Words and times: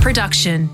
production. 0.00 0.68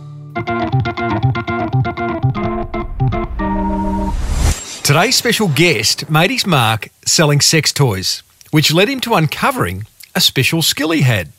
Today's 4.83 5.17
special 5.17 5.49
guest 5.49 6.09
made 6.09 6.31
his 6.31 6.47
mark 6.47 6.89
selling 7.05 7.41
sex 7.41 7.73
toys, 7.73 8.23
which 8.53 8.73
led 8.73 8.89
him 8.89 9.01
to 9.01 9.15
uncovering 9.15 9.85
a 10.15 10.21
special 10.21 10.63
skill 10.63 10.93
he 10.93 11.03
had. 11.03 11.33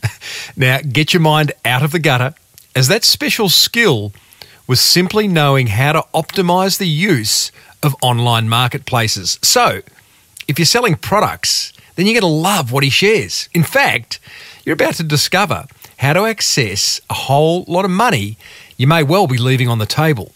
now, 0.56 0.80
get 0.80 1.14
your 1.14 1.22
mind 1.22 1.52
out 1.64 1.82
of 1.82 1.92
the 1.92 1.98
gutter, 1.98 2.34
as 2.76 2.88
that 2.88 3.04
special 3.04 3.48
skill 3.48 4.12
was 4.66 4.80
simply 4.80 5.26
knowing 5.26 5.68
how 5.68 5.92
to 5.92 6.04
optimize 6.14 6.78
the 6.78 6.88
use 6.88 7.50
of 7.82 7.96
online 8.02 8.48
marketplaces. 8.48 9.38
So, 9.42 9.80
if 10.46 10.58
you're 10.58 10.66
selling 10.66 10.96
products, 10.96 11.72
then 11.96 12.06
you're 12.06 12.20
going 12.20 12.30
to 12.30 12.38
love 12.38 12.70
what 12.70 12.84
he 12.84 12.90
shares. 12.90 13.48
In 13.54 13.62
fact, 13.62 14.20
you're 14.64 14.74
about 14.74 14.94
to 14.94 15.02
discover 15.02 15.64
how 16.00 16.14
to 16.14 16.24
access 16.24 16.98
a 17.10 17.14
whole 17.14 17.62
lot 17.68 17.84
of 17.84 17.90
money 17.90 18.38
you 18.78 18.86
may 18.86 19.02
well 19.02 19.26
be 19.26 19.36
leaving 19.36 19.68
on 19.68 19.78
the 19.78 19.84
table. 19.84 20.32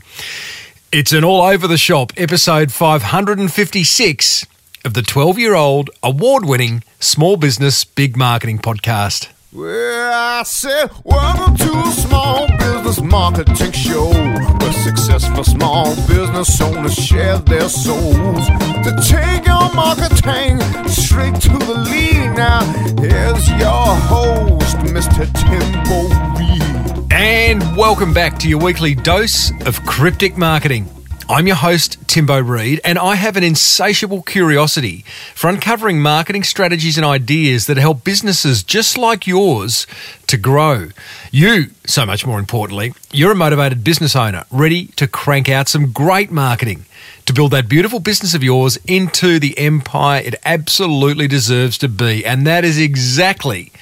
It's 0.93 1.11
an 1.15 1.25
all 1.25 1.41
over 1.41 1.67
the 1.67 1.79
shop 1.79 2.13
episode 2.19 2.71
556 2.71 4.47
of 4.85 4.93
the 4.93 5.01
12 5.01 5.39
year 5.39 5.55
old 5.55 5.89
award 6.03 6.45
winning 6.45 6.85
Small 7.01 7.39
Business 7.39 7.83
Big 7.83 8.15
Marketing 8.15 8.59
Podcast. 8.59 9.34
Well, 9.55 10.13
I 10.13 10.43
said, 10.43 10.91
welcome 11.05 11.57
to 11.57 11.79
a 11.79 11.93
small 11.93 12.49
business 12.59 13.01
marketing 13.01 13.71
show 13.71 14.11
where 14.11 14.73
successful 14.73 15.45
small 15.45 15.95
business 16.09 16.61
owners 16.61 16.95
share 16.97 17.39
their 17.39 17.69
souls 17.69 18.49
to 18.49 18.99
take 19.09 19.47
your 19.47 19.73
marketing 19.73 20.59
straight 20.89 21.37
to 21.43 21.57
the 21.57 21.87
lead. 21.89 22.35
Now, 22.35 22.65
here's 23.01 23.49
your 23.51 23.95
host, 24.11 24.77
Mr. 24.79 25.25
Timbo 25.47 26.09
Reed. 26.37 27.13
And 27.13 27.77
welcome 27.77 28.13
back 28.13 28.41
to 28.41 28.49
your 28.49 28.59
weekly 28.59 28.97
dose 28.97 29.53
of 29.67 29.81
cryptic 29.87 30.37
marketing. 30.37 30.89
I'm 31.27 31.47
your 31.47 31.57
host, 31.57 31.97
Timbo 32.07 32.39
Reed, 32.39 32.83
and 32.85 32.99
I 32.99 33.15
have 33.15 33.39
an 33.39 33.43
insatiable 33.43 34.21
curiosity 34.21 35.07
for 35.35 35.49
uncovering 35.49 36.03
marketing 36.03 36.43
strategies 36.43 36.99
and 36.99 37.07
ideas 37.07 37.67
that 37.67 37.79
help 37.79 38.05
businesses 38.05 38.63
just 38.63 38.99
like 38.99 39.27
yours 39.27 39.87
to 40.27 40.37
grow. 40.37 40.91
You, 41.31 41.71
so 41.87 42.05
much 42.05 42.27
more 42.27 42.39
importantly, 42.39 42.93
you're 43.11 43.33
a 43.33 43.37
motivated 43.37 43.83
business 43.83 44.15
owner 44.15 44.45
ready 44.51 44.89
to 44.97 45.09
crank 45.09 45.49
out 45.49 45.67
some 45.67 45.93
great 45.93 46.31
marketing 46.31 46.85
to 47.25 47.33
build 47.33 47.53
that 47.53 47.71
beautiful 47.71 48.01
business 48.01 48.35
of 48.35 48.45
yours 48.45 48.77
into 48.87 49.39
the 49.39 49.59
empire 49.59 50.21
it 50.23 50.35
absolutely 50.45 51.27
deserves 51.27 51.79
to 51.79 51.89
be. 51.89 52.23
And 52.23 52.47
that 52.47 52.67
is 52.67 52.79
exactly, 52.79 53.73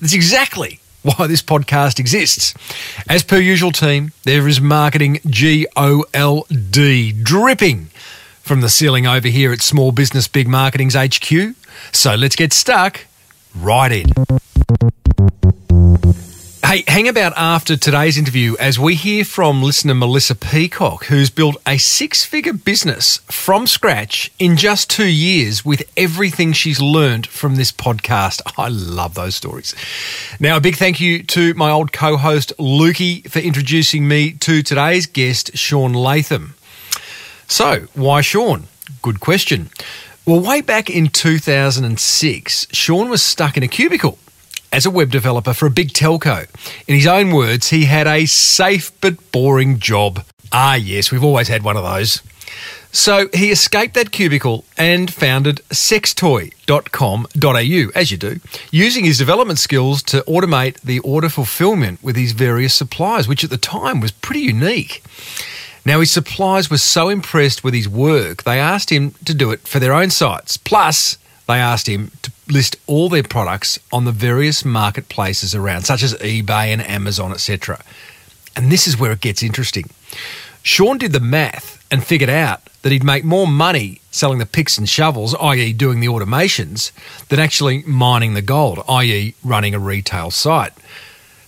that's 0.00 0.14
exactly 0.14 0.80
why 1.16 1.26
this 1.26 1.42
podcast 1.42 1.98
exists. 1.98 2.54
As 3.08 3.22
per 3.22 3.38
usual, 3.38 3.72
team, 3.72 4.12
there 4.24 4.46
is 4.48 4.60
marketing 4.60 5.20
G 5.26 5.66
O 5.76 6.04
L 6.14 6.46
D 6.50 7.12
dripping 7.12 7.86
from 8.42 8.60
the 8.60 8.68
ceiling 8.68 9.06
over 9.06 9.28
here 9.28 9.52
at 9.52 9.60
Small 9.60 9.92
Business 9.92 10.28
Big 10.28 10.48
Marketing's 10.48 10.94
HQ. 10.94 11.54
So 11.92 12.14
let's 12.14 12.36
get 12.36 12.52
stuck 12.52 13.06
right 13.54 13.92
in. 13.92 14.97
Hey, 16.68 16.84
hang 16.86 17.08
about 17.08 17.32
after 17.34 17.78
today's 17.78 18.18
interview 18.18 18.54
as 18.60 18.78
we 18.78 18.94
hear 18.94 19.24
from 19.24 19.62
listener 19.62 19.94
Melissa 19.94 20.34
Peacock, 20.34 21.06
who's 21.06 21.30
built 21.30 21.56
a 21.66 21.78
six 21.78 22.26
figure 22.26 22.52
business 22.52 23.22
from 23.24 23.66
scratch 23.66 24.30
in 24.38 24.58
just 24.58 24.90
two 24.90 25.08
years 25.08 25.64
with 25.64 25.90
everything 25.96 26.52
she's 26.52 26.78
learned 26.78 27.26
from 27.26 27.56
this 27.56 27.72
podcast. 27.72 28.42
I 28.58 28.68
love 28.68 29.14
those 29.14 29.34
stories. 29.34 29.74
Now, 30.38 30.58
a 30.58 30.60
big 30.60 30.76
thank 30.76 31.00
you 31.00 31.22
to 31.22 31.54
my 31.54 31.70
old 31.70 31.90
co 31.90 32.18
host 32.18 32.52
Lukey 32.58 33.26
for 33.30 33.38
introducing 33.38 34.06
me 34.06 34.32
to 34.32 34.62
today's 34.62 35.06
guest, 35.06 35.56
Shaun 35.56 35.94
Latham. 35.94 36.52
So, 37.46 37.86
why 37.94 38.20
Shaun? 38.20 38.64
Good 39.00 39.20
question. 39.20 39.70
Well, 40.26 40.40
way 40.40 40.60
back 40.60 40.90
in 40.90 41.08
2006, 41.08 42.66
Shaun 42.72 43.08
was 43.08 43.22
stuck 43.22 43.56
in 43.56 43.62
a 43.62 43.68
cubicle 43.68 44.18
as 44.72 44.86
a 44.86 44.90
web 44.90 45.10
developer 45.10 45.54
for 45.54 45.66
a 45.66 45.70
big 45.70 45.92
telco. 45.92 46.46
In 46.86 46.94
his 46.94 47.06
own 47.06 47.30
words, 47.30 47.70
he 47.70 47.84
had 47.84 48.06
a 48.06 48.26
safe 48.26 48.92
but 49.00 49.32
boring 49.32 49.78
job. 49.78 50.24
Ah, 50.52 50.74
yes, 50.74 51.10
we've 51.10 51.24
always 51.24 51.48
had 51.48 51.62
one 51.62 51.76
of 51.76 51.84
those. 51.84 52.22
So 52.90 53.28
he 53.34 53.50
escaped 53.50 53.94
that 53.94 54.12
cubicle 54.12 54.64
and 54.76 55.12
founded 55.12 55.56
sextoy.com.au, 55.68 57.90
as 57.94 58.10
you 58.10 58.16
do, 58.16 58.40
using 58.70 59.04
his 59.04 59.18
development 59.18 59.58
skills 59.58 60.02
to 60.04 60.22
automate 60.22 60.80
the 60.80 60.98
order 61.00 61.28
fulfillment 61.28 62.02
with 62.02 62.16
his 62.16 62.32
various 62.32 62.74
suppliers, 62.74 63.28
which 63.28 63.44
at 63.44 63.50
the 63.50 63.58
time 63.58 64.00
was 64.00 64.10
pretty 64.10 64.40
unique. 64.40 65.04
Now, 65.84 66.00
his 66.00 66.10
suppliers 66.10 66.70
were 66.70 66.78
so 66.78 67.08
impressed 67.08 67.62
with 67.62 67.74
his 67.74 67.88
work, 67.88 68.44
they 68.44 68.58
asked 68.58 68.90
him 68.90 69.12
to 69.24 69.34
do 69.34 69.52
it 69.52 69.68
for 69.68 69.78
their 69.78 69.92
own 69.92 70.10
sites. 70.10 70.56
Plus, 70.56 71.18
they 71.48 71.58
asked 71.58 71.88
him 71.88 72.12
to 72.22 72.30
list 72.48 72.76
all 72.86 73.08
their 73.08 73.22
products 73.22 73.78
on 73.90 74.04
the 74.04 74.12
various 74.12 74.64
marketplaces 74.64 75.54
around, 75.54 75.82
such 75.82 76.02
as 76.02 76.14
eBay 76.14 76.66
and 76.66 76.86
Amazon, 76.86 77.32
etc. 77.32 77.82
And 78.54 78.70
this 78.70 78.86
is 78.86 78.98
where 78.98 79.12
it 79.12 79.22
gets 79.22 79.42
interesting. 79.42 79.88
Shaun 80.62 80.98
did 80.98 81.12
the 81.12 81.20
math 81.20 81.84
and 81.90 82.04
figured 82.04 82.28
out 82.28 82.62
that 82.82 82.92
he'd 82.92 83.02
make 83.02 83.24
more 83.24 83.46
money 83.46 84.00
selling 84.10 84.38
the 84.38 84.46
picks 84.46 84.76
and 84.76 84.86
shovels, 84.86 85.34
i.e., 85.34 85.72
doing 85.72 86.00
the 86.00 86.06
automations, 86.06 86.92
than 87.28 87.40
actually 87.40 87.82
mining 87.84 88.34
the 88.34 88.42
gold, 88.42 88.84
i.e., 88.86 89.34
running 89.42 89.74
a 89.74 89.78
retail 89.78 90.30
site. 90.30 90.72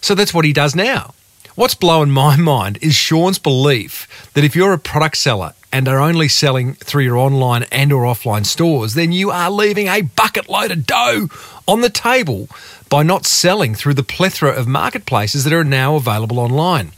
So 0.00 0.14
that's 0.14 0.32
what 0.32 0.46
he 0.46 0.52
does 0.54 0.74
now. 0.74 1.12
What's 1.56 1.74
blowing 1.74 2.10
my 2.10 2.36
mind 2.54 2.78
is 2.80 2.94
Shaun's 2.94 3.38
belief 3.38 4.30
that 4.32 4.44
if 4.44 4.56
you're 4.56 4.72
a 4.72 4.78
product 4.78 5.18
seller 5.18 5.52
and 5.72 5.88
are 5.88 5.98
only 5.98 6.28
selling 6.28 6.74
through 6.74 7.04
your 7.04 7.16
online 7.16 7.64
and 7.70 7.92
or 7.92 8.04
offline 8.04 8.44
stores, 8.44 8.94
then 8.94 9.12
you 9.12 9.30
are 9.30 9.50
leaving 9.50 9.86
a 9.86 10.02
bucket 10.02 10.48
load 10.48 10.70
of 10.70 10.86
dough 10.86 11.28
on 11.68 11.80
the 11.80 11.90
table 11.90 12.48
by 12.88 13.02
not 13.02 13.26
selling 13.26 13.74
through 13.74 13.94
the 13.94 14.02
plethora 14.02 14.50
of 14.50 14.66
marketplaces 14.66 15.44
that 15.44 15.52
are 15.52 15.64
now 15.64 15.94
available 15.94 16.40
online. 16.40 16.90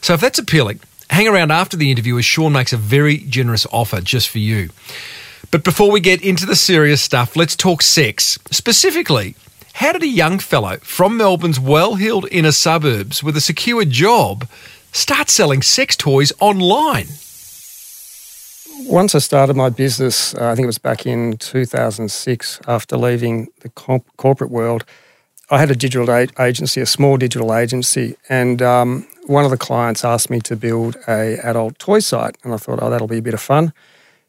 So 0.00 0.14
if 0.14 0.20
that's 0.20 0.38
appealing, 0.38 0.80
hang 1.10 1.28
around 1.28 1.50
after 1.50 1.76
the 1.76 1.90
interview 1.90 2.18
as 2.18 2.24
Shaun 2.24 2.52
makes 2.52 2.72
a 2.72 2.78
very 2.78 3.18
generous 3.18 3.66
offer 3.70 4.00
just 4.00 4.30
for 4.30 4.38
you. 4.38 4.70
But 5.50 5.64
before 5.64 5.90
we 5.90 6.00
get 6.00 6.22
into 6.22 6.46
the 6.46 6.56
serious 6.56 7.02
stuff, 7.02 7.36
let's 7.36 7.54
talk 7.54 7.82
sex. 7.82 8.38
Specifically, 8.50 9.34
how 9.74 9.92
did 9.92 10.02
a 10.02 10.08
young 10.08 10.38
fellow 10.38 10.78
from 10.78 11.18
Melbourne's 11.18 11.60
well 11.60 11.96
heeled 11.96 12.26
inner 12.30 12.52
suburbs 12.52 13.22
with 13.22 13.36
a 13.36 13.40
secure 13.40 13.84
job 13.84 14.48
start 14.92 15.28
selling 15.28 15.60
sex 15.60 15.94
toys 15.94 16.32
online? 16.40 17.08
Once 18.86 19.14
I 19.14 19.18
started 19.18 19.56
my 19.56 19.70
business, 19.70 20.34
uh, 20.34 20.50
I 20.50 20.54
think 20.54 20.64
it 20.64 20.66
was 20.66 20.78
back 20.78 21.06
in 21.06 21.36
2006, 21.38 22.60
after 22.66 22.96
leaving 22.96 23.48
the 23.60 23.68
comp- 23.70 24.16
corporate 24.16 24.50
world, 24.50 24.84
I 25.50 25.58
had 25.58 25.70
a 25.70 25.74
digital 25.74 26.10
a- 26.10 26.28
agency, 26.40 26.80
a 26.80 26.86
small 26.86 27.16
digital 27.16 27.54
agency, 27.54 28.16
and 28.28 28.60
um, 28.60 29.06
one 29.26 29.44
of 29.44 29.50
the 29.50 29.56
clients 29.56 30.04
asked 30.04 30.30
me 30.30 30.40
to 30.40 30.56
build 30.56 30.96
a 31.06 31.38
adult 31.42 31.78
toy 31.78 32.00
site, 32.00 32.36
and 32.42 32.52
I 32.52 32.56
thought, 32.56 32.80
oh, 32.82 32.90
that'll 32.90 33.06
be 33.06 33.18
a 33.18 33.22
bit 33.22 33.34
of 33.34 33.40
fun. 33.40 33.72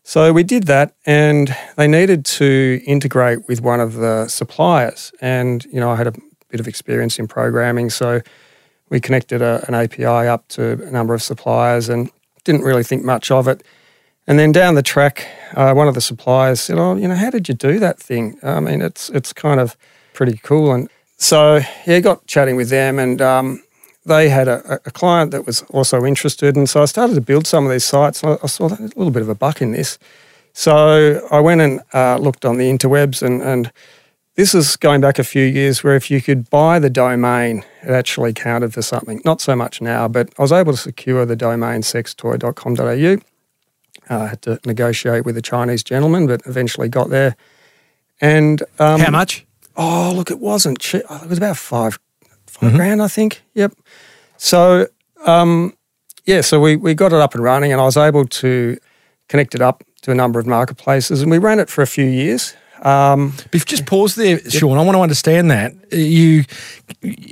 So 0.04 0.34
we 0.34 0.44
did 0.44 0.64
that, 0.64 0.96
and 1.06 1.56
they 1.76 1.88
needed 1.88 2.26
to 2.26 2.82
integrate 2.86 3.48
with 3.48 3.62
one 3.62 3.80
of 3.80 3.94
the 3.96 4.28
suppliers, 4.28 5.12
and 5.22 5.66
you 5.66 5.80
know 5.80 5.90
I 5.90 5.96
had 5.96 6.08
a 6.08 6.14
bit 6.50 6.60
of 6.60 6.68
experience 6.68 7.20
in 7.20 7.28
programming, 7.28 7.90
so 7.90 8.22
we 8.90 9.00
connected 9.00 9.42
a, 9.42 9.64
an 9.68 9.74
API 9.74 10.06
up 10.06 10.48
to 10.50 10.74
a 10.74 10.92
number 10.92 11.14
of 11.14 11.24
suppliers, 11.24 11.90
and 11.90 12.10
didn't 12.44 12.62
really 12.62 12.84
think 12.84 13.04
much 13.04 13.32
of 13.32 13.48
it. 13.48 13.64
And 14.26 14.40
then 14.40 14.52
down 14.52 14.76
the 14.76 14.84
track, 14.84 15.28
uh, 15.54 15.74
one 15.74 15.88
of 15.88 15.96
the 15.96 16.02
suppliers 16.02 16.62
said, 16.62 16.78
"Oh, 16.78 16.96
you 16.96 17.08
know, 17.08 17.16
how 17.16 17.30
did 17.30 17.50
you 17.50 17.56
do 17.56 17.80
that 17.80 18.00
thing? 18.00 18.40
I 18.42 18.60
mean, 18.60 18.82
it's 18.82 19.10
it's 19.10 19.34
kind 19.34 19.60
of 19.60 19.76
pretty 20.14 20.40
cool." 20.44 20.72
And 20.72 20.90
so 21.18 21.60
yeah, 21.86 22.00
got 22.00 22.26
chatting 22.26 22.56
with 22.56 22.70
them, 22.70 23.00
and 23.00 23.22
um, 23.22 23.64
they 24.06 24.30
had 24.30 24.48
a, 24.48 24.80
a, 24.86 24.92
client 24.92 25.32
that 25.32 25.46
was 25.46 25.62
also 25.70 26.06
interested, 26.06 26.56
and 26.56 26.70
so 26.70 26.82
I 26.82 26.86
started 26.86 27.16
to 27.16 27.22
build 27.22 27.48
some 27.48 27.66
of 27.66 27.72
these 27.72 27.86
sites. 27.86 28.24
And 28.24 28.38
I, 28.42 28.48
saw 28.48 28.68
a 28.68 28.80
little 28.96 29.12
bit 29.12 29.22
of 29.22 29.30
a 29.30 29.36
buck 29.36 29.62
in 29.62 29.72
this, 29.72 30.00
so 30.54 31.26
I 31.30 31.40
went 31.40 31.62
and 31.62 31.82
uh, 31.94 32.18
looked 32.18 32.46
on 32.46 32.58
the 32.58 32.70
interwebs, 32.70 33.22
and, 33.22 33.42
and 33.42 33.72
this 34.36 34.56
is 34.56 34.78
going 34.78 35.02
back 35.02 35.20
a 35.20 35.24
few 35.24 35.44
years 35.46 35.84
where 35.84 35.96
if 35.96 36.10
you 36.10 36.22
could 36.22 36.50
buy 36.50 36.80
the 36.80 36.90
domain, 36.90 37.64
it 37.84 37.92
actually 37.92 38.34
counted 38.34 38.74
for 38.74 38.82
something. 38.82 39.22
Not 39.26 39.42
so 39.42 39.56
much 39.56 39.82
now, 39.82 40.08
but 40.08 40.34
I 40.38 40.42
was 40.42 40.52
able 40.52 40.72
to 40.72 40.78
secure 40.78 41.26
the 41.26 41.36
domain 41.36 41.82
sextoy.com.au. 41.82 43.33
Uh, 44.10 44.20
I 44.20 44.28
had 44.28 44.42
to 44.44 44.60
negotiate 44.66 45.26
with 45.26 45.38
a 45.38 45.42
Chinese 45.42 45.84
gentleman, 45.84 46.28
but 46.28 46.42
eventually 46.46 46.90
got 46.90 47.10
there. 47.10 47.36
And 48.22 48.62
um, 48.80 49.00
how 49.00 49.12
much? 49.12 49.46
Oh, 49.76 50.14
look, 50.16 50.30
it 50.32 50.40
wasn't 50.40 50.80
cheap. 50.80 51.04
It 51.10 51.30
was 51.30 51.38
about 51.38 51.58
five 51.58 52.00
5 52.48 52.70
mm-hmm. 52.70 52.78
grand, 52.78 53.02
I 53.02 53.08
think. 53.08 53.42
Yep. 53.56 53.74
So, 54.38 54.88
um, 55.26 55.76
yeah, 56.26 56.42
so 56.42 56.60
we, 56.60 56.76
we 56.76 56.94
got 56.94 57.14
it 57.14 57.20
up 57.20 57.34
and 57.34 57.44
running, 57.44 57.72
and 57.72 57.82
I 57.82 57.86
was 57.86 57.98
able 57.98 58.26
to 58.26 58.78
connect 59.28 59.56
it 59.56 59.62
up 59.62 59.84
to 60.04 60.12
a 60.12 60.16
number 60.16 60.40
of 60.40 60.46
marketplaces, 60.46 61.22
and 61.22 61.32
we 61.32 61.38
ran 61.38 61.60
it 61.60 61.70
for 61.70 61.82
a 61.82 61.88
few 61.88 62.06
years. 62.06 62.56
Um, 62.84 63.34
If 63.52 63.66
just 63.66 63.86
pause 63.86 64.16
there, 64.16 64.40
Shaun, 64.50 64.78
I 64.78 64.82
want 64.84 64.96
to 64.96 65.02
understand 65.02 65.50
that. 65.52 65.74
You, 65.92 66.44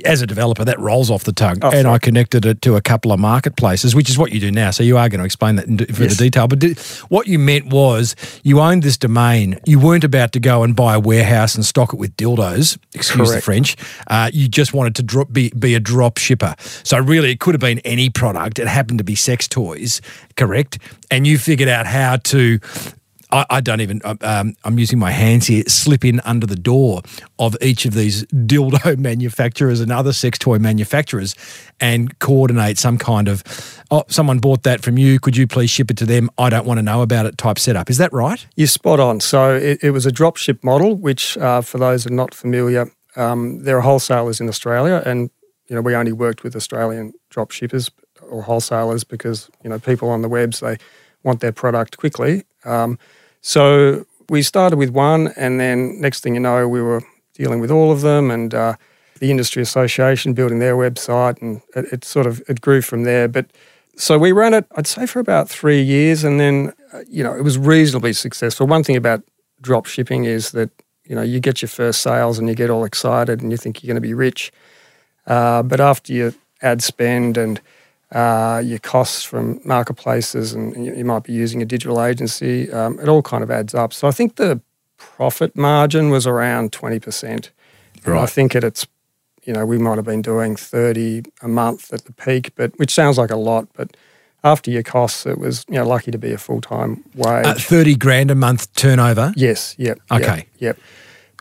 as 0.04 0.22
a 0.22 0.26
developer, 0.26 0.64
that 0.64 0.78
rolls 0.80 1.10
off 1.10 1.24
the 1.24 1.32
tongue. 1.32 1.58
Oh, 1.62 1.70
and 1.70 1.82
sorry. 1.82 1.94
I 1.94 1.98
connected 1.98 2.46
it 2.46 2.62
to 2.62 2.76
a 2.76 2.80
couple 2.80 3.12
of 3.12 3.20
marketplaces, 3.20 3.94
which 3.94 4.08
is 4.08 4.16
what 4.16 4.32
you 4.32 4.40
do 4.40 4.50
now. 4.50 4.70
So 4.70 4.82
you 4.82 4.96
are 4.96 5.08
going 5.08 5.18
to 5.18 5.24
explain 5.24 5.56
that 5.56 5.66
in 5.66 5.78
further 5.78 6.04
Yes. 6.04 6.16
detail. 6.16 6.48
But 6.48 6.60
di- 6.60 6.74
what 7.08 7.26
you 7.26 7.38
meant 7.38 7.66
was 7.66 8.16
you 8.42 8.60
owned 8.60 8.82
this 8.82 8.96
domain. 8.96 9.58
You 9.66 9.78
weren't 9.78 10.04
about 10.04 10.32
to 10.32 10.40
go 10.40 10.62
and 10.62 10.74
buy 10.74 10.94
a 10.94 11.00
warehouse 11.00 11.54
and 11.54 11.64
stock 11.66 11.92
it 11.92 11.98
with 11.98 12.16
dildos, 12.16 12.78
excuse 12.94 13.32
the 13.32 13.40
French. 13.42 13.76
Uh, 14.06 14.30
you 14.32 14.48
just 14.48 14.72
wanted 14.72 14.94
to 14.96 15.02
drop, 15.02 15.32
be, 15.32 15.50
be 15.58 15.74
a 15.74 15.80
drop 15.80 16.18
shipper. 16.18 16.54
So 16.82 16.98
really, 16.98 17.30
it 17.30 17.40
could 17.40 17.54
have 17.54 17.60
been 17.60 17.80
any 17.80 18.08
product. 18.10 18.58
It 18.58 18.68
happened 18.68 18.98
to 18.98 19.04
be 19.04 19.14
sex 19.16 19.46
toys, 19.48 20.00
correct? 20.36 20.78
And 21.10 21.26
you 21.26 21.36
figured 21.36 21.68
out 21.68 21.86
how 21.86 22.16
to 22.16 22.58
I, 23.32 23.46
I 23.48 23.60
don't 23.60 23.80
even. 23.80 24.00
Um, 24.04 24.54
I'm 24.62 24.78
using 24.78 24.98
my 24.98 25.10
hands 25.10 25.46
here. 25.46 25.64
Slip 25.66 26.04
in 26.04 26.20
under 26.20 26.46
the 26.46 26.56
door 26.56 27.00
of 27.38 27.56
each 27.60 27.86
of 27.86 27.94
these 27.94 28.24
dildo 28.26 28.96
manufacturers 28.98 29.80
and 29.80 29.90
other 29.90 30.12
sex 30.12 30.38
toy 30.38 30.58
manufacturers, 30.58 31.34
and 31.80 32.16
coordinate 32.18 32.78
some 32.78 32.98
kind 32.98 33.28
of. 33.28 33.42
Oh, 33.90 34.04
someone 34.08 34.38
bought 34.38 34.62
that 34.62 34.82
from 34.82 34.98
you. 34.98 35.18
Could 35.18 35.36
you 35.36 35.46
please 35.46 35.70
ship 35.70 35.90
it 35.90 35.96
to 35.98 36.06
them? 36.06 36.30
I 36.38 36.50
don't 36.50 36.66
want 36.66 36.78
to 36.78 36.82
know 36.82 37.02
about 37.02 37.26
it. 37.26 37.38
Type 37.38 37.58
setup. 37.58 37.90
Is 37.90 37.98
that 37.98 38.12
right? 38.12 38.46
You're 38.54 38.68
spot 38.68 39.00
on. 39.00 39.20
So 39.20 39.56
it, 39.56 39.82
it 39.82 39.90
was 39.90 40.06
a 40.06 40.10
dropship 40.10 40.62
model, 40.62 40.94
which, 40.94 41.36
uh, 41.38 41.62
for 41.62 41.78
those 41.78 42.04
who 42.04 42.12
are 42.12 42.16
not 42.16 42.34
familiar, 42.34 42.90
um, 43.16 43.64
there 43.64 43.78
are 43.78 43.82
wholesalers 43.82 44.40
in 44.40 44.48
Australia, 44.48 45.02
and 45.06 45.30
you 45.68 45.74
know 45.74 45.82
we 45.82 45.94
only 45.94 46.12
worked 46.12 46.42
with 46.42 46.54
Australian 46.54 47.14
drop 47.30 47.50
shippers 47.50 47.90
or 48.28 48.42
wholesalers 48.42 49.04
because 49.04 49.50
you 49.64 49.70
know 49.70 49.78
people 49.78 50.10
on 50.10 50.20
the 50.20 50.28
webs 50.28 50.60
they 50.60 50.76
want 51.22 51.40
their 51.40 51.52
product 51.52 51.96
quickly. 51.96 52.44
Um, 52.64 52.98
so 53.42 54.06
we 54.28 54.40
started 54.42 54.76
with 54.78 54.90
one, 54.90 55.32
and 55.36 55.60
then 55.60 56.00
next 56.00 56.20
thing 56.20 56.34
you 56.34 56.40
know, 56.40 56.66
we 56.68 56.80
were 56.80 57.02
dealing 57.34 57.60
with 57.60 57.70
all 57.70 57.90
of 57.92 58.00
them, 58.00 58.30
and 58.30 58.54
uh, 58.54 58.76
the 59.18 59.30
industry 59.30 59.62
association 59.62 60.32
building 60.32 60.60
their 60.60 60.76
website, 60.76 61.42
and 61.42 61.60
it, 61.74 61.92
it 61.92 62.04
sort 62.04 62.26
of 62.26 62.40
it 62.48 62.60
grew 62.60 62.80
from 62.80 63.02
there. 63.02 63.28
But 63.28 63.46
so 63.96 64.18
we 64.18 64.32
ran 64.32 64.54
it, 64.54 64.64
I'd 64.76 64.86
say, 64.86 65.06
for 65.06 65.18
about 65.20 65.48
three 65.48 65.82
years, 65.82 66.24
and 66.24 66.40
then 66.40 66.72
uh, 66.92 67.00
you 67.08 67.22
know 67.24 67.34
it 67.34 67.42
was 67.42 67.58
reasonably 67.58 68.12
successful. 68.12 68.66
One 68.66 68.84
thing 68.84 68.96
about 68.96 69.22
drop 69.60 69.86
shipping 69.86 70.24
is 70.24 70.52
that 70.52 70.70
you 71.04 71.14
know 71.16 71.22
you 71.22 71.40
get 71.40 71.62
your 71.62 71.68
first 71.68 72.00
sales 72.00 72.38
and 72.38 72.48
you 72.48 72.54
get 72.54 72.70
all 72.70 72.84
excited 72.84 73.42
and 73.42 73.50
you 73.50 73.56
think 73.56 73.82
you're 73.82 73.88
going 73.88 74.02
to 74.02 74.08
be 74.08 74.14
rich, 74.14 74.52
uh, 75.26 75.62
but 75.62 75.80
after 75.80 76.12
your 76.12 76.32
ad 76.62 76.80
spend 76.82 77.36
and 77.36 77.60
uh, 78.12 78.62
your 78.64 78.78
costs 78.78 79.24
from 79.24 79.60
marketplaces 79.64 80.52
and 80.52 80.86
you, 80.86 80.94
you 80.94 81.04
might 81.04 81.24
be 81.24 81.32
using 81.32 81.62
a 81.62 81.64
digital 81.64 82.02
agency, 82.02 82.70
um, 82.72 82.98
it 83.00 83.08
all 83.08 83.22
kind 83.22 83.42
of 83.42 83.50
adds 83.50 83.74
up. 83.74 83.92
So 83.92 84.06
I 84.08 84.10
think 84.10 84.36
the 84.36 84.60
profit 84.96 85.56
margin 85.56 86.10
was 86.10 86.26
around 86.26 86.72
twenty 86.72 87.00
percent. 87.00 87.50
And 88.04 88.14
I 88.18 88.26
think 88.26 88.56
at 88.56 88.64
its 88.64 88.86
you 89.44 89.52
know, 89.52 89.66
we 89.66 89.78
might 89.78 89.96
have 89.96 90.04
been 90.04 90.22
doing 90.22 90.54
30 90.56 91.22
a 91.42 91.48
month 91.48 91.92
at 91.92 92.04
the 92.04 92.12
peak, 92.12 92.52
but 92.54 92.78
which 92.78 92.92
sounds 92.92 93.18
like 93.18 93.30
a 93.30 93.36
lot, 93.36 93.68
but 93.74 93.96
after 94.44 94.70
your 94.70 94.82
costs, 94.82 95.26
it 95.26 95.38
was, 95.38 95.64
you 95.68 95.74
know, 95.74 95.86
lucky 95.86 96.10
to 96.10 96.18
be 96.18 96.32
a 96.32 96.38
full-time 96.38 97.02
wage. 97.14 97.46
Uh, 97.46 97.54
Thirty 97.54 97.94
grand 97.94 98.30
a 98.30 98.34
month 98.34 98.72
turnover. 98.74 99.32
yes, 99.36 99.74
yep. 99.78 99.98
yep, 100.10 100.20
Okay. 100.20 100.46
Yep. 100.58 100.78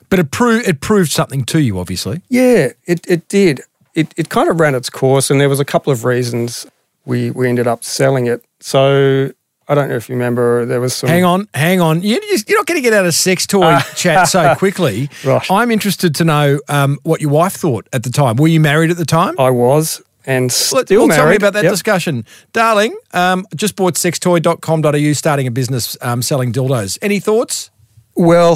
But 0.10 0.20
it 0.20 0.32
proved 0.32 0.68
it 0.68 0.82
proved 0.82 1.12
something 1.12 1.46
to 1.46 1.62
you, 1.62 1.80
obviously. 1.80 2.22
Yeah, 2.30 2.70
it, 2.86 3.06
it 3.08 3.28
did. 3.28 3.62
It, 3.94 4.14
it 4.18 4.30
kind 4.30 4.50
of 4.50 4.60
ran 4.60 4.76
its 4.76 4.90
course, 4.90 5.30
and 5.30 5.40
there 5.42 5.50
was 5.50 5.60
a 5.60 5.66
couple 5.66 5.92
of 5.92 6.06
reasons 6.06 6.66
we, 7.06 7.32
we 7.32 7.50
ended 7.50 7.68
up 7.68 7.84
selling 7.84 8.28
it. 8.28 8.44
So 8.60 9.32
I 9.68 9.76
don't 9.76 9.90
know 9.90 9.96
if 9.96 10.10
you 10.10 10.16
remember, 10.16 10.66
there 10.66 10.82
was 10.82 10.94
some. 10.94 11.10
Hang 11.10 11.24
on, 11.24 11.48
hang 11.54 11.82
on. 11.82 12.02
You, 12.02 12.20
you're 12.48 12.58
not 12.58 12.66
going 12.66 12.78
to 12.78 12.82
get 12.82 12.94
out 12.94 13.06
of 13.06 13.14
sex 13.14 13.48
toy 13.48 13.78
chat 13.96 14.28
so 14.28 14.54
quickly. 14.58 15.10
Right. 15.24 15.50
I'm 15.50 15.72
interested 15.72 16.16
to 16.16 16.26
know 16.26 16.60
um, 16.68 17.00
what 17.04 17.22
your 17.22 17.32
wife 17.32 17.54
thought 17.54 17.88
at 17.94 18.04
the 18.04 18.10
time. 18.10 18.36
Were 18.36 18.48
you 18.48 18.60
married 18.60 18.92
at 18.92 18.98
the 18.98 19.06
time? 19.06 19.36
I 19.40 19.50
was, 19.50 20.02
and 20.26 20.52
still 20.52 20.84
well, 20.90 21.08
married. 21.08 21.18
Tell 21.18 21.30
me 21.30 21.36
about 21.36 21.54
that 21.54 21.64
Yep. 21.64 21.74
discussion. 21.74 22.26
Darling, 22.54 22.98
um, 23.14 23.46
just 23.56 23.76
bought 23.76 23.94
sextoy.com.au, 23.96 25.14
starting 25.14 25.48
a 25.48 25.52
business 25.52 25.98
um, 26.02 26.22
selling 26.22 26.52
dildos. 26.52 26.98
Any 27.02 27.20
thoughts? 27.20 27.70
Well, 28.16 28.56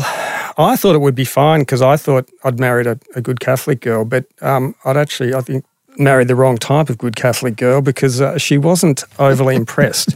I 0.58 0.76
thought 0.76 0.96
it 0.96 1.02
would 1.02 1.16
be 1.16 1.26
fine 1.26 1.62
because 1.62 1.82
I 1.82 1.98
thought 1.98 2.30
I'd 2.44 2.60
married 2.60 2.88
a, 2.88 2.98
a 3.16 3.22
good 3.22 3.40
Catholic 3.40 3.82
girl, 3.82 4.06
but 4.06 4.26
um, 4.42 4.76
I'd 4.86 4.98
actually, 4.98 5.34
I 5.34 5.42
think, 5.42 5.66
married 5.98 6.28
the 6.28 6.36
wrong 6.36 6.58
type 6.58 6.90
of 6.90 6.98
good 6.98 7.16
Catholic 7.16 7.56
girl 7.58 7.82
because 7.82 8.22
uh, 8.22 8.38
she 8.38 8.58
wasn't 8.58 9.04
overly 9.20 9.56
impressed. 9.64 10.16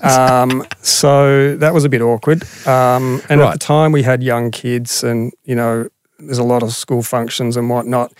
Um, 0.00 0.64
so 0.80 1.56
that 1.56 1.74
was 1.74 1.84
a 1.84 1.88
bit 1.88 2.00
awkward. 2.02 2.42
Um, 2.66 3.20
and 3.28 3.40
Right. 3.40 3.48
at 3.48 3.52
the 3.54 3.58
time, 3.58 3.92
we 3.92 4.02
had 4.04 4.22
young 4.22 4.50
kids, 4.50 5.02
and 5.04 5.32
you 5.44 5.54
know, 5.56 5.88
there's 6.20 6.38
a 6.38 6.44
lot 6.44 6.62
of 6.62 6.72
school 6.72 7.02
functions 7.02 7.56
and 7.56 7.68
whatnot. 7.70 8.12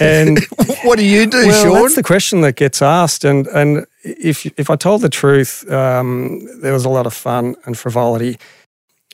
And 0.00 0.38
What 0.84 0.98
do 0.98 1.04
you 1.04 1.26
do, 1.26 1.46
well, 1.46 1.62
Shaun? 1.64 1.82
that's 1.82 1.94
the 1.94 2.02
question 2.02 2.40
that 2.42 2.56
gets 2.56 2.82
asked, 2.82 3.24
and 3.24 3.46
and 3.48 3.86
if 4.02 4.46
if 4.58 4.68
I 4.70 4.76
told 4.76 5.00
the 5.02 5.08
truth, 5.10 5.70
um, 5.70 6.40
there 6.62 6.72
was 6.72 6.84
a 6.84 6.90
lot 6.90 7.06
of 7.06 7.14
fun 7.14 7.54
and 7.66 7.76
frivolity 7.78 8.38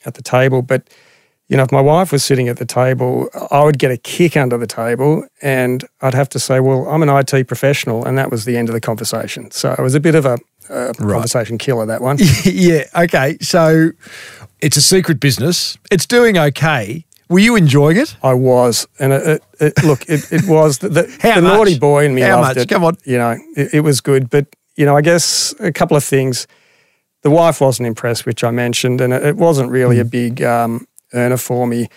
at 0.05 0.13
the 0.15 0.21
table. 0.21 0.61
But 0.61 0.83
you 1.51 1.57
know, 1.57 1.63
if 1.63 1.71
my 1.71 1.81
wife 1.81 2.13
was 2.13 2.23
sitting 2.23 2.47
at 2.47 2.55
the 2.57 2.65
table, 2.65 3.27
I 3.51 3.61
would 3.65 3.77
get 3.77 3.91
a 3.91 3.97
kick 3.97 4.37
under 4.37 4.57
the 4.57 4.65
table, 4.67 5.27
and 5.41 5.83
I'd 5.99 6.13
have 6.13 6.29
to 6.29 6.39
say, 6.39 6.61
"Well, 6.61 6.87
I'm 6.87 7.03
an 7.03 7.09
IT 7.09 7.45
professional," 7.47 8.05
and 8.05 8.17
that 8.17 8.31
was 8.31 8.45
the 8.45 8.55
end 8.55 8.69
of 8.69 8.73
the 8.73 8.79
conversation. 8.79 9.51
So 9.51 9.73
it 9.77 9.81
was 9.81 9.93
a 9.93 9.99
bit 9.99 10.15
of 10.15 10.25
a, 10.25 10.37
a 10.69 10.93
conversation 10.93 11.57
killer 11.57 11.85
that 11.87 11.99
one. 12.01 12.17
yeah, 12.45 12.85
okay. 12.95 13.37
So 13.41 13.91
it's 14.61 14.77
a 14.77 14.81
secret 14.81 15.19
business. 15.19 15.77
It's 15.91 16.05
doing 16.05 16.37
okay. 16.37 17.05
Were 17.27 17.39
you 17.39 17.57
enjoying 17.57 17.97
it? 17.97 18.15
I 18.23 18.33
was, 18.33 18.87
and 18.99 19.11
it, 19.11 19.27
it, 19.59 19.73
it, 19.77 19.83
look, 19.83 20.03
it, 20.07 20.31
it 20.31 20.47
was 20.47 20.77
the, 20.79 20.87
the, 20.89 21.01
the 21.21 21.41
naughty 21.41 21.77
boy 21.79 22.05
in 22.05 22.15
me 22.15 22.21
How 22.21 22.41
loved 22.41 22.55
much? 22.57 22.65
it. 22.65 22.69
Come 22.69 22.83
on. 22.85 22.95
you 23.05 23.17
know, 23.17 23.37
it, 23.57 23.73
it 23.73 23.79
was 23.81 23.99
good, 24.01 24.29
but 24.29 24.47
you 24.77 24.85
know, 24.85 24.95
I 24.95 25.01
guess 25.01 25.53
a 25.59 25.71
couple 25.73 25.97
of 25.97 26.03
things. 26.03 26.47
The 27.23 27.29
wife 27.29 27.61
wasn't 27.61 27.85
impressed, 27.87 28.25
which 28.25 28.43
I 28.43 28.49
mentioned, 28.51 28.99
and 28.99 29.13
it, 29.13 29.23
it 29.23 29.35
wasn't 29.37 29.69
really 29.69 29.97
Hmm. 29.97 30.01
a 30.01 30.05
big 30.05 30.41
um, 30.41 30.87
earner 31.13 31.37
for 31.37 31.67
me. 31.67 31.87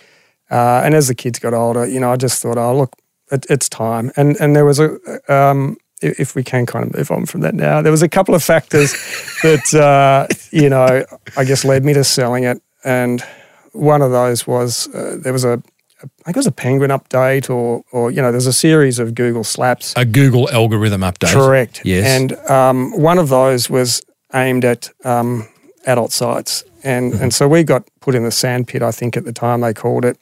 Uh, 0.51 0.81
and 0.83 0.93
as 0.93 1.07
the 1.07 1.15
kids 1.15 1.39
got 1.39 1.53
older, 1.53 1.87
you 1.87 1.99
know, 1.99 2.11
I 2.11 2.17
just 2.17 2.41
thought, 2.41 2.57
oh, 2.57 2.77
look, 2.77 2.95
it, 3.31 3.45
it's 3.49 3.67
time. 3.69 4.11
And 4.15 4.37
and 4.39 4.55
there 4.55 4.65
was 4.65 4.79
a, 4.79 4.97
um, 5.33 5.77
if 6.01 6.35
we 6.35 6.43
can 6.43 6.65
kind 6.65 6.85
of 6.85 6.95
move 6.95 7.11
on 7.11 7.25
from 7.25 7.41
that 7.41 7.55
now, 7.55 7.81
there 7.81 7.91
was 7.91 8.01
a 8.01 8.09
couple 8.09 8.35
of 8.35 8.43
factors 8.43 8.93
that 9.43 9.73
uh, 9.73 10.27
you 10.51 10.69
know, 10.69 11.03
I 11.37 11.43
guess 11.43 11.65
led 11.65 11.83
me 11.83 11.93
to 11.93 12.03
selling 12.03 12.43
it, 12.43 12.61
and 12.83 13.23
one 13.71 14.01
of 14.01 14.11
those 14.11 14.45
was 14.47 14.87
uh, 14.93 15.17
there 15.19 15.33
was 15.33 15.43
a, 15.43 15.53
a 15.53 15.61
I 16.03 16.25
think 16.25 16.37
it 16.37 16.37
was 16.37 16.47
a 16.47 16.51
Penguin 16.51 16.91
update, 16.91 17.49
or 17.49 17.83
or 17.91 18.11
you 18.11 18.21
know, 18.21 18.31
there's 18.31 18.47
a 18.47 18.53
series 18.53 18.99
of 18.99 19.15
Google 19.15 19.43
slaps. 19.43 19.93
A 19.97 20.05
Google 20.05 20.49
algorithm 20.51 21.01
update. 21.01 21.33
Correct. 21.33 21.81
Yes. 21.83 22.05
And 22.05 22.33
um, 22.49 22.91
one 22.99 23.17
of 23.17 23.29
those 23.29 23.69
was 23.69 24.03
aimed 24.33 24.65
at 24.65 24.89
um, 25.03 25.47
adult 25.85 26.11
sites, 26.11 26.63
and 26.85 27.13
and 27.15 27.33
so 27.33 27.47
we 27.47 27.63
got 27.63 27.83
put 27.99 28.15
in 28.15 28.23
the 28.23 28.31
sandpit. 28.31 28.81
I 28.81 28.91
think 28.91 29.17
at 29.17 29.25
the 29.25 29.33
time 29.33 29.61
they 29.61 29.73
called 29.73 30.05
it. 30.05 30.17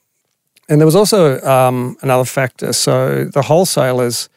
And 0.70 0.80
there 0.80 0.86
was 0.86 0.96
also 0.96 1.42
um, 1.42 1.98
another 2.02 2.24
factor. 2.24 2.72
So 2.72 3.26
the 3.26 3.42
wholesalers 3.42 4.30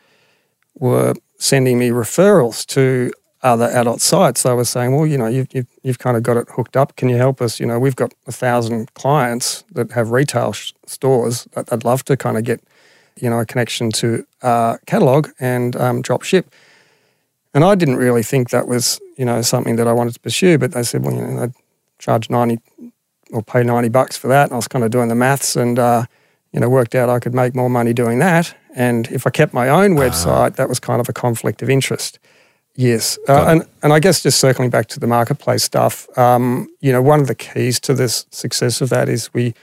were 0.75 1.15
sending 1.39 1.79
me 1.79 1.91
referrals 1.91 2.67
to 2.67 3.13
other 3.43 3.67
adult 3.67 4.01
sites. 4.01 4.43
They 4.43 4.53
were 4.53 4.65
saying, 4.65 4.95
"Well, 4.95 5.07
you 5.07 5.17
know, 5.17 5.29
you've 5.29 5.47
you've, 5.55 5.69
you've 5.83 5.99
kind 5.99 6.17
of 6.17 6.23
got 6.23 6.37
it 6.37 6.49
hooked 6.51 6.77
up. 6.77 6.97
Can 6.97 7.09
you 7.09 7.17
help 7.17 7.41
us? 7.41 7.61
You 7.61 7.67
know, 7.67 7.79
we've 7.79 7.97
got 7.97 8.13
a 8.27 8.33
thousand 8.33 8.93
clients 8.95 9.65
that 9.73 9.93
have 9.93 10.11
retail 10.11 10.53
sh- 10.53 10.73
stores. 10.87 11.47
I'd 11.57 11.73
I'd 11.73 11.85
love 11.85 12.05
to 12.05 12.17
kind 12.17 12.37
of 12.37 12.45
get, 12.45 12.61
you 13.21 13.31
know, 13.31 13.39
a 13.39 13.47
connection 13.47 13.93
to 13.93 14.27
uh, 14.43 14.79
catalog 14.87 15.29
and 15.39 15.77
um, 15.77 16.03
drop 16.03 16.23
ship." 16.23 16.53
And 17.55 17.65
I 17.65 17.75
didn't 17.75 17.97
really 17.97 18.23
think 18.23 18.51
that 18.51 18.67
was, 18.69 19.01
you 19.17 19.25
know, 19.25 19.41
something 19.41 19.77
that 19.77 19.87
I 19.89 19.93
wanted 19.93 20.13
to 20.13 20.21
pursue. 20.21 20.59
But 20.59 20.73
they 20.73 20.83
said, 20.83 21.03
well, 21.03 21.15
you 21.15 21.23
know, 21.23 21.53
Charge 22.07 22.31
ninety 22.31 22.59
or 23.33 23.43
pay 23.43 23.65
ninety 23.65 23.91
bucks 23.91 24.17
for 24.17 24.29
that. 24.29 24.45
And 24.45 24.53
I 24.53 24.57
was 24.57 24.69
kind 24.69 24.85
of 24.85 24.91
doing 24.91 25.09
the 25.09 25.17
maths 25.17 25.57
and, 25.57 25.79
uh, 25.79 26.05
you 26.53 26.61
know, 26.61 26.69
worked 26.69 26.95
out 26.95 27.11
I 27.17 27.19
could 27.19 27.35
make 27.35 27.53
more 27.55 27.69
money 27.69 27.93
doing 27.93 28.21
that. 28.21 28.55
And 28.77 29.09
if 29.09 29.27
I 29.27 29.31
kept 29.31 29.53
my 29.53 29.69
own 29.69 29.97
website, 29.97 30.55
that 30.55 30.69
was 30.69 30.79
kind 30.79 31.01
of 31.01 31.09
a 31.09 31.13
conflict 31.13 31.63
of 31.63 31.69
interest. 31.69 32.21
Yes, 32.79 33.19
uh, 33.29 33.47
and 33.49 33.67
and 33.83 33.93
I 33.93 34.01
guess 34.01 34.23
just 34.23 34.39
circling 34.39 34.71
back 34.71 34.87
to 34.89 35.01
the 35.01 35.07
marketplace 35.07 35.65
stuff, 35.65 36.07
um, 36.19 36.69
you 36.81 36.93
know, 36.93 37.03
one 37.03 37.21
of 37.21 37.27
the 37.27 37.35
keys 37.35 37.81
to 37.81 37.95
the 37.95 38.09
success 38.09 38.83
of 38.83 38.89
that 38.91 39.09
is 39.09 39.33
we 39.35 39.55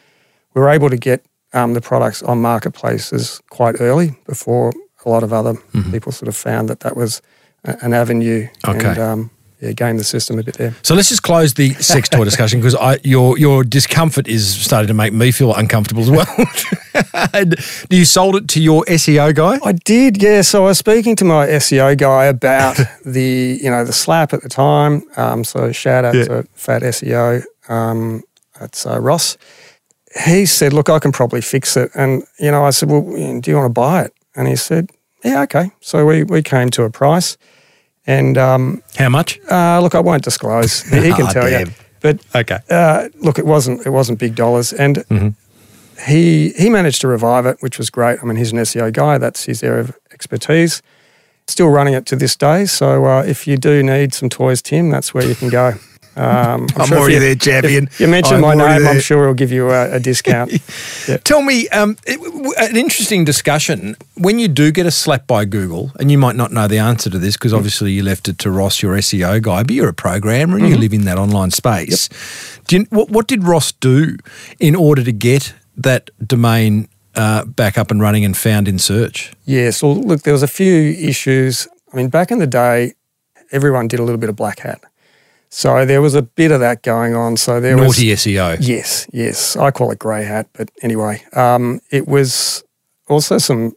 we 0.53 0.61
were 0.61 0.69
able 0.69 0.89
to 0.89 0.97
get 0.97 1.23
um, 1.53 1.73
the 1.75 1.81
products 1.81 2.23
on 2.23 2.41
marketplaces 2.41 3.41
quite 3.51 3.75
early 3.79 4.15
before 4.25 4.73
a 5.05 5.09
lot 5.09 5.23
of 5.23 5.31
other 5.31 5.53
people 5.91 6.11
sort 6.11 6.27
of 6.27 6.35
found 6.35 6.67
that 6.69 6.79
that 6.79 6.95
was 6.97 7.21
an 7.63 7.93
avenue. 7.93 8.47
Okay. 8.67 8.89
And, 8.89 8.97
um, 8.99 9.29
yeah, 9.63 9.71
game 9.71 9.97
the 9.97 10.03
system 10.03 10.37
a 10.39 10.43
bit 10.43 10.55
there. 10.57 10.73
So 10.83 10.95
let's 10.95 11.09
just 11.09 11.23
close 11.23 11.53
the 11.53 11.73
sex 11.75 12.09
toy 12.09 12.23
discussion 12.25 12.59
because 12.61 12.75
your 13.03 13.37
your 13.39 13.63
discomfort 13.63 14.27
is 14.27 14.43
starting 14.65 14.87
to 14.87 14.93
make 14.93 15.13
me 15.13 15.31
feel 15.31 15.53
uncomfortable 15.55 16.03
as 16.03 16.11
well. 16.11 16.27
you 17.89 18.05
sold 18.05 18.35
it 18.35 18.47
to 18.49 18.61
your 18.61 18.83
SEO 18.85 19.33
guy? 19.33 19.59
I 19.63 19.71
did, 19.73 20.21
yeah. 20.21 20.41
So 20.41 20.63
I 20.63 20.67
was 20.67 20.77
speaking 20.77 21.15
to 21.17 21.25
my 21.25 21.47
SEO 21.47 21.97
guy 21.97 22.25
about 22.25 22.77
the, 23.05 23.59
you 23.61 23.69
know, 23.69 23.83
the 23.85 23.93
slap 23.93 24.33
at 24.33 24.41
the 24.41 24.49
time. 24.49 25.03
Um, 25.17 25.43
so 25.43 25.71
shout 25.71 26.05
out 26.05 26.15
Yeah. 26.15 26.25
to 26.25 26.43
Fat 26.53 26.81
SEO. 26.83 27.43
Um, 27.69 28.23
that's 28.59 28.85
uh, 28.85 28.99
Ross. 28.99 29.37
he 30.25 30.45
said, 30.45 30.73
"Look, 30.73 30.89
I 30.89 30.99
can 30.99 31.11
probably 31.11 31.41
fix 31.41 31.75
it." 31.77 31.89
And 31.95 32.23
you 32.39 32.51
know, 32.51 32.63
I 32.65 32.71
said, 32.71 32.89
"Well, 32.91 33.01
do 33.01 33.51
you 33.51 33.57
want 33.57 33.65
to 33.65 33.81
buy 33.81 34.03
it?" 34.03 34.13
And 34.35 34.47
he 34.47 34.55
said, 34.55 34.89
"Yeah, 35.23 35.41
okay." 35.43 35.71
So 35.81 36.05
we 36.05 36.23
we 36.23 36.41
came 36.43 36.69
to 36.71 36.83
a 36.83 36.89
price, 36.89 37.37
and 38.07 38.37
um, 38.37 38.81
How 38.97 39.09
much? 39.09 39.39
uh, 39.49 39.79
look, 39.81 39.95
I 39.95 39.99
won't 39.99 40.23
disclose. 40.23 40.81
He 40.83 41.11
can 41.13 41.25
Ah, 41.27 41.31
tell 41.33 41.49
damn. 41.49 41.67
you, 41.67 41.73
but 42.01 42.19
Okay. 42.35 42.59
uh, 42.69 43.09
look, 43.21 43.37
it 43.39 43.45
wasn't 43.45 43.85
it 43.85 43.89
wasn't 43.91 44.19
big 44.19 44.35
dollars, 44.35 44.73
and 44.73 44.97
Mm-hmm. 45.09 45.29
he 46.11 46.49
he 46.57 46.69
managed 46.69 47.01
to 47.01 47.07
revive 47.07 47.45
it, 47.45 47.57
which 47.61 47.77
was 47.77 47.89
great. 47.89 48.19
I 48.21 48.25
mean, 48.25 48.37
he's 48.37 48.51
an 48.51 48.59
SEO 48.59 48.91
guy; 48.91 49.17
that's 49.17 49.45
his 49.45 49.63
area 49.63 49.81
of 49.81 49.97
expertise. 50.11 50.81
Still 51.47 51.67
running 51.69 51.93
it 51.93 52.05
to 52.07 52.15
this 52.15 52.35
day. 52.37 52.65
So 52.65 53.05
uh, 53.05 53.23
if 53.23 53.47
you 53.47 53.57
do 53.57 53.83
need 53.83 54.13
some 54.13 54.29
toys, 54.29 54.61
Tim, 54.61 54.89
that's 54.89 55.13
where 55.13 55.25
you 55.27 55.35
can 55.35 55.49
go. 55.49 55.73
Um, 56.15 56.67
I'm 56.75 56.87
sure 56.87 56.97
already 56.99 57.13
you- 57.15 57.19
there, 57.19 57.35
champion. 57.35 57.89
You 57.97 58.07
mentioned 58.07 58.45
I'm 58.45 58.57
my 58.57 58.77
name. 58.77 58.87
I'm 58.87 58.99
sure 58.99 59.25
he'll 59.25 59.33
give 59.33 59.51
you 59.51 59.69
a, 59.71 59.93
a 59.95 59.99
discount. 59.99 60.51
Tell 61.23 61.41
me, 61.41 61.67
um, 61.69 61.97
it- 62.05 62.21
w- 62.21 62.53
an 62.57 62.75
interesting 62.77 63.25
discussion. 63.25 63.95
When 64.17 64.37
you 64.39 64.47
do 64.47 64.71
get 64.71 64.85
a 64.85 64.91
slap 64.91 65.25
by 65.27 65.45
Google, 65.45 65.91
and 65.99 66.11
you 66.11 66.17
might 66.17 66.35
not 66.35 66.51
know 66.51 66.67
the 66.67 66.77
answer 66.77 67.09
to 67.09 67.17
this 67.17 67.35
because 67.35 67.53
obviously 67.53 67.91
you 67.91 68.03
left 68.03 68.27
it 68.27 68.37
to 68.39 68.51
Ross, 68.51 68.81
your 68.81 68.95
SEO 68.97 69.41
guy, 69.41 69.63
but 69.63 69.71
you're 69.71 69.89
a 69.89 69.93
programmer 69.93 70.57
and 70.57 70.69
you 70.69 70.77
live 70.77 70.93
in 70.93 71.05
that 71.05 71.17
online 71.17 71.51
space. 71.51 72.09
Do 72.67 72.77
you, 72.77 72.85
what, 72.91 73.09
what 73.09 73.27
did 73.27 73.43
Ross 73.43 73.71
do 73.71 74.17
in 74.59 74.75
order 74.75 75.03
to 75.03 75.11
get 75.11 75.53
that 75.77 76.11
domain 76.25 76.87
uh, 77.15 77.45
back 77.45 77.77
up 77.77 77.89
and 77.89 77.99
running 78.01 78.23
and 78.23 78.37
found 78.37 78.67
in 78.67 78.77
search? 78.77 79.33
Yes. 79.45 79.81
Well, 79.81 79.95
look, 79.95 80.21
there 80.21 80.33
was 80.33 80.43
a 80.43 80.47
few 80.47 80.91
issues. 80.91 81.67
I 81.91 81.97
mean, 81.97 82.09
back 82.09 82.29
in 82.31 82.37
the 82.39 82.47
day, 82.47 82.93
everyone 83.51 83.87
did 83.87 83.99
a 83.99 84.03
little 84.03 84.19
bit 84.19 84.29
of 84.29 84.35
black 84.35 84.59
hat. 84.59 84.81
So 85.53 85.85
there 85.85 86.01
was 86.01 86.15
a 86.15 86.23
bit 86.23 86.51
of 86.51 86.61
that 86.61 86.81
going 86.81 87.13
on. 87.13 87.37
So 87.37 87.59
there 87.59 87.77
was 87.77 87.85
Naughty 87.85 88.07
SEO. 88.07 88.57
Yes, 88.59 89.05
yes. 89.13 89.55
I 89.55 89.69
call 89.69 89.91
it 89.91 89.99
grey 89.99 90.23
hat, 90.23 90.47
but 90.53 90.71
anyway, 90.81 91.23
um, 91.33 91.79
it 91.91 92.07
was 92.07 92.63
also 93.07 93.37
some, 93.37 93.75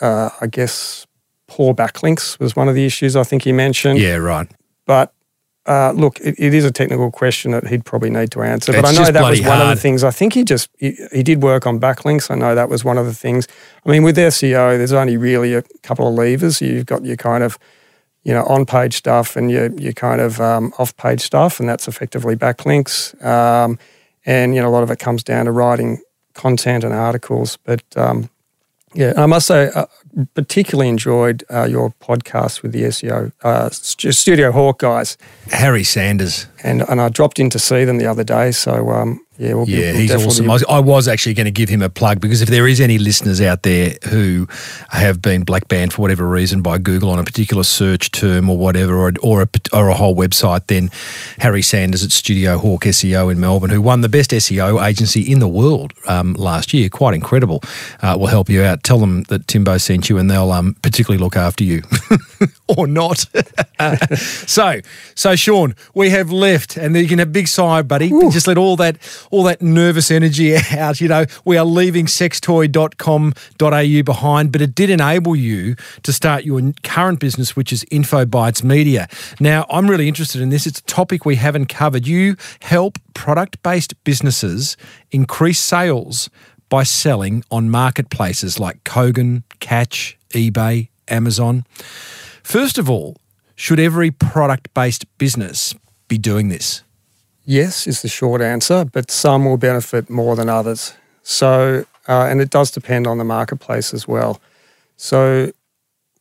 uh, 0.00 0.30
I 0.40 0.46
guess, 0.46 1.08
poor 1.48 1.74
backlinks 1.74 2.38
was 2.38 2.54
one 2.54 2.68
of 2.68 2.76
the 2.76 2.86
issues 2.86 3.16
I 3.16 3.24
think 3.24 3.42
he 3.42 3.52
mentioned. 3.52 3.98
Yeah, 3.98 4.14
right. 4.14 4.48
But 4.86 5.12
uh, 5.66 5.90
look, 5.90 6.20
it, 6.20 6.36
it 6.38 6.54
is 6.54 6.64
a 6.64 6.70
technical 6.70 7.10
question 7.10 7.50
that 7.50 7.66
he'd 7.66 7.84
probably 7.84 8.10
need 8.10 8.30
to 8.30 8.42
answer. 8.42 8.72
But 8.72 8.84
I 8.84 8.92
know 8.92 9.10
that 9.10 9.28
was 9.28 9.42
one 9.42 9.60
of 9.60 9.68
the 9.68 9.76
things. 9.76 10.04
I 10.04 10.12
think 10.12 10.34
he 10.34 10.44
just 10.44 10.70
he, 10.78 10.96
he 11.12 11.24
did 11.24 11.42
work 11.42 11.66
on 11.66 11.80
backlinks. 11.80 12.30
I 12.30 12.36
know 12.36 12.54
that 12.54 12.68
was 12.68 12.84
one 12.84 12.96
of 12.96 13.06
the 13.06 13.14
things. 13.14 13.48
I 13.84 13.90
mean, 13.90 14.04
with 14.04 14.16
SEO, 14.16 14.78
there's 14.78 14.92
only 14.92 15.16
really 15.16 15.54
a 15.54 15.62
couple 15.82 16.06
of 16.06 16.14
levers. 16.14 16.62
You've 16.62 16.86
got 16.86 17.04
your 17.04 17.16
kind 17.16 17.42
of 17.42 17.58
you 18.24 18.32
know 18.34 18.44
on-page 18.44 18.94
stuff 18.94 19.36
and 19.36 19.50
your 19.50 19.70
your 19.80 19.92
kind 19.92 20.20
of 20.20 20.40
um, 20.40 20.72
off-page 20.78 21.20
stuff, 21.20 21.60
and 21.60 21.68
that's 21.68 21.88
effectively 21.88 22.36
backlinks. 22.36 23.14
Um, 23.24 23.78
and 24.26 24.54
you 24.54 24.60
know 24.60 24.68
a 24.68 24.70
lot 24.70 24.82
of 24.82 24.90
it 24.90 24.98
comes 24.98 25.22
down 25.22 25.46
to 25.46 25.52
writing 25.52 26.02
content 26.34 26.84
and 26.84 26.94
articles. 26.94 27.58
But 27.64 27.82
um, 27.96 28.30
yeah, 28.94 29.12
I 29.16 29.26
must 29.26 29.46
say, 29.46 29.70
uh, 29.74 29.86
particularly 30.34 30.88
enjoyed 30.88 31.44
uh, 31.50 31.64
your 31.64 31.90
podcast 32.00 32.62
with 32.62 32.72
the 32.72 32.82
SEO 32.84 33.32
uh, 33.42 33.70
Studio 33.70 34.52
Hawk 34.52 34.78
guys, 34.78 35.18
Harry 35.50 35.84
Sanders. 35.84 36.46
and 36.62 36.82
and 36.88 37.00
I 37.00 37.08
dropped 37.08 37.38
in 37.38 37.50
to 37.50 37.58
see 37.58 37.84
them 37.84 37.98
the 37.98 38.06
other 38.06 38.24
day. 38.24 38.50
So 38.52 38.90
um, 38.90 39.20
yeah, 39.38 39.54
we'll 39.54 39.66
be, 39.66 39.72
Yeah, 39.72 39.92
we'll 39.92 40.00
he's 40.00 40.14
awesome. 40.14 40.46
be- 40.46 40.64
I 40.68 40.80
was, 40.80 41.08
actually 41.08 41.34
going 41.34 41.46
to 41.46 41.50
give 41.52 41.68
him 41.68 41.80
a 41.80 41.88
plug 41.88 42.20
because 42.20 42.42
if 42.42 42.48
there 42.48 42.66
is 42.66 42.80
any 42.80 42.98
listeners 42.98 43.40
out 43.40 43.62
there 43.62 43.96
who 44.08 44.46
have 44.90 45.22
been 45.22 45.44
black 45.44 45.68
banned 45.68 45.92
for 45.92 46.02
whatever 46.02 46.28
reason 46.28 46.60
by 46.60 46.76
Google 46.76 47.10
on 47.10 47.18
a 47.18 47.24
particular 47.24 47.62
search 47.62 48.10
term 48.10 48.50
or 48.50 48.58
whatever, 48.58 48.96
or, 48.96 49.12
or, 49.22 49.42
a, 49.42 49.48
or 49.72 49.88
a 49.88 49.94
whole 49.94 50.14
website, 50.14 50.66
then 50.66 50.90
Harry 51.38 51.62
Sanders 51.62 52.02
at 52.04 52.10
Studio 52.10 52.58
Hawk 52.58 52.82
SEO 52.84 53.30
in 53.30 53.38
Melbourne, 53.38 53.70
who 53.70 53.80
won 53.80 54.00
the 54.00 54.08
best 54.08 54.32
SEO 54.32 54.84
agency 54.84 55.22
in 55.22 55.38
the 55.38 55.48
world 55.48 55.92
um, 56.08 56.34
last 56.34 56.74
year, 56.74 56.88
quite 56.88 57.14
incredible, 57.14 57.62
uh, 58.02 58.16
will 58.18 58.26
help 58.26 58.50
you 58.50 58.62
out. 58.62 58.82
Tell 58.82 58.98
them 58.98 59.22
that 59.24 59.46
Timbo 59.46 59.78
sent 59.78 60.10
you 60.10 60.18
and 60.18 60.28
they'll 60.30 60.50
um, 60.50 60.74
particularly 60.82 61.22
look 61.22 61.36
after 61.36 61.62
you 61.64 61.82
or 62.66 62.86
not. 62.86 63.24
so, 64.18 64.80
so 65.14 65.36
Shaun, 65.36 65.74
we 65.94 66.10
have 66.10 66.30
left, 66.32 66.76
and 66.76 66.96
you 66.96 67.06
can 67.06 67.18
have 67.20 67.28
a 67.28 67.30
big 67.30 67.48
sigh, 67.48 67.82
buddy. 67.82 68.10
Just 68.30 68.46
let 68.46 68.58
all 68.58 68.76
that 68.76 68.96
all 69.30 69.42
that 69.44 69.62
nervous 69.62 70.10
energy 70.10 70.56
out. 70.72 71.00
You 71.00 71.08
know, 71.08 71.26
we 71.44 71.56
are 71.56 71.64
leaving 71.64 72.06
sextoy.com.au 72.06 74.02
behind, 74.02 74.52
but 74.52 74.60
it 74.60 74.74
did 74.74 74.90
enable 74.90 75.36
you 75.36 75.76
to 76.02 76.12
start 76.12 76.44
your 76.44 76.60
current 76.82 77.20
business, 77.20 77.56
which 77.56 77.72
is 77.72 77.84
InfoBytes 77.86 78.62
Media. 78.62 79.08
Now, 79.40 79.66
I'm 79.70 79.88
really 79.88 80.08
interested 80.08 80.40
in 80.40 80.50
this. 80.50 80.66
It's 80.66 80.80
a 80.80 80.84
topic 80.84 81.24
we 81.24 81.36
haven't 81.36 81.66
covered. 81.66 82.06
You 82.06 82.36
help 82.60 82.98
product-based 83.14 84.02
businesses 84.04 84.76
increase 85.10 85.60
sales 85.60 86.28
by 86.68 86.82
selling 86.82 87.44
on 87.50 87.70
marketplaces 87.70 88.60
like 88.60 88.84
Kogan, 88.84 89.42
Catch, 89.60 90.18
eBay, 90.30 90.88
Amazon. 91.08 91.64
First 92.42 92.78
of 92.78 92.90
all, 92.90 93.16
should 93.56 93.80
every 93.80 94.10
product 94.10 94.72
based 94.74 95.04
business 95.18 95.74
be 96.06 96.18
doing 96.18 96.48
this? 96.48 96.84
Yes, 97.50 97.86
is 97.86 98.02
the 98.02 98.08
short 98.08 98.42
answer, 98.42 98.84
but 98.84 99.10
some 99.10 99.46
will 99.46 99.56
benefit 99.56 100.10
more 100.10 100.36
than 100.36 100.50
others. 100.50 100.92
So, 101.22 101.86
uh, 102.06 102.26
and 102.28 102.42
it 102.42 102.50
does 102.50 102.70
depend 102.70 103.06
on 103.06 103.16
the 103.16 103.24
marketplace 103.24 103.94
as 103.94 104.06
well. 104.06 104.38
So, 104.98 105.52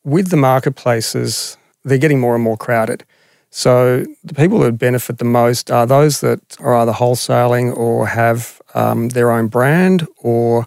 with 0.05 0.29
the 0.29 0.37
marketplaces, 0.37 1.57
they're 1.83 1.97
getting 1.97 2.21
more 2.21 2.33
and 2.33 2.41
more 2.41 2.55
crowded. 2.55 3.03
So, 3.49 4.05
the 4.23 4.33
people 4.35 4.59
that 4.59 4.77
benefit 4.77 5.17
the 5.17 5.25
most 5.25 5.69
are 5.69 5.85
those 5.85 6.21
that 6.21 6.39
are 6.61 6.75
either 6.75 6.93
wholesaling 6.93 7.75
or 7.75 8.07
have 8.07 8.61
um, 8.73 9.09
their 9.09 9.29
own 9.29 9.47
brand 9.47 10.07
or 10.19 10.65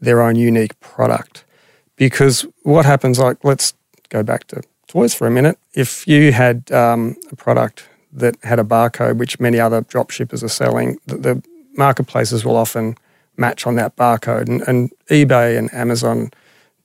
their 0.00 0.22
own 0.22 0.36
unique 0.36 0.78
product. 0.78 1.42
Because 1.96 2.46
what 2.62 2.86
happens, 2.86 3.18
like, 3.18 3.38
let's 3.42 3.74
go 4.10 4.22
back 4.22 4.46
to 4.46 4.62
toys 4.86 5.14
for 5.14 5.26
a 5.26 5.32
minute. 5.32 5.58
If 5.74 6.06
you 6.06 6.30
had 6.30 6.70
um, 6.70 7.16
a 7.32 7.34
product 7.34 7.88
that 8.16 8.36
had 8.42 8.58
a 8.58 8.64
barcode, 8.64 9.16
which 9.18 9.38
many 9.38 9.60
other 9.60 9.82
drop 9.82 10.10
shippers 10.10 10.42
are 10.42 10.48
selling, 10.48 10.98
the, 11.06 11.16
the 11.16 11.42
marketplaces 11.76 12.44
will 12.44 12.56
often 12.56 12.96
match 13.36 13.66
on 13.66 13.76
that 13.76 13.94
barcode. 13.96 14.48
And, 14.48 14.62
and 14.66 14.90
eBay 15.10 15.58
and 15.58 15.72
Amazon 15.74 16.30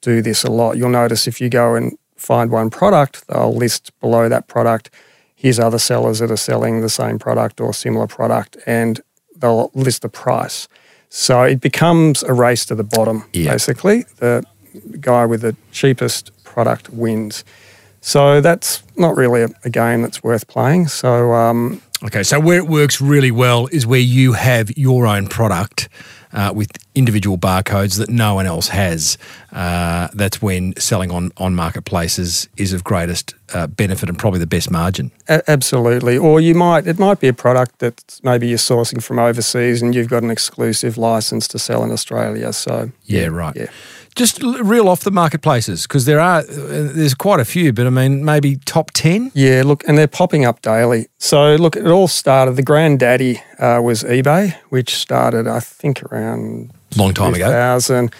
do 0.01 0.21
this 0.21 0.43
a 0.43 0.51
lot. 0.51 0.77
You'll 0.77 0.89
notice 0.89 1.27
if 1.27 1.39
you 1.41 1.49
go 1.49 1.75
and 1.75 1.97
find 2.17 2.51
one 2.51 2.69
product, 2.69 3.27
they'll 3.27 3.53
list 3.55 3.97
below 3.99 4.29
that 4.29 4.47
product, 4.47 4.89
here's 5.35 5.59
other 5.59 5.79
sellers 5.79 6.19
that 6.19 6.29
are 6.29 6.37
selling 6.37 6.81
the 6.81 6.89
same 6.89 7.17
product 7.17 7.59
or 7.61 7.73
similar 7.73 8.07
product, 8.07 8.57
and 8.67 9.01
they'll 9.37 9.71
list 9.73 10.01
the 10.03 10.09
price. 10.09 10.67
So 11.09 11.43
it 11.43 11.61
becomes 11.61 12.23
a 12.23 12.33
race 12.33 12.65
to 12.67 12.75
the 12.75 12.83
bottom, 12.83 13.25
Yeah. 13.33 13.51
basically. 13.51 14.05
The 14.17 14.43
guy 14.99 15.25
with 15.25 15.41
the 15.41 15.55
cheapest 15.71 16.31
product 16.43 16.89
wins. 16.89 17.43
So 18.01 18.41
that's 18.41 18.83
not 18.97 19.15
really 19.15 19.43
a, 19.43 19.49
a 19.63 19.69
game 19.69 20.01
that's 20.01 20.23
worth 20.23 20.47
playing. 20.47 20.87
So 20.87 21.33
um, 21.33 21.81
Okay, 22.03 22.23
so 22.23 22.39
where 22.39 22.57
it 22.57 22.65
works 22.67 22.99
really 22.99 23.29
well 23.29 23.67
is 23.67 23.85
where 23.85 23.99
you 23.99 24.33
have 24.33 24.75
your 24.75 25.05
own 25.05 25.27
product 25.27 25.87
uh, 26.33 26.51
with 26.53 26.71
individual 26.95 27.37
barcodes 27.37 27.97
that 27.97 28.09
no 28.09 28.35
one 28.35 28.45
else 28.45 28.67
has. 28.69 29.17
Uh, 29.51 30.07
that's 30.13 30.41
when 30.41 30.73
selling 30.77 31.11
on, 31.11 31.31
on 31.37 31.55
marketplaces 31.55 32.47
is 32.57 32.73
of 32.73 32.83
greatest 32.83 33.33
uh, 33.53 33.67
benefit 33.67 34.09
and 34.09 34.17
probably 34.17 34.39
the 34.39 34.47
best 34.47 34.69
margin. 34.71 35.11
a- 35.27 35.49
absolutely. 35.49 36.17
Or 36.17 36.39
you 36.39 36.55
might 36.55 36.87
it 36.87 36.99
might 36.99 37.19
be 37.19 37.27
a 37.27 37.33
product 37.33 37.79
that 37.79 38.19
maybe 38.23 38.47
you're 38.47 38.57
sourcing 38.57 39.01
from 39.03 39.19
overseas 39.19 39.81
and 39.81 39.93
you've 39.95 40.09
got 40.09 40.23
an 40.23 40.31
exclusive 40.31 40.97
license 40.97 41.47
to 41.49 41.59
sell 41.59 41.83
in 41.83 41.91
Australia. 41.91 42.53
So 42.53 42.91
Yeah, 43.05 43.27
right. 43.27 43.55
yeah. 43.55 43.67
Just 44.13 44.43
reel 44.43 44.89
off 44.89 45.01
the 45.01 45.11
marketplaces 45.11 45.83
because 45.83 46.03
there 46.05 46.19
are 46.19 46.39
uh, 46.39 46.43
there's 46.93 47.13
quite 47.13 47.39
a 47.39 47.45
few, 47.45 47.71
but 47.71 47.87
I 47.87 47.89
mean 47.89 48.25
maybe 48.25 48.57
top 48.65 48.91
ten. 48.91 49.31
Yeah, 49.33 49.63
look, 49.65 49.87
and 49.87 49.97
they're 49.97 50.05
popping 50.07 50.43
up 50.43 50.61
daily. 50.61 51.07
So, 51.17 51.55
look, 51.55 51.77
it 51.77 51.87
all 51.87 52.09
started. 52.09 52.57
The 52.57 52.63
granddaddy 52.63 53.41
uh, 53.57 53.79
was 53.81 54.03
eBay, 54.03 54.53
which 54.69 54.95
started, 54.95 55.47
I 55.47 55.61
think, 55.61 56.03
around 56.03 56.73
Long 56.97 57.13
time 57.13 57.33
ago. 57.33 57.45
2000. 57.45 58.11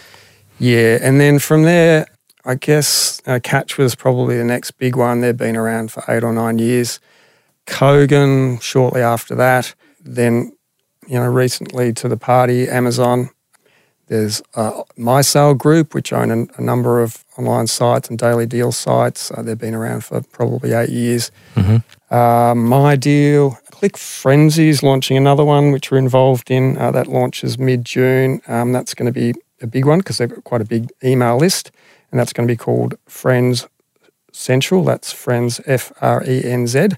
Yeah, 0.60 1.00
and 1.02 1.20
then 1.20 1.40
from 1.40 1.64
there, 1.64 2.06
I 2.46 2.56
guess 2.56 3.22
uh, 3.26 3.40
Catch 3.44 3.78
was 3.78 3.96
probably 3.96 4.38
the 4.38 4.44
next 4.44 4.72
big 4.72 4.96
one. 4.96 5.22
They've 5.22 5.36
been 5.36 5.56
around 5.56 5.92
for 5.92 6.04
eight 6.08 6.24
or 6.24 6.34
nine 6.34 6.60
years. 6.60 7.00
Kogan 7.68 8.62
shortly 8.62 9.02
after 9.02 9.36
that. 9.36 9.74
Then, 10.04 10.54
you 11.08 11.16
know, 11.16 11.28
recently 11.28 11.94
to 11.94 12.08
the 12.08 12.18
party, 12.18 12.68
Amazon. 12.68 13.30
There's 14.08 14.42
uh, 14.56 14.84
MySale 14.98 15.58
Group, 15.58 15.94
which 15.94 16.12
own 16.12 16.32
a, 16.32 16.46
a 16.58 16.62
number 16.62 17.02
of 17.02 17.24
online 17.38 17.68
sites 17.68 18.10
and 18.10 18.20
daily 18.20 18.46
deal 18.46 18.72
sites. 18.74 19.32
Uh, 19.32 19.42
they've 19.42 19.58
been 19.58 19.74
around 19.76 20.04
for 20.04 20.22
probably 20.22 20.74
eight 20.74 20.90
years. 20.90 21.32
Uh, 22.10 22.54
My 22.56 22.98
Deal, 22.98 23.58
Click 23.82 23.98
Frenzy 23.98 24.70
is 24.70 24.84
launching 24.84 25.18
another 25.18 25.44
one, 25.44 25.72
which 25.72 25.90
we're 25.90 25.98
involved 25.98 26.52
in. 26.52 26.78
Uh, 26.78 26.92
that 26.92 27.08
launches 27.08 27.58
mid 27.58 27.84
June. 27.84 28.40
Um, 28.48 28.74
that's 28.74 28.94
going 28.94 29.12
to 29.12 29.12
be 29.12 29.34
a 29.60 29.66
big 29.66 29.86
one 29.86 29.98
because 29.98 30.20
they've 30.20 30.30
got 30.30 30.44
quite 30.44 30.62
a 30.62 30.66
big 30.66 30.92
email 31.04 31.36
list, 31.36 31.72
and 32.12 32.20
that's 32.20 32.32
going 32.32 32.48
to 32.48 32.52
be 32.52 32.56
called 32.56 32.94
Friends 33.08 33.68
Central. 34.32 34.84
That's 34.84 35.12
Friends 35.12 35.60
F 35.66 35.92
R 36.00 36.24
E 36.28 36.44
N 36.46 36.68
Z. 36.68 36.90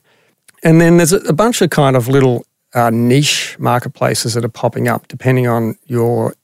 And 0.62 0.82
then 0.82 0.98
there's 0.98 1.13
a, 1.13 1.32
bunch 1.32 1.62
of 1.62 1.70
kind 1.70 1.96
of 1.96 2.10
little 2.10 2.46
uh, 2.74 2.90
niche 2.90 3.56
marketplaces 3.60 4.34
that 4.34 4.44
are 4.44 4.50
popping 4.50 4.90
up 4.90 5.08
depending 5.08 5.48
on 5.48 5.78
your 5.86 6.36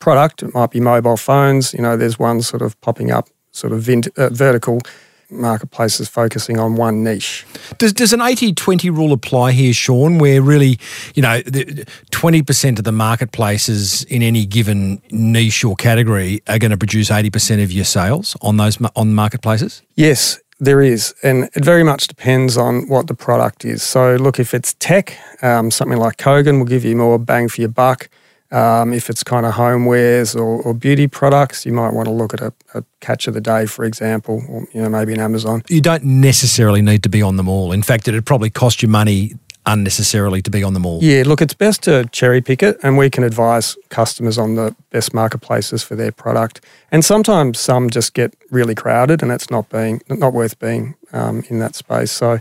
product. 0.00 0.42
It 0.42 0.52
might 0.52 0.70
be 0.70 0.80
mobile 0.80 1.16
phones. 1.16 1.72
You 1.72 1.80
know, 1.80 1.96
there's 1.96 2.18
one 2.18 2.42
sort 2.42 2.60
of 2.60 2.78
popping 2.82 3.10
up, 3.10 3.30
sort 3.52 3.72
of 3.72 3.80
vint- 3.80 4.08
uh, 4.18 4.28
vertical 4.28 4.82
marketplaces 5.30 6.08
focusing 6.08 6.58
on 6.58 6.76
one 6.76 7.04
niche. 7.04 7.46
Does, 7.78 7.92
does 7.92 8.12
an 8.12 8.20
80 8.20 8.54
20 8.54 8.90
rule 8.90 9.12
apply 9.12 9.52
here, 9.52 9.72
Shaun, 9.72 10.18
where 10.18 10.40
really, 10.40 10.78
you 11.14 11.22
know, 11.22 11.40
the, 11.42 11.84
20% 12.10 12.78
of 12.78 12.84
the 12.84 12.92
marketplaces 12.92 14.04
in 14.04 14.22
any 14.22 14.46
given 14.46 15.00
niche 15.10 15.64
or 15.64 15.76
category 15.76 16.42
are 16.48 16.58
going 16.58 16.70
to 16.70 16.76
produce 16.76 17.10
80% 17.10 17.62
of 17.62 17.72
your 17.72 17.84
sales 17.84 18.36
on 18.40 18.56
those 18.56 18.78
on 18.96 19.14
marketplaces? 19.14 19.82
Yes, 19.94 20.40
there 20.60 20.82
is, 20.82 21.14
and 21.22 21.44
it 21.54 21.64
very 21.64 21.84
much 21.84 22.08
depends 22.08 22.56
on 22.56 22.88
what 22.88 23.06
the 23.06 23.14
product 23.14 23.64
is. 23.64 23.82
So, 23.82 24.16
look, 24.16 24.40
if 24.40 24.54
it's 24.54 24.74
tech, 24.74 25.16
um, 25.42 25.70
something 25.70 25.98
like 25.98 26.16
Kogan 26.16 26.58
will 26.58 26.66
give 26.66 26.84
you 26.84 26.96
more 26.96 27.18
bang 27.18 27.48
for 27.48 27.60
your 27.60 27.70
buck. 27.70 28.08
Um, 28.50 28.94
if 28.94 29.10
it's 29.10 29.22
kind 29.22 29.44
of 29.44 29.54
homewares 29.54 30.34
or, 30.34 30.62
or, 30.62 30.72
beauty 30.72 31.06
products, 31.06 31.66
you 31.66 31.72
might 31.72 31.92
want 31.92 32.06
to 32.06 32.12
look 32.12 32.32
at 32.32 32.40
a, 32.40 32.50
a, 32.72 32.82
catch 33.00 33.28
of 33.28 33.34
the 33.34 33.42
day, 33.42 33.66
for 33.66 33.84
example, 33.84 34.42
or 34.48 34.66
you 34.72 34.80
know 34.80 34.88
maybe 34.88 35.12
an 35.12 35.20
Amazon. 35.20 35.62
You 35.68 35.82
don't 35.82 36.02
necessarily 36.02 36.80
need 36.80 37.02
to 37.02 37.10
be 37.10 37.20
on 37.20 37.36
them 37.36 37.46
all. 37.46 37.72
In 37.72 37.82
fact, 37.82 38.08
it'd 38.08 38.24
probably 38.24 38.48
cost 38.48 38.80
you 38.82 38.88
money 38.88 39.34
unnecessarily 39.68 40.40
to 40.42 40.50
be 40.50 40.64
on 40.64 40.72
them 40.72 40.86
all. 40.86 40.98
Yeah, 41.02 41.24
look, 41.26 41.42
it's 41.42 41.54
best 41.54 41.82
to 41.82 42.08
cherry 42.10 42.40
pick 42.40 42.62
it, 42.62 42.78
and 42.82 42.96
we 42.96 43.10
can 43.10 43.22
advise 43.22 43.76
customers 43.90 44.38
on 44.38 44.54
the 44.54 44.74
best 44.90 45.12
marketplaces 45.12 45.82
for 45.82 45.94
their 45.94 46.10
product. 46.10 46.64
And 46.90 47.04
sometimes 47.04 47.60
some 47.60 47.90
just 47.90 48.14
get 48.14 48.34
really 48.50 48.74
crowded, 48.74 49.22
and 49.22 49.30
it's 49.30 49.50
not 49.50 49.68
being 49.68 50.00
not 50.08 50.32
worth 50.32 50.58
being 50.58 50.96
um, 51.12 51.44
in 51.50 51.58
that 51.58 51.74
space. 51.74 52.10
So, 52.10 52.40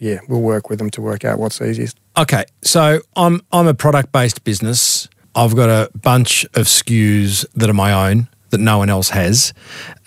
yeah, 0.00 0.18
we'll 0.28 0.42
work 0.42 0.68
with 0.68 0.80
them 0.80 0.90
to 0.90 1.00
work 1.00 1.24
out 1.24 1.38
what's 1.38 1.60
easiest. 1.62 1.98
Okay, 2.16 2.44
so 2.62 3.00
I'm 3.16 3.40
I'm 3.52 3.68
a 3.68 3.74
product 3.74 4.12
based 4.12 4.42
business. 4.44 5.08
I've 5.34 5.56
got 5.56 5.68
a 5.68 5.90
bunch 5.98 6.44
of 6.54 6.66
SKUs 6.66 7.44
that 7.54 7.68
are 7.68 7.74
my 7.74 8.10
own 8.10 8.28
that 8.50 8.60
no 8.60 8.78
one 8.78 8.88
else 8.88 9.10
has. 9.10 9.52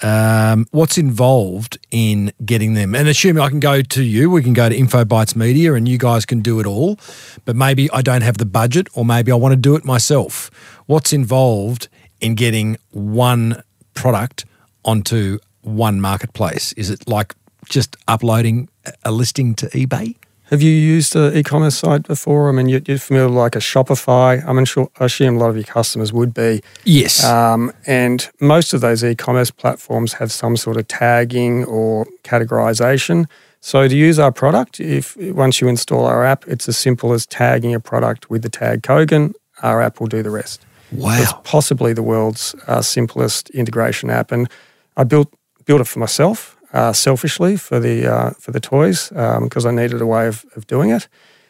Um, 0.01 0.67
what's 0.71 0.97
involved 0.97 1.77
in 1.91 2.31
getting 2.45 2.75
them? 2.75 2.95
And 2.95 3.09
assuming 3.09 3.43
I 3.43 3.49
can 3.49 3.59
go 3.59 3.81
to 3.81 4.03
you, 4.03 4.31
we 4.31 4.41
can 4.41 4.53
go 4.53 4.69
to 4.69 4.75
InfoBytes 4.75 5.35
Media 5.35 5.73
and 5.73 5.87
you 5.87 5.97
guys 5.97 6.25
can 6.25 6.39
do 6.39 6.61
it 6.61 6.65
all, 6.65 6.97
but 7.43 7.57
maybe 7.57 7.91
I 7.91 8.01
don't 8.01 8.21
have 8.21 8.37
the 8.37 8.45
budget 8.45 8.87
or 8.93 9.03
maybe 9.03 9.33
I 9.33 9.35
want 9.35 9.51
to 9.51 9.57
do 9.57 9.75
it 9.75 9.83
myself. 9.83 10.49
What's 10.85 11.11
involved 11.11 11.89
in 12.21 12.35
getting 12.35 12.77
one 12.91 13.61
product 13.93 14.45
onto 14.85 15.39
one 15.61 15.99
marketplace? 15.99 16.71
Is 16.73 16.89
it 16.89 17.07
like 17.07 17.35
just 17.65 17.97
uploading 18.07 18.69
a 19.03 19.11
listing 19.11 19.55
to 19.55 19.65
eBay? 19.67 20.15
Have 20.49 20.61
you 20.61 20.71
used 20.71 21.13
an 21.17 21.35
e-commerce 21.35 21.77
site 21.77 22.03
before? 22.03 22.47
I 22.47 22.53
mean, 22.53 22.69
you're, 22.69 22.97
familiar 22.99 23.27
with 23.27 23.37
like 23.37 23.55
a 23.57 23.59
Shopify. 23.59 24.41
I'm 24.47 24.63
sure, 24.63 24.89
I 24.97 25.05
assume 25.05 25.35
a 25.35 25.39
lot 25.39 25.49
of 25.49 25.57
your 25.57 25.65
customers 25.65 26.13
would 26.13 26.33
be. 26.33 26.61
Yes. 26.85 27.21
Um, 27.25 27.73
and 27.85 28.29
most 28.39 28.73
of 28.73 28.79
those 28.79 29.03
e-commerce 29.03 29.51
platforms 29.51 30.13
have 30.13 30.31
some 30.31 30.55
sort 30.55 30.77
of 30.77 30.87
tagging 30.87 31.65
or 31.65 32.05
categorization. 32.23 33.25
So 33.59 33.89
to 33.89 33.95
use 33.95 34.19
our 34.19 34.31
product, 34.31 34.79
if 34.79 35.17
once 35.17 35.59
you 35.59 35.67
install 35.67 36.05
our 36.05 36.23
app, 36.23 36.47
it's 36.47 36.69
as 36.69 36.77
simple 36.77 37.11
as 37.11 37.25
tagging 37.25 37.75
a 37.75 37.81
product 37.81 38.29
with 38.29 38.41
the 38.41 38.49
tag 38.49 38.83
Kogan. 38.83 39.33
Our 39.63 39.81
app 39.81 39.99
will 39.99 40.07
do 40.07 40.23
the 40.23 40.29
rest. 40.29 40.65
Wow. 40.93 41.17
It's 41.21 41.33
possibly 41.43 41.91
the 41.91 42.03
world's 42.03 42.55
uh, 42.67 42.81
simplest 42.81 43.49
integration 43.49 44.09
app, 44.09 44.31
and 44.31 44.49
I 44.95 45.03
built 45.03 45.33
built 45.65 45.81
it 45.81 45.87
for 45.87 45.99
myself 45.99 46.56
uh, 46.73 46.93
selfishly 46.93 47.57
for 47.57 47.79
the 47.79 48.07
uh, 48.11 48.31
for 48.31 48.51
the 48.51 48.59
toys 48.59 49.09
because 49.09 49.65
um, 49.65 49.77
I 49.77 49.81
needed 49.81 50.01
a 50.01 50.05
way 50.05 50.27
of, 50.27 50.45
of 50.55 50.67
doing 50.67 50.89
it. 50.89 51.07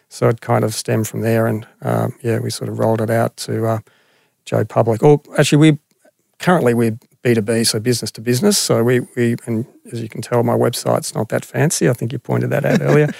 So 0.09 0.29
it 0.29 0.41
kind 0.41 0.63
of 0.63 0.73
stemmed 0.73 1.07
from 1.07 1.21
there, 1.21 1.47
and 1.47 1.67
um, 1.81 2.15
yeah, 2.21 2.39
we 2.39 2.49
sort 2.49 2.69
of 2.69 2.79
rolled 2.79 3.01
it 3.01 3.09
out 3.09 3.35
to 3.37 3.65
uh, 3.65 3.79
Joe 4.45 4.63
Public. 4.63 5.03
Or 5.03 5.21
actually, 5.37 5.57
we 5.57 5.79
currently 6.39 6.73
we're 6.73 6.97
B 7.23 7.33
two 7.33 7.41
B, 7.41 7.63
so 7.63 7.79
business 7.79 8.11
to 8.11 8.21
business. 8.21 8.57
So 8.57 8.83
we 8.83 9.01
we 9.15 9.35
and 9.45 9.65
as 9.91 10.01
you 10.01 10.07
can 10.07 10.21
tell, 10.21 10.43
my 10.43 10.55
website's 10.55 11.13
not 11.13 11.29
that 11.29 11.43
fancy. 11.43 11.89
I 11.89 11.93
think 11.93 12.13
you 12.13 12.19
pointed 12.19 12.51
that 12.51 12.65
out 12.65 12.81
earlier. 12.81 13.09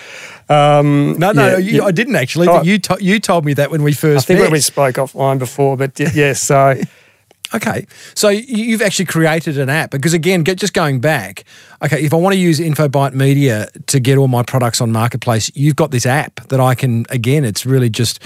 Um, 0.50 1.18
no, 1.20 1.34
no, 1.34 1.46
yeah, 1.46 1.58
you. 1.58 1.84
I 1.84 1.92
didn't 1.92 2.16
actually. 2.16 2.48
Oh, 2.48 2.62
you 2.62 2.80
to, 2.80 2.98
you 3.02 3.20
told 3.20 3.44
me 3.44 3.54
that 3.56 3.70
when 3.70 3.84
we 3.84 3.92
first. 3.92 4.24
I 4.24 4.28
think 4.28 4.40
met. 4.40 4.46
when 4.46 4.54
we 4.54 4.62
spoke 4.62 4.96
offline 4.96 5.40
before, 5.40 5.76
but 5.76 6.00
yes, 6.00 6.16
yeah, 6.16 6.32
so 6.32 6.82
Okay, 7.54 7.88
so 8.14 8.28
you've 8.30 8.82
actually 8.82 9.06
created 9.06 9.58
an 9.58 9.70
app 9.70 9.92
because 9.92 10.14
again, 10.14 10.44
get, 10.44 10.58
just 10.58 10.74
going 10.74 11.00
back. 11.00 11.46
Okay, 11.82 12.04
if 12.04 12.14
I 12.14 12.18
want 12.18 12.34
to 12.34 12.40
use 12.40 12.60
InfoByte 12.60 13.14
Media 13.14 13.70
to 13.88 14.00
get 14.00 14.18
all 14.18 14.28
my 14.28 14.44
products 14.44 14.82
on 14.82 14.92
Marketplace, 14.92 15.50
you've 15.56 15.78
got 15.78 15.92
this 15.92 16.06
app 16.06 16.36
that 16.50 16.60
I 16.60 16.76
can. 16.76 17.06
Again, 17.10 17.46
it's 17.46 17.66
really 17.66 17.90
just 17.90 18.22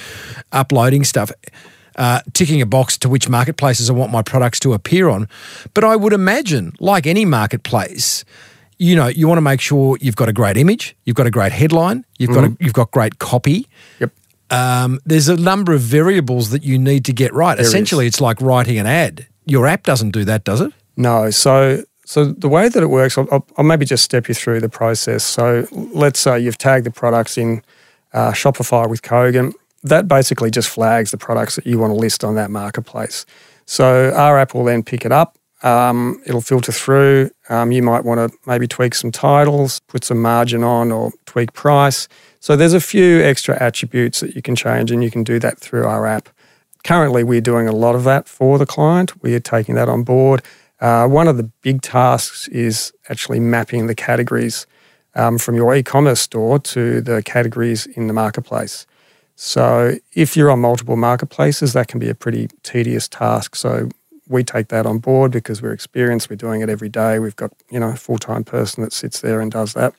uploading 0.51 1.03
stuff, 1.03 1.31
uh, 1.97 2.21
ticking 2.33 2.61
a 2.61 2.65
box 2.65 2.97
to 2.99 3.09
which 3.09 3.29
marketplaces 3.29 3.91
I 3.91 3.93
want 3.93 4.11
my 4.11 4.23
products 4.23 4.59
to 4.61 4.73
appear 4.73 5.07
on. 5.07 5.27
But 5.75 5.83
I 5.83 5.95
would 5.95 6.13
imagine, 6.13 6.73
like 6.79 7.05
any 7.05 7.25
marketplace, 7.25 8.25
you 8.79 8.95
know, 8.95 9.07
you 9.07 9.27
want 9.27 9.37
to 9.37 9.43
make 9.43 9.61
sure 9.61 9.97
you've 10.01 10.15
got 10.15 10.29
a 10.29 10.33
great 10.33 10.57
image, 10.57 10.95
you've 11.05 11.15
got 11.15 11.27
a 11.27 11.31
great 11.31 11.51
headline, 11.51 12.05
you've 12.17 12.31
mm-hmm. 12.31 12.39
got 12.39 12.49
a, 12.49 12.57
you've 12.59 12.73
got 12.73 12.89
great 12.89 13.19
copy. 13.19 13.67
Yep 13.99 14.11
um, 14.51 14.99
there's 15.05 15.29
a 15.29 15.37
number 15.37 15.73
of 15.73 15.81
variables 15.81 16.49
that 16.49 16.63
you 16.63 16.77
need 16.77 17.05
to 17.05 17.13
get 17.13 17.33
right. 17.33 17.55
There 17.55 17.65
Essentially, 17.65 18.05
is. 18.05 18.13
it's 18.13 18.21
like 18.21 18.39
writing 18.41 18.77
an 18.77 18.85
ad. 18.85 19.25
Your 19.45 19.65
app 19.65 19.83
doesn't 19.83 20.11
do 20.11 20.25
that, 20.25 20.43
does 20.43 20.61
it? 20.61 20.71
No. 20.97 21.29
So, 21.29 21.83
so 22.05 22.25
the 22.25 22.49
way 22.49 22.67
that 22.69 22.83
it 22.83 22.87
works, 22.87 23.17
I'll, 23.17 23.47
I'll 23.57 23.63
maybe 23.63 23.85
just 23.85 24.03
step 24.03 24.27
you 24.27 24.35
through 24.35 24.59
the 24.59 24.69
process. 24.69 25.23
So, 25.23 25.67
let's 25.71 26.19
say 26.19 26.39
you've 26.39 26.57
tagged 26.57 26.85
the 26.85 26.91
products 26.91 27.37
in 27.37 27.63
uh, 28.13 28.31
Shopify 28.31 28.89
with 28.89 29.01
Kogan. 29.01 29.53
That 29.83 30.07
basically 30.07 30.51
just 30.51 30.69
flags 30.69 31.11
the 31.11 31.17
products 31.17 31.55
that 31.55 31.65
you 31.65 31.79
want 31.79 31.91
to 31.91 31.95
list 31.95 32.23
on 32.23 32.35
that 32.35 32.51
marketplace. 32.51 33.25
So, 33.65 34.11
our 34.13 34.37
app 34.37 34.53
will 34.53 34.65
then 34.65 34.83
pick 34.83 35.05
it 35.05 35.11
up. 35.13 35.37
Um, 35.63 36.21
it'll 36.25 36.41
filter 36.41 36.71
through. 36.71 37.29
Um, 37.49 37.71
you 37.71 37.83
might 37.83 38.03
want 38.03 38.31
to 38.31 38.37
maybe 38.45 38.67
tweak 38.67 38.95
some 38.95 39.11
titles, 39.11 39.79
put 39.87 40.03
some 40.03 40.21
margin 40.21 40.63
on, 40.63 40.91
or 40.91 41.11
tweak 41.25 41.53
price. 41.53 42.07
So 42.41 42.55
there's 42.55 42.73
a 42.73 42.81
few 42.81 43.21
extra 43.21 43.55
attributes 43.61 44.19
that 44.21 44.35
you 44.35 44.41
can 44.41 44.55
change, 44.55 44.89
and 44.89 45.03
you 45.03 45.11
can 45.11 45.23
do 45.23 45.37
that 45.39 45.59
through 45.59 45.85
our 45.85 46.07
app. 46.07 46.27
Currently, 46.83 47.23
we're 47.23 47.39
doing 47.39 47.67
a 47.67 47.71
lot 47.71 47.93
of 47.93 48.03
that 48.05 48.27
for 48.27 48.57
the 48.57 48.65
client. 48.65 49.21
We 49.21 49.35
are 49.35 49.39
taking 49.39 49.75
that 49.75 49.87
on 49.87 50.01
board. 50.01 50.41
Uh, 50.79 51.07
one 51.07 51.27
of 51.27 51.37
the 51.37 51.43
big 51.61 51.83
tasks 51.83 52.47
is 52.47 52.91
actually 53.09 53.39
mapping 53.39 53.85
the 53.85 53.93
categories 53.93 54.65
um, 55.13 55.37
from 55.37 55.53
your 55.53 55.75
e-commerce 55.75 56.19
store 56.19 56.57
to 56.57 56.99
the 56.99 57.21
categories 57.21 57.85
in 57.85 58.07
the 58.07 58.13
marketplace. 58.13 58.87
So 59.35 59.97
if 60.13 60.35
you're 60.35 60.49
on 60.49 60.61
multiple 60.61 60.95
marketplaces, 60.95 61.73
that 61.73 61.89
can 61.89 61.99
be 61.99 62.09
a 62.09 62.15
pretty 62.15 62.47
tedious 62.63 63.07
task. 63.07 63.55
So 63.55 63.89
we 64.27 64.43
take 64.43 64.69
that 64.69 64.87
on 64.87 64.97
board 64.97 65.31
because 65.31 65.61
we're 65.61 65.73
experienced. 65.73 66.31
We're 66.31 66.37
doing 66.37 66.61
it 66.61 66.69
every 66.69 66.89
day. 66.89 67.19
We've 67.19 67.35
got 67.35 67.51
you 67.69 67.79
know 67.79 67.89
a 67.89 67.95
full 67.95 68.17
time 68.17 68.43
person 68.43 68.83
that 68.83 68.93
sits 68.93 69.21
there 69.21 69.41
and 69.41 69.51
does 69.51 69.73
that. 69.73 69.93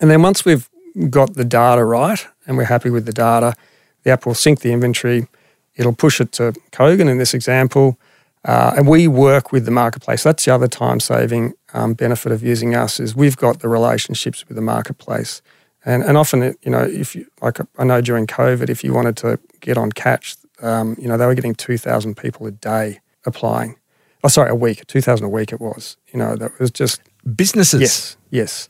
And 0.00 0.10
then 0.10 0.22
once 0.22 0.44
we've 0.44 0.68
got 1.10 1.34
the 1.34 1.44
data 1.44 1.84
right 1.84 2.26
and 2.46 2.56
we're 2.56 2.64
happy 2.64 2.90
with 2.90 3.06
the 3.06 3.12
data, 3.12 3.54
the 4.02 4.10
app 4.10 4.26
will 4.26 4.34
sync 4.34 4.60
the 4.60 4.72
inventory. 4.72 5.28
It'll 5.74 5.94
push 5.94 6.20
it 6.20 6.32
to 6.32 6.52
Kogan 6.72 7.08
in 7.08 7.18
this 7.18 7.34
example. 7.34 7.98
Uh, 8.44 8.74
and 8.76 8.86
we 8.86 9.08
work 9.08 9.50
with 9.50 9.64
the 9.64 9.72
marketplace. 9.72 10.22
That's 10.22 10.44
the 10.44 10.54
other 10.54 10.68
time 10.68 11.00
saving 11.00 11.54
um, 11.74 11.94
benefit 11.94 12.30
of 12.30 12.42
using 12.42 12.76
us 12.76 13.00
is 13.00 13.16
we've 13.16 13.36
got 13.36 13.58
the 13.58 13.68
relationships 13.68 14.46
with 14.46 14.54
the 14.54 14.62
marketplace. 14.62 15.42
And, 15.84 16.04
and 16.04 16.16
often, 16.16 16.54
you 16.62 16.70
know, 16.70 16.82
if 16.82 17.16
you, 17.16 17.26
like 17.42 17.58
I 17.78 17.84
know 17.84 18.00
during 18.00 18.26
COVID, 18.26 18.68
if 18.68 18.84
you 18.84 18.92
wanted 18.92 19.16
to 19.18 19.40
get 19.60 19.76
on 19.76 19.90
Catch, 19.90 20.36
um, 20.62 20.96
you 20.98 21.08
know, 21.08 21.16
they 21.16 21.26
were 21.26 21.34
getting 21.34 21.54
2,000 21.54 22.16
people 22.16 22.46
a 22.46 22.52
day 22.52 23.00
applying. 23.24 23.76
Oh, 24.22 24.28
sorry, 24.28 24.50
a 24.50 24.54
week, 24.54 24.86
2,000 24.86 25.26
a 25.26 25.28
week 25.28 25.52
it 25.52 25.60
was. 25.60 25.96
You 26.12 26.18
know, 26.18 26.36
that 26.36 26.58
was 26.58 26.70
just. 26.70 27.00
Businesses. 27.34 27.80
Yes, 27.80 28.16
yes. 28.30 28.68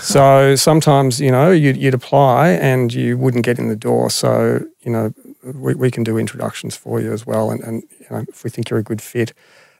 So 0.00 0.54
sometimes, 0.54 1.20
you 1.20 1.30
know, 1.30 1.50
you'd, 1.50 1.76
you'd, 1.76 1.94
apply 1.94 2.50
and 2.50 2.92
you 2.92 3.18
wouldn't 3.18 3.44
get 3.44 3.58
in 3.58 3.68
the 3.68 3.76
door. 3.76 4.10
So, 4.10 4.64
you 4.80 4.92
know, 4.92 5.12
we, 5.42 5.74
we 5.74 5.90
can 5.90 6.04
do 6.04 6.18
introductions 6.18 6.76
for 6.76 7.00
you 7.00 7.12
as 7.12 7.26
well. 7.26 7.50
And, 7.50 7.60
and 7.62 7.82
you 8.00 8.06
know, 8.10 8.24
if 8.28 8.44
we 8.44 8.50
think 8.50 8.70
you're 8.70 8.78
a 8.78 8.84
good 8.84 9.02
fit. 9.02 9.32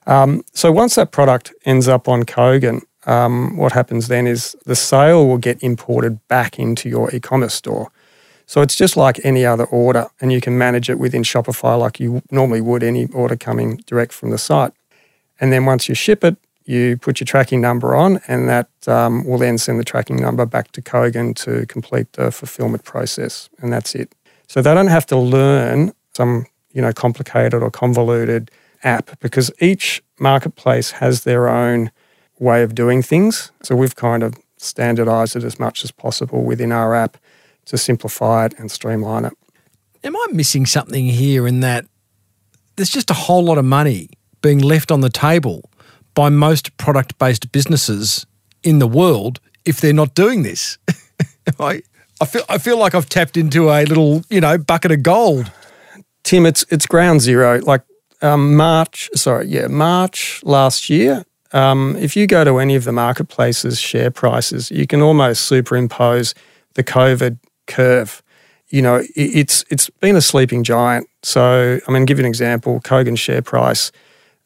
Um, 0.07 0.43
so 0.53 0.73
once 0.73 0.95
that 0.97 1.13
product 1.13 1.53
ends 1.65 1.87
up 1.87 2.09
on 2.09 2.25
Kogan, 2.25 2.83
um, 3.07 3.57
what 3.57 3.73
happens 3.73 4.09
then 4.09 4.27
is 4.27 4.57
the 4.67 4.77
sale 4.77 5.27
will 5.27 5.39
get 5.39 5.63
imported 5.63 6.27
back 6.29 6.59
into 6.59 6.89
your 6.89 7.15
e 7.15 7.21
commerce 7.21 7.55
store. 7.55 7.91
So 8.47 8.63
it's 8.63 8.77
just 8.77 8.97
like 8.97 9.21
any 9.25 9.45
other 9.45 9.67
order, 9.67 10.09
and 10.21 10.33
you 10.33 10.41
can 10.41 10.57
manage 10.57 10.89
it 10.89 10.99
within 10.99 11.23
Shopify 11.23 11.79
like 11.79 12.01
you 12.01 12.23
normally 12.31 12.63
would 12.63 12.83
any 12.83 13.07
order 13.09 13.37
coming 13.37 13.77
direct 13.87 14.13
from 14.13 14.31
the 14.31 14.39
site. 14.39 14.73
And 15.39 15.53
then 15.53 15.67
once 15.67 15.89
you 15.89 15.95
ship 15.95 16.25
it, 16.25 16.37
you 16.69 16.99
put 16.99 17.19
your 17.19 17.25
tracking 17.25 17.63
number 17.63 17.97
on, 17.97 18.21
and 18.29 18.47
that 18.49 18.69
um, 18.87 19.25
will 19.25 19.39
then 19.39 19.57
send 19.57 19.81
the 19.81 19.85
tracking 19.85 20.17
number 20.17 20.45
back 20.45 20.71
to 20.73 20.83
Kogan 20.83 21.35
to 21.37 21.65
complete 21.67 22.13
the 22.13 22.31
fulfillment 22.31 22.85
process, 22.85 23.49
and 23.61 23.73
that's 23.73 23.95
it. 23.95 24.15
So 24.49 24.61
they 24.61 24.75
don't 24.75 24.89
have 24.89 25.07
to 25.07 25.17
learn 25.17 25.93
some 26.15 26.47
you 26.73 26.83
know 26.83 26.93
complicated 26.93 27.63
or 27.63 27.71
convoluted 27.71 28.51
app 28.85 29.19
because 29.21 29.51
each 29.61 30.03
marketplace 30.21 30.91
has 30.93 31.25
their 31.25 31.49
own 31.49 31.91
way 32.39 32.63
of 32.63 32.75
doing 32.75 33.03
things. 33.03 33.51
So 33.63 33.75
we've 33.75 33.97
kind 33.97 34.23
of 34.23 34.35
standardized 34.59 35.37
it 35.37 35.45
as 35.45 35.59
much 35.59 35.85
as 35.85 35.91
possible 35.91 36.43
within 36.43 36.71
our 36.71 36.95
app 36.95 37.17
to 37.65 37.79
simplify 37.79 38.45
it 38.47 38.55
and 38.59 38.71
streamline 38.71 39.25
it. 39.25 39.33
am 40.05 40.17
I 40.17 40.27
missing 40.33 40.67
something 40.67 41.07
here 41.07 41.47
in 41.47 41.61
that 41.61 41.87
there's 42.77 42.91
just 42.91 43.11
a 43.11 43.15
whole 43.15 43.43
lot 43.43 43.59
of 43.59 43.65
money 43.65 44.11
being 44.43 44.59
left 44.59 44.91
on 44.93 45.01
the 45.01 45.11
table 45.11 45.69
by 46.19 46.29
most 46.29 46.77
product 46.79 47.17
based 47.21 47.53
businesses 47.53 48.27
in 48.65 48.81
the 48.81 48.89
world 48.89 49.39
if 49.65 49.81
they're 49.81 49.93
not 49.93 50.17
doing 50.17 50.43
this? 50.43 50.77
I, 51.61 51.81
I 52.21 52.25
feel 52.25 52.43
I 52.49 52.59
feel 52.59 52.77
like 52.77 52.93
I've 52.97 53.09
tapped 53.09 53.37
into 53.37 53.71
a 53.71 53.85
little, 53.85 54.25
you 54.29 54.41
know, 54.41 54.59
bucket 54.59 54.91
of 54.91 55.05
gold. 55.05 55.53
Tim, 56.25 56.45
it's 56.45 56.65
it's 56.71 56.87
ground 56.87 57.21
zero. 57.21 57.61
Like 57.61 57.83
um, 58.21 58.57
March, 58.57 59.09
sorry, 59.15 59.47
yeah, 59.47 59.69
March 59.69 60.41
last 60.43 60.91
year. 60.91 61.25
Um, 61.53 61.95
if 62.01 62.17
you 62.17 62.27
go 62.27 62.43
to 62.43 62.59
any 62.59 62.75
of 62.75 62.83
the 62.83 62.91
marketplaces 62.91 63.79
share 63.79 64.11
prices, 64.11 64.73
you 64.73 64.89
can 64.89 65.01
almost 65.01 65.47
superimpose 65.47 66.35
the 66.75 66.83
COVID 66.83 67.39
curve. 67.69 68.25
You 68.71 68.83
know, 68.83 68.97
it, 68.97 69.11
it's 69.15 69.65
it's 69.71 69.89
been 69.89 70.17
a 70.17 70.21
sleeping 70.21 70.65
giant. 70.65 71.07
So, 71.23 71.79
I 71.87 71.93
mean, 71.93 72.07
give 72.07 72.19
you 72.19 72.25
an 72.25 72.29
example. 72.29 72.81
Kogan's 72.81 73.21
share 73.21 73.41
price, 73.41 73.93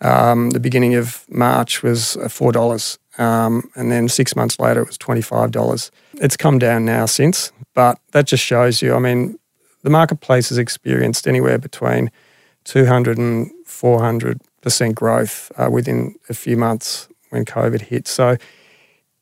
um, 0.03 0.51
the 0.51 0.61
beginning 0.61 0.95
of 0.95 1.25
March 1.29 1.83
was 1.83 2.17
uh, 2.17 2.29
four 2.29 2.53
dollars, 2.53 2.99
um, 3.19 3.71
and 3.75 3.91
then 3.91 4.09
six 4.09 4.37
months 4.37 4.59
later 4.59 4.83
it 4.83 4.89
was 4.89 4.99
twenty 4.99 5.23
five 5.23 5.51
dollars. 5.51 5.91
It's 6.15 6.37
come 6.37 6.59
down 6.59 6.85
now 6.85 7.07
since, 7.07 7.53
but 7.75 7.99
that 8.13 8.27
just 8.27 8.45
shows 8.45 8.83
you. 8.83 8.95
I 8.95 8.99
mean, 8.99 9.39
the 9.83 9.91
marketplace 9.91 10.49
has 10.51 10.59
experienced 10.59 11.27
anywhere 11.27 11.59
between 11.59 12.11
200 12.65 13.19
and 13.19 13.51
400% 13.67 14.95
growth 14.95 15.53
uh, 15.57 15.69
within 15.71 16.15
a 16.29 16.35
few 16.35 16.57
months 16.57 17.09
when 17.31 17.45
COVID 17.45 17.83
hit. 17.83 18.07
So, 18.07 18.37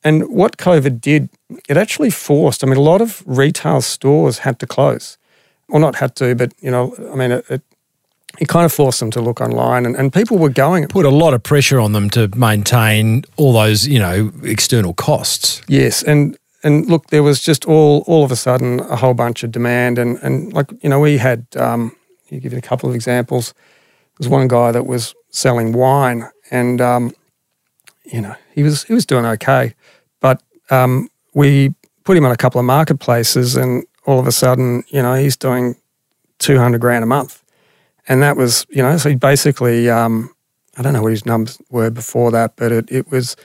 and 0.04 0.28
what 0.28 0.56
COVID 0.56 1.00
did, 1.00 1.30
it 1.68 1.76
actually 1.76 2.10
forced, 2.10 2.64
I 2.64 2.66
mean, 2.66 2.76
a 2.76 2.82
lot 2.82 3.00
of 3.00 3.22
retail 3.26 3.80
stores 3.80 4.38
had 4.38 4.58
to 4.60 4.66
close. 4.66 5.18
Well, 5.68 5.80
not 5.80 5.96
had 5.96 6.16
to, 6.16 6.34
but, 6.34 6.52
you 6.60 6.70
know, 6.70 6.94
I 7.12 7.14
mean, 7.14 7.32
it, 7.32 7.44
it, 7.48 7.62
it 8.38 8.48
kind 8.48 8.64
of 8.64 8.72
forced 8.72 9.00
them 9.00 9.10
to 9.10 9.20
look 9.20 9.40
online 9.40 9.86
and, 9.86 9.96
and 9.96 10.12
people 10.12 10.38
were 10.38 10.48
going. 10.48 10.86
Put 10.88 11.06
a 11.06 11.10
lot 11.10 11.34
of 11.34 11.42
pressure 11.42 11.80
on 11.80 11.92
them 11.92 12.10
to 12.10 12.28
maintain 12.36 13.24
all 13.36 13.52
those, 13.52 13.86
you 13.86 13.98
know, 13.98 14.30
external 14.44 14.94
costs. 14.94 15.62
Yes. 15.68 16.02
And, 16.02 16.38
and 16.62 16.86
look, 16.86 17.08
there 17.08 17.22
was 17.22 17.40
just 17.40 17.64
all, 17.64 18.04
all 18.06 18.24
of 18.24 18.30
a 18.30 18.36
sudden 18.36 18.80
a 18.80 18.96
whole 18.96 19.14
bunch 19.14 19.42
of 19.42 19.50
demand. 19.50 19.98
And, 19.98 20.18
and 20.22 20.52
like, 20.52 20.70
you 20.82 20.88
know, 20.88 21.00
we 21.00 21.18
had, 21.18 21.46
um, 21.56 21.96
you 22.28 22.40
give 22.40 22.52
you 22.52 22.58
a 22.58 22.62
couple 22.62 22.88
of 22.88 22.94
examples. 22.94 23.52
There 23.52 24.18
was 24.18 24.28
one 24.28 24.48
guy 24.48 24.72
that 24.72 24.86
was 24.86 25.14
selling 25.30 25.72
wine 25.72 26.28
and, 26.50 26.80
um, 26.80 27.12
you 28.04 28.20
know, 28.20 28.34
he 28.54 28.62
was 28.64 28.82
he 28.84 28.92
was 28.92 29.06
doing 29.06 29.24
okay, 29.24 29.74
but 30.20 30.42
um, 30.70 31.08
we 31.32 31.72
put 32.02 32.16
him 32.16 32.24
on 32.24 32.32
a 32.32 32.36
couple 32.36 32.58
of 32.58 32.64
marketplaces, 32.64 33.56
and 33.56 33.84
all 34.04 34.18
of 34.18 34.26
a 34.26 34.32
sudden, 34.32 34.82
you 34.88 35.00
know, 35.00 35.14
he's 35.14 35.36
doing 35.36 35.76
two 36.38 36.58
hundred 36.58 36.80
grand 36.80 37.04
a 37.04 37.06
month, 37.06 37.39
and 38.08 38.22
that 38.22 38.36
was, 38.36 38.66
you 38.70 38.82
know, 38.82 38.96
so 38.96 39.10
he 39.10 39.14
basically, 39.14 39.88
um, 39.88 40.30
I 40.76 40.82
don't 40.82 40.92
know 40.92 41.02
what 41.02 41.12
his 41.12 41.26
numbers 41.26 41.58
were 41.70 41.90
before 41.90 42.30
that, 42.30 42.56
but 42.56 42.72
it, 42.72 42.90
it 42.90 43.10
was, 43.10 43.36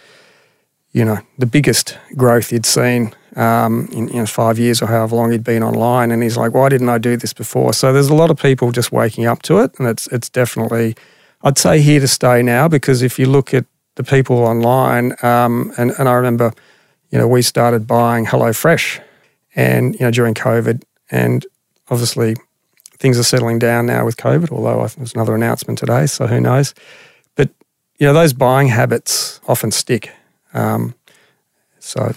you 0.91 1.03
know, 1.03 1.19
the 1.37 1.45
biggest 1.45 1.97
growth 2.15 2.49
he'd 2.49 2.65
seen 2.65 3.13
um, 3.35 3.89
in 3.91 4.07
you 4.07 4.15
know, 4.15 4.25
five 4.25 4.57
years 4.57 4.81
or 4.81 4.87
however 4.87 5.15
long 5.15 5.31
he'd 5.31 5.43
been 5.43 5.63
online, 5.63 6.11
and 6.11 6.23
he's 6.23 6.37
like, 6.37 6.53
why 6.53 6.69
didn't 6.69 6.89
I 6.89 6.97
do 6.97 7.17
this 7.17 7.33
before? 7.33 7.73
So 7.73 7.91
there's 7.91 8.09
a 8.09 8.15
lot 8.15 8.31
of 8.31 8.37
people 8.37 8.71
just 8.71 8.91
waking 8.91 9.25
up 9.25 9.41
to 9.43 9.59
it, 9.59 9.77
and 9.77 9.87
it's 9.87 10.07
it's 10.07 10.29
definitely. 10.29 10.95
I'd 11.43 11.59
say 11.59 11.79
here 11.79 11.99
to 11.99 12.07
stay 12.07 12.41
now 12.41 12.67
because 12.67 13.03
if 13.03 13.19
you 13.19 13.27
look 13.27 13.53
at 13.53 13.65
the 13.95 14.03
people 14.03 14.37
online. 14.37 15.15
Um, 15.21 15.73
and, 15.77 15.91
and 15.97 16.07
I 16.07 16.13
remember, 16.13 16.53
you 17.09 17.17
know, 17.17 17.27
we 17.27 17.41
started 17.41 17.87
buying 17.87 18.25
HelloFresh 18.25 19.01
and, 19.55 19.93
you 19.95 20.01
know, 20.01 20.11
during 20.11 20.33
COVID. 20.33 20.83
And 21.09 21.45
obviously 21.89 22.35
things 22.97 23.19
are 23.19 23.23
settling 23.23 23.59
down 23.59 23.85
now 23.85 24.05
with 24.05 24.17
COVID, 24.17 24.51
although 24.51 24.81
I 24.81 24.87
think 24.87 24.97
there's 24.97 25.13
another 25.13 25.35
announcement 25.35 25.79
today, 25.79 26.05
so 26.05 26.27
who 26.27 26.39
knows. 26.39 26.73
But, 27.35 27.49
you 27.97 28.07
know, 28.07 28.13
those 28.13 28.33
buying 28.33 28.67
habits 28.67 29.39
often 29.47 29.71
stick. 29.71 30.11
Um, 30.53 30.95
so, 31.79 32.13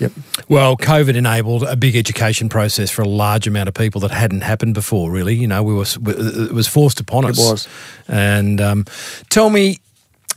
Yep. 0.00 0.12
Well, 0.48 0.76
COVID 0.78 1.14
enabled 1.14 1.62
a 1.62 1.76
big 1.76 1.94
education 1.94 2.48
process 2.48 2.90
for 2.90 3.02
a 3.02 3.08
large 3.08 3.46
amount 3.46 3.68
of 3.68 3.74
people 3.74 4.00
that 4.00 4.10
hadn't 4.10 4.40
happened 4.40 4.72
before. 4.72 5.10
Really, 5.10 5.34
you 5.34 5.46
know, 5.46 5.62
we 5.62 5.74
were 5.74 5.84
it 5.84 6.52
was 6.52 6.66
forced 6.66 7.00
upon 7.00 7.26
us. 7.26 7.38
It 7.38 7.42
was. 7.42 7.68
And 8.08 8.60
um, 8.62 8.86
tell 9.28 9.50
me, 9.50 9.78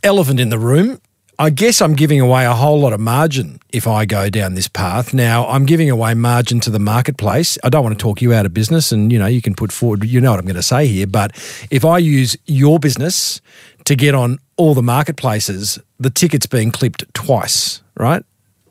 elephant 0.04 0.40
in 0.42 0.50
the 0.50 0.60
room. 0.60 1.00
I 1.40 1.50
guess 1.50 1.82
I'm 1.82 1.96
giving 1.96 2.22
away 2.22 2.46
a 2.46 2.54
whole 2.54 2.80
lot 2.80 2.94
of 2.94 3.00
margin 3.00 3.60
if 3.70 3.88
I 3.88 4.06
go 4.06 4.30
down 4.30 4.54
this 4.54 4.68
path. 4.68 5.14
Now, 5.14 5.48
I'm 5.48 5.66
giving 5.66 5.90
away 5.90 6.14
margin 6.14 6.60
to 6.62 6.70
the 6.70 6.80
marketplace. 6.80 7.58
I 7.64 7.70
don't 7.70 7.84
want 7.84 7.98
to 7.98 8.02
talk 8.02 8.22
you 8.22 8.34
out 8.34 8.46
of 8.46 8.54
business 8.54 8.92
and 8.92 9.12
you 9.12 9.18
know, 9.18 9.26
you 9.26 9.42
can 9.42 9.56
put 9.56 9.72
forward 9.72 10.06
you 10.06 10.22
know 10.22 10.32
what 10.32 10.40
I'm 10.40 10.46
going 10.46 10.56
to 10.56 10.64
say 10.64 10.86
here, 10.86 11.08
but 11.08 11.32
if 11.72 11.84
I 11.84 11.98
use 11.98 12.38
your 12.46 12.80
business 12.80 13.42
to 13.86 13.96
get 13.96 14.14
on 14.14 14.38
all 14.58 14.74
the 14.76 14.84
marketplaces, 14.84 15.80
the 16.00 16.12
ticket's 16.12 16.46
being 16.46 16.72
clipped 16.72 17.12
twice, 17.14 17.82
right? 17.98 18.24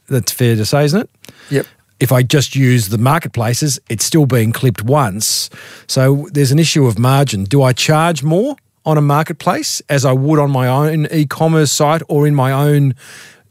That's 0.09 0.33
fair 0.33 0.55
to 0.57 0.64
say, 0.64 0.85
isn't 0.85 1.01
it? 1.01 1.11
Yep. 1.51 1.66
If 1.98 2.12
I 2.12 2.22
just 2.22 2.57
use 2.57 2.88
the 2.88 2.98
marketplaces, 2.98 3.81
it's 3.88 4.05
still 4.05 4.27
being 4.27 4.53
clipped 4.53 4.83
once. 4.83 5.51
So 5.87 6.29
there's 6.33 6.51
an 6.51 6.59
issue 6.59 6.87
of 6.87 6.98
margin. 6.98 7.44
Do 7.44 7.62
I 7.62 7.72
charge 7.72 8.22
more 8.22 8.57
on 8.84 8.98
a 8.98 9.02
marketplace 9.02 9.82
as 9.88 10.04
I 10.04 10.12
would 10.12 10.38
on 10.38 10.50
my 10.50 10.66
own 10.66 11.06
e-commerce 11.10 11.72
site 11.72 12.02
or 12.08 12.26
in 12.26 12.34
my 12.34 12.52
own 12.52 12.94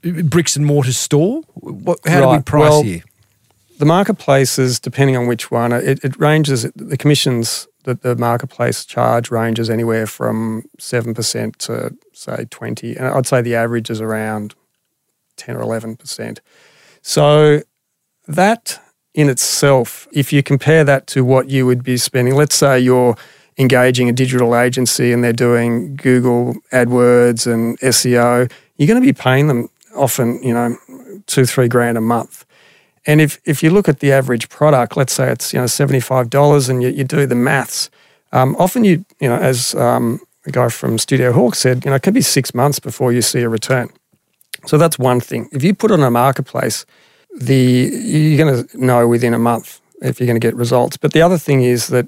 uh, 0.06 0.24
bricks 0.24 0.56
and 0.56 0.66
mortar 0.66 0.94
store? 0.94 1.42
What, 1.56 2.00
how 2.06 2.22
right. 2.22 2.32
do 2.32 2.38
we 2.38 2.44
price 2.44 2.70
well, 2.70 2.84
here? 2.84 3.04
The 3.80 3.86
marketplaces, 3.86 4.80
depending 4.80 5.18
on 5.18 5.28
which 5.28 5.50
one, 5.50 5.72
it, 5.72 6.04
it 6.04 6.20
ranges. 6.20 6.64
The 6.76 6.98
commissions 6.98 7.68
that 7.84 8.04
the 8.04 8.16
marketplace 8.16 8.86
charge 8.86 9.32
ranges 9.32 9.70
anywhere 9.70 10.06
from 10.06 10.64
seven 10.78 11.16
percent 11.16 11.58
to 11.60 11.96
say 12.14 12.46
twenty, 12.52 12.96
and 12.96 13.08
I'd 13.08 13.26
say 13.26 13.42
the 13.42 13.56
average 13.56 13.90
is 13.90 14.00
around 14.00 14.54
ten 15.36 15.56
or 15.56 15.62
eleven 15.62 15.96
percent. 15.96 16.42
So 17.02 17.62
that 18.28 18.80
in 19.16 19.30
itself, 19.30 20.08
if 20.12 20.32
you 20.32 20.44
compare 20.44 20.84
that 20.84 21.08
to 21.08 21.26
what 21.26 21.50
you 21.50 21.66
would 21.66 21.84
be 21.84 21.98
spending, 21.98 22.36
let's 22.36 22.56
say 22.56 22.80
you're 22.80 23.16
engaging 23.58 24.10
a 24.10 24.14
digital 24.14 24.56
agency 24.56 25.12
and 25.12 25.24
they're 25.24 25.34
doing 25.34 25.96
Google 25.96 26.56
AdWords 26.72 27.52
and 27.52 27.80
SEO, 27.80 28.52
you're 28.78 28.88
going 28.88 29.02
to 29.02 29.06
be 29.06 29.14
paying 29.14 29.48
them 29.48 29.70
often, 29.96 30.42
you 30.42 30.54
know, 30.54 30.78
two, 31.28 31.46
three 31.46 31.68
grand 31.68 31.98
a 31.98 32.02
month. 32.02 32.46
And 33.06 33.20
if, 33.20 33.40
if 33.46 33.64
you 33.64 33.72
look 33.72 33.90
at 33.90 34.00
the 34.00 34.12
average 34.12 34.50
product, 34.50 34.96
let's 34.96 35.14
say 35.14 35.32
it's, 35.32 35.54
you 35.54 35.60
know, 35.60 35.66
$75 35.66 36.70
and 36.70 36.84
you, 36.84 36.90
you 36.90 37.04
do 37.04 37.26
the 37.26 37.36
maths, 37.36 37.90
um, 38.32 38.56
often 38.58 38.84
you, 38.84 39.06
you 39.20 39.28
know, 39.28 39.36
as 39.36 39.76
um, 39.76 40.22
the 40.44 40.52
guy 40.52 40.70
from 40.70 40.98
Studio 40.98 41.32
Hawk 41.32 41.56
said, 41.56 41.84
you 41.84 41.90
know, 41.92 41.96
it 41.96 42.04
could 42.04 42.14
be 42.14 42.22
six 42.22 42.54
months 42.54 42.80
before 42.80 43.12
you 43.12 43.22
see 43.22 43.42
a 43.42 43.50
return. 43.50 43.90
So 44.68 44.78
that's 44.78 45.00
one 45.00 45.20
thing. 45.20 45.50
If 45.52 45.64
you 45.64 45.74
put 45.74 45.92
on 45.92 46.02
a 46.02 46.12
marketplace, 46.12 46.86
the 47.34 47.56
you're 47.56 48.38
going 48.38 48.68
to 48.68 48.86
know 48.86 49.08
within 49.08 49.34
a 49.34 49.40
month 49.40 49.80
if 50.02 50.20
you're 50.20 50.28
going 50.28 50.40
to 50.40 50.46
get 50.46 50.56
results. 50.56 50.98
But 50.98 51.14
the 51.14 51.22
other 51.22 51.38
thing 51.38 51.64
is 51.64 51.88
that 51.88 52.08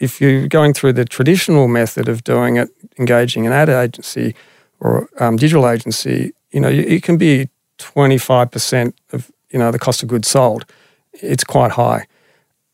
if 0.00 0.20
you're 0.20 0.48
going 0.48 0.72
through 0.72 0.94
the 0.94 1.04
traditional 1.04 1.68
method 1.68 2.08
of 2.08 2.24
doing 2.24 2.56
it, 2.56 2.70
engaging 2.98 3.46
an 3.46 3.52
ad 3.52 3.68
agency 3.68 4.34
or 4.80 5.08
um, 5.20 5.36
digital 5.36 5.68
agency, 5.68 6.32
you 6.50 6.60
know, 6.60 6.68
it 6.68 7.02
can 7.02 7.18
be 7.18 7.48
25% 7.78 8.94
of, 9.12 9.30
you 9.50 9.58
know, 9.58 9.70
the 9.70 9.78
cost 9.78 10.02
of 10.02 10.08
goods 10.08 10.26
sold. 10.26 10.64
It's 11.12 11.44
quite 11.44 11.72
high. 11.72 12.06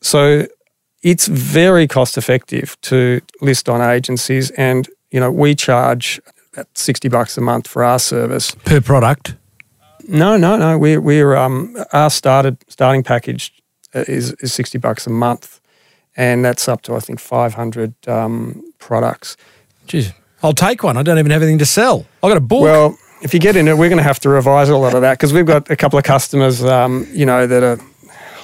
So 0.01 0.47
it's 1.03 1.27
very 1.27 1.87
cost 1.87 2.17
effective 2.17 2.79
to 2.81 3.21
list 3.41 3.67
on 3.67 3.81
agencies 3.81 4.51
and, 4.51 4.89
you 5.11 5.19
know, 5.19 5.31
we 5.31 5.53
charge 5.53 6.21
about 6.53 6.67
60 6.77 7.09
bucks 7.09 7.37
a 7.37 7.41
month 7.41 7.67
for 7.67 7.83
our 7.83 7.99
service. 7.99 8.55
Per 8.65 8.79
product? 8.79 9.35
No, 10.07 10.37
no, 10.37 10.55
no. 10.55 10.77
We're, 10.77 11.01
we're 11.01 11.35
um, 11.35 11.75
our 11.91 12.09
started 12.09 12.57
starting 12.69 13.03
package 13.03 13.53
is, 13.93 14.31
is 14.33 14.53
60 14.53 14.77
bucks 14.77 15.05
a 15.05 15.09
month 15.09 15.59
and 16.17 16.43
that's 16.43 16.67
up 16.67 16.81
to 16.83 16.95
I 16.95 16.99
think 16.99 17.19
500 17.19 18.07
um, 18.07 18.63
products. 18.79 19.37
Jeez, 19.87 20.13
I'll 20.43 20.53
take 20.53 20.83
one. 20.83 20.97
I 20.97 21.03
don't 21.03 21.17
even 21.17 21.31
have 21.31 21.41
anything 21.41 21.59
to 21.59 21.65
sell. 21.65 22.05
I've 22.21 22.29
got 22.29 22.37
a 22.37 22.41
book. 22.41 22.63
Well, 22.63 22.97
if 23.21 23.33
you 23.33 23.39
get 23.39 23.55
in 23.55 23.67
it, 23.67 23.77
we're 23.77 23.89
going 23.89 23.97
to 23.97 24.03
have 24.03 24.19
to 24.21 24.29
revise 24.29 24.69
a 24.69 24.77
lot 24.77 24.93
of 24.93 25.01
that 25.01 25.13
because 25.13 25.33
we've 25.33 25.45
got 25.45 25.69
a 25.69 25.75
couple 25.75 25.97
of 25.97 26.03
customers, 26.05 26.63
um, 26.63 27.07
you 27.11 27.25
know, 27.25 27.47
that 27.47 27.63
are 27.63 27.79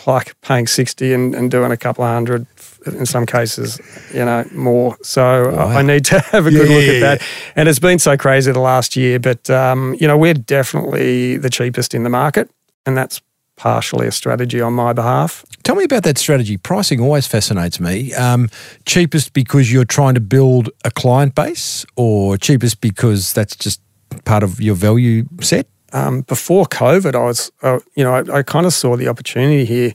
like 0.07 0.39
paying 0.41 0.67
60 0.67 1.13
and, 1.13 1.35
and 1.35 1.51
doing 1.51 1.71
a 1.71 1.77
couple 1.77 2.03
of 2.03 2.11
hundred 2.11 2.45
in 2.85 3.05
some 3.05 3.25
cases, 3.25 3.79
you 4.13 4.25
know, 4.25 4.45
more. 4.51 4.97
So 5.03 5.51
wow. 5.51 5.67
I 5.67 5.81
need 5.81 6.05
to 6.05 6.19
have 6.31 6.45
a 6.45 6.51
good 6.51 6.69
yeah, 6.69 6.75
look 6.75 6.85
at 6.85 6.99
that. 6.99 7.27
And 7.55 7.69
it's 7.69 7.79
been 7.79 7.99
so 7.99 8.17
crazy 8.17 8.51
the 8.51 8.59
last 8.59 8.95
year, 8.95 9.19
but, 9.19 9.49
um, 9.49 9.95
you 9.99 10.07
know, 10.07 10.17
we're 10.17 10.33
definitely 10.33 11.37
the 11.37 11.49
cheapest 11.49 11.93
in 11.93 12.03
the 12.03 12.09
market. 12.09 12.49
And 12.85 12.97
that's 12.97 13.21
partially 13.55 14.07
a 14.07 14.11
strategy 14.11 14.61
on 14.61 14.73
my 14.73 14.93
behalf. 14.93 15.45
Tell 15.63 15.75
me 15.75 15.83
about 15.83 16.03
that 16.03 16.17
strategy. 16.17 16.57
Pricing 16.57 16.99
always 16.99 17.27
fascinates 17.27 17.79
me. 17.79 18.13
Um, 18.13 18.49
cheapest 18.85 19.33
because 19.33 19.71
you're 19.71 19.85
trying 19.85 20.15
to 20.15 20.21
build 20.21 20.69
a 20.83 20.91
client 20.91 21.35
base, 21.35 21.85
or 21.95 22.37
cheapest 22.37 22.81
because 22.81 23.33
that's 23.33 23.55
just 23.55 23.81
part 24.25 24.43
of 24.43 24.59
your 24.59 24.75
value 24.75 25.25
set? 25.41 25.67
Um, 25.91 26.21
before 26.21 26.65
COVID, 26.65 27.15
I 27.15 27.23
was, 27.23 27.51
uh, 27.61 27.79
you 27.95 28.03
know, 28.03 28.15
I, 28.15 28.39
I 28.39 28.43
kind 28.43 28.65
of 28.65 28.73
saw 28.73 28.97
the 28.97 29.07
opportunity 29.07 29.65
here, 29.65 29.93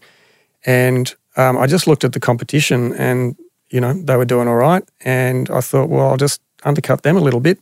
and 0.65 1.13
um, 1.37 1.59
I 1.59 1.67
just 1.67 1.87
looked 1.87 2.05
at 2.05 2.13
the 2.13 2.21
competition, 2.21 2.95
and 2.95 3.37
you 3.71 3.81
know, 3.81 3.93
they 3.93 4.17
were 4.17 4.25
doing 4.25 4.49
all 4.49 4.57
right. 4.57 4.83
And 5.05 5.51
I 5.51 5.61
thought, 5.61 5.89
well, 5.89 6.09
I'll 6.09 6.17
just 6.17 6.41
undercut 6.65 7.03
them 7.03 7.17
a 7.17 7.21
little 7.21 7.41
bit. 7.41 7.59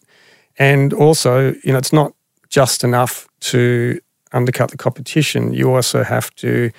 And 0.59 0.93
also, 0.93 1.53
you 1.65 1.73
know, 1.73 1.79
it's 1.79 1.93
not 1.93 2.13
just 2.49 2.85
enough 2.85 3.29
to 3.41 4.01
undercut 4.37 4.70
the 4.70 4.77
competition. 4.77 5.53
You 5.53 5.75
also 5.75 6.05
have 6.05 6.35
to 6.37 6.70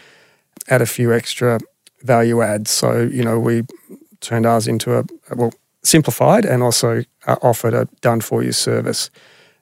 add 0.69 0.81
a 0.81 0.85
few 0.85 1.13
extra 1.13 1.59
value 2.03 2.41
adds. 2.41 2.71
So, 2.71 3.01
you 3.01 3.23
know, 3.23 3.39
we 3.39 3.63
turned 4.21 4.45
ours 4.45 4.67
into 4.67 4.97
a, 4.97 5.03
well, 5.35 5.53
simplified 5.83 6.45
and 6.45 6.63
also 6.63 7.03
uh, 7.25 7.35
offered 7.41 7.73
a 7.73 7.87
done 8.01 8.21
for 8.21 8.43
you 8.43 8.51
service. 8.51 9.09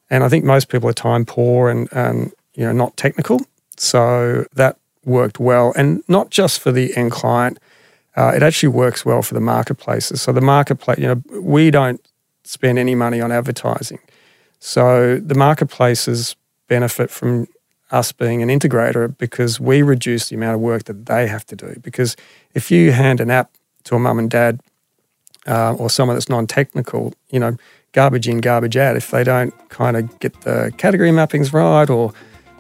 And 0.10 0.23
I 0.23 0.29
think 0.29 0.45
most 0.45 0.69
people 0.69 0.89
are 0.89 0.93
time 0.93 1.25
poor 1.25 1.69
and, 1.69 1.88
and 1.91 2.31
you 2.53 2.65
know, 2.65 2.71
not 2.71 2.97
technical. 2.97 3.41
So 3.77 4.45
that 4.53 4.77
worked 5.03 5.39
well. 5.39 5.73
And 5.75 6.03
not 6.08 6.29
just 6.29 6.60
for 6.60 6.71
the 6.71 6.95
end 6.97 7.12
client, 7.12 7.60
uh, 8.15 8.31
it 8.36 8.43
actually 8.43 8.69
works 8.69 9.05
well 9.05 9.21
for 9.21 9.34
the 9.34 9.41
marketplaces. 9.41 10.21
So 10.21 10.31
the 10.31 10.41
marketplace, 10.41 10.99
you 10.99 11.08
know, 11.08 11.21
we 11.39 11.71
don't 11.71 12.01
spend 12.43 12.79
any 12.79 12.95
money 12.95 13.21
on 13.21 13.31
advertising. 13.31 13.99
So 14.60 15.19
the 15.19 15.36
marketplaces 15.36 16.36
benefit 16.67 17.12
from 17.12 17.47
us 17.91 18.12
being 18.12 18.41
an 18.41 18.50
integrator 18.50 19.15
because 19.17 19.60
we 19.60 19.82
reduce 19.82 20.30
the 20.30 20.36
amount 20.36 20.56
of 20.56 20.62
work 20.62 20.86
that 20.86 21.06
they 21.06 21.28
have 21.28 21.45
to 21.45 21.56
do. 21.56 21.76
Because 21.82 22.15
if 22.54 22.71
you 22.71 22.91
hand 22.91 23.19
an 23.19 23.30
app 23.30 23.52
to 23.86 23.95
a 23.95 24.00
mum 24.00 24.19
and 24.19 24.30
dad 24.30 24.60
uh, 25.48 25.74
or 25.76 25.89
someone 25.89 26.15
that's 26.15 26.30
non-technical, 26.30 27.13
you 27.30 27.39
know, 27.39 27.58
garbage 27.95 28.28
in, 28.28 28.39
garbage 28.39 28.78
out. 28.78 28.95
If 28.95 29.10
they 29.10 29.24
don't 29.24 29.54
kind 29.69 29.98
of 29.98 30.19
get 30.19 30.41
the 30.41 30.71
category 30.78 31.12
mappings 31.12 31.54
right, 31.54 31.89
or 31.89 32.13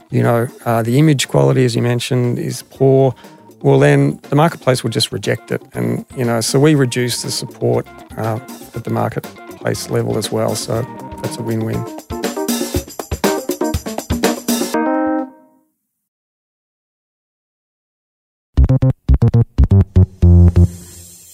you 0.09 0.23
know, 0.23 0.47
uh, 0.65 0.81
the 0.81 0.97
image 0.97 1.27
quality, 1.27 1.65
as 1.65 1.75
you 1.75 1.81
mentioned, 1.81 2.39
is 2.39 2.63
poor, 2.63 3.13
well, 3.61 3.79
then 3.79 4.17
the 4.29 4.35
marketplace 4.35 4.83
will 4.83 4.91
just 4.91 5.11
reject 5.11 5.51
it. 5.51 5.61
And, 5.73 6.05
you 6.15 6.23
know, 6.23 6.39
so 6.39 6.59
we 6.59 6.75
reduce 6.75 7.23
the 7.23 7.31
support 7.31 7.87
uh, 8.17 8.39
at 8.75 8.83
the 8.83 8.91
marketplace 8.91 9.89
level 9.89 10.17
as 10.17 10.31
well. 10.31 10.55
So 10.55 10.83
that's 11.21 11.37
a 11.37 11.41
win 11.41 11.65
win 11.65 12.24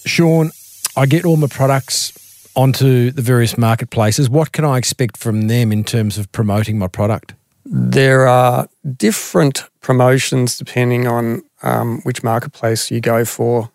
Shaun, 0.04 0.50
I 0.96 1.06
get 1.06 1.24
all 1.24 1.36
my 1.36 1.46
products 1.46 2.12
onto 2.54 3.10
the 3.10 3.22
various 3.22 3.56
marketplaces. 3.56 4.28
What 4.28 4.52
can 4.52 4.64
I 4.64 4.78
expect 4.78 5.16
from 5.16 5.48
them 5.48 5.72
in 5.72 5.84
terms 5.84 6.18
of 6.18 6.30
promoting 6.32 6.78
my 6.78 6.88
product? 6.88 7.34
There 7.64 8.26
are 8.26 8.68
different 8.96 9.64
promotions 9.80 10.58
depending 10.58 11.06
on 11.06 11.42
um, 11.62 12.00
which 12.02 12.22
marketplace 12.22 12.90
you 12.90 13.00
go 13.00 13.24
for. 13.24 13.70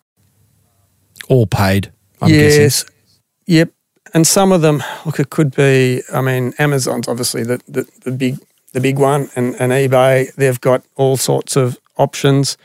All 1.28 1.46
paid, 1.46 1.92
I'm 2.20 2.30
yes. 2.30 2.56
guessing. 2.56 2.94
Yep. 3.46 3.72
And 4.14 4.26
some 4.26 4.52
of 4.52 4.62
them, 4.62 4.82
look, 5.04 5.20
it 5.20 5.30
could 5.30 5.54
be. 5.54 6.02
I 6.12 6.20
mean, 6.20 6.54
Amazon's 6.58 7.08
obviously 7.08 7.42
the 7.44 7.60
the, 7.68 7.86
the 8.04 8.12
big 8.12 8.38
the 8.72 8.80
big 8.80 8.98
one, 8.98 9.28
and, 9.36 9.54
and 9.60 9.72
eBay. 9.72 10.32
They've 10.34 10.60
got 10.60 10.84
all 10.96 11.16
sorts 11.16 11.56
of 11.56 11.78
options, 11.96 12.56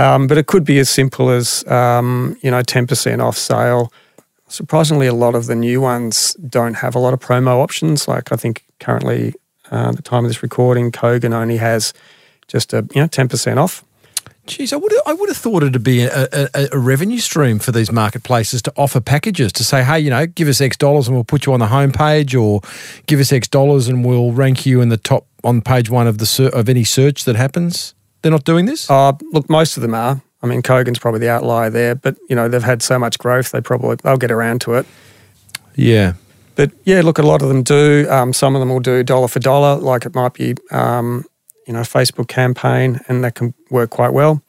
um, 0.00 0.26
but 0.26 0.38
it 0.38 0.46
could 0.46 0.64
be 0.64 0.78
as 0.78 0.88
simple 0.88 1.30
as 1.30 1.66
um, 1.68 2.36
you 2.42 2.50
know 2.50 2.62
ten 2.62 2.86
percent 2.86 3.20
off 3.20 3.36
sale. 3.36 3.92
Surprisingly, 4.48 5.06
a 5.06 5.14
lot 5.14 5.34
of 5.34 5.46
the 5.46 5.54
new 5.54 5.80
ones 5.80 6.34
don't 6.34 6.74
have 6.74 6.96
a 6.96 6.98
lot 6.98 7.12
of 7.14 7.20
promo 7.20 7.62
options. 7.62 8.08
Like 8.08 8.32
I 8.32 8.36
think 8.36 8.64
currently, 8.80 9.34
uh, 9.70 9.90
at 9.90 9.96
the 9.96 10.02
time 10.02 10.24
of 10.24 10.30
this 10.30 10.42
recording, 10.42 10.90
Kogan 10.90 11.32
only 11.32 11.58
has 11.58 11.92
just 12.48 12.72
a 12.72 12.86
you 12.94 13.00
know 13.02 13.06
ten 13.06 13.28
percent 13.28 13.58
off. 13.58 13.84
Geez, 14.46 14.72
I 14.72 14.76
would 14.76 14.90
have, 14.90 15.02
I 15.06 15.12
would 15.12 15.28
have 15.28 15.36
thought 15.36 15.62
it'd 15.62 15.84
be 15.84 16.00
a, 16.02 16.26
a, 16.32 16.68
a 16.72 16.78
revenue 16.78 17.18
stream 17.18 17.58
for 17.60 17.70
these 17.70 17.92
marketplaces 17.92 18.62
to 18.62 18.72
offer 18.76 19.00
packages 19.00 19.52
to 19.52 19.62
say, 19.62 19.84
hey, 19.84 20.00
you 20.00 20.10
know, 20.10 20.26
give 20.26 20.48
us 20.48 20.60
X 20.60 20.76
dollars 20.76 21.06
and 21.06 21.16
we'll 21.16 21.24
put 21.24 21.46
you 21.46 21.52
on 21.52 21.60
the 21.60 21.66
homepage, 21.66 22.34
or 22.40 22.60
give 23.06 23.20
us 23.20 23.32
X 23.32 23.46
dollars 23.46 23.86
and 23.86 24.04
we'll 24.04 24.32
rank 24.32 24.66
you 24.66 24.80
in 24.80 24.88
the 24.88 24.96
top 24.96 25.26
on 25.44 25.60
page 25.60 25.90
one 25.90 26.08
of 26.08 26.18
the 26.18 26.50
of 26.52 26.68
any 26.68 26.84
search 26.84 27.24
that 27.24 27.36
happens. 27.36 27.94
They're 28.22 28.32
not 28.32 28.44
doing 28.44 28.66
this. 28.66 28.90
Uh, 28.90 29.12
look, 29.32 29.48
most 29.48 29.76
of 29.76 29.82
them 29.82 29.94
are. 29.94 30.20
I 30.42 30.46
mean, 30.46 30.62
Kogan's 30.62 30.98
probably 30.98 31.20
the 31.20 31.30
outlier 31.30 31.70
there, 31.70 31.94
but 31.94 32.16
you 32.28 32.36
know 32.36 32.48
they've 32.48 32.62
had 32.62 32.82
so 32.82 32.98
much 32.98 33.18
growth, 33.18 33.50
they 33.50 33.60
probably 33.60 33.96
they'll 33.96 34.16
get 34.16 34.30
around 34.30 34.60
to 34.62 34.74
it. 34.74 34.86
Yeah. 35.74 36.14
But 36.56 36.72
yeah, 36.84 37.00
look, 37.02 37.18
a 37.18 37.22
lot 37.22 37.42
of 37.42 37.48
them 37.48 37.62
do. 37.62 38.06
Um, 38.10 38.32
some 38.32 38.54
of 38.54 38.60
them 38.60 38.68
will 38.68 38.80
do 38.80 39.02
dollar 39.02 39.28
for 39.28 39.38
dollar, 39.38 39.76
like 39.76 40.04
it 40.04 40.14
might 40.14 40.34
be, 40.34 40.54
um, 40.70 41.24
you 41.66 41.72
know, 41.72 41.80
Facebook 41.80 42.28
campaign, 42.28 43.00
and 43.08 43.24
that 43.24 43.34
can 43.34 43.54
work 43.70 43.90
quite 43.90 44.12
well. 44.12 44.42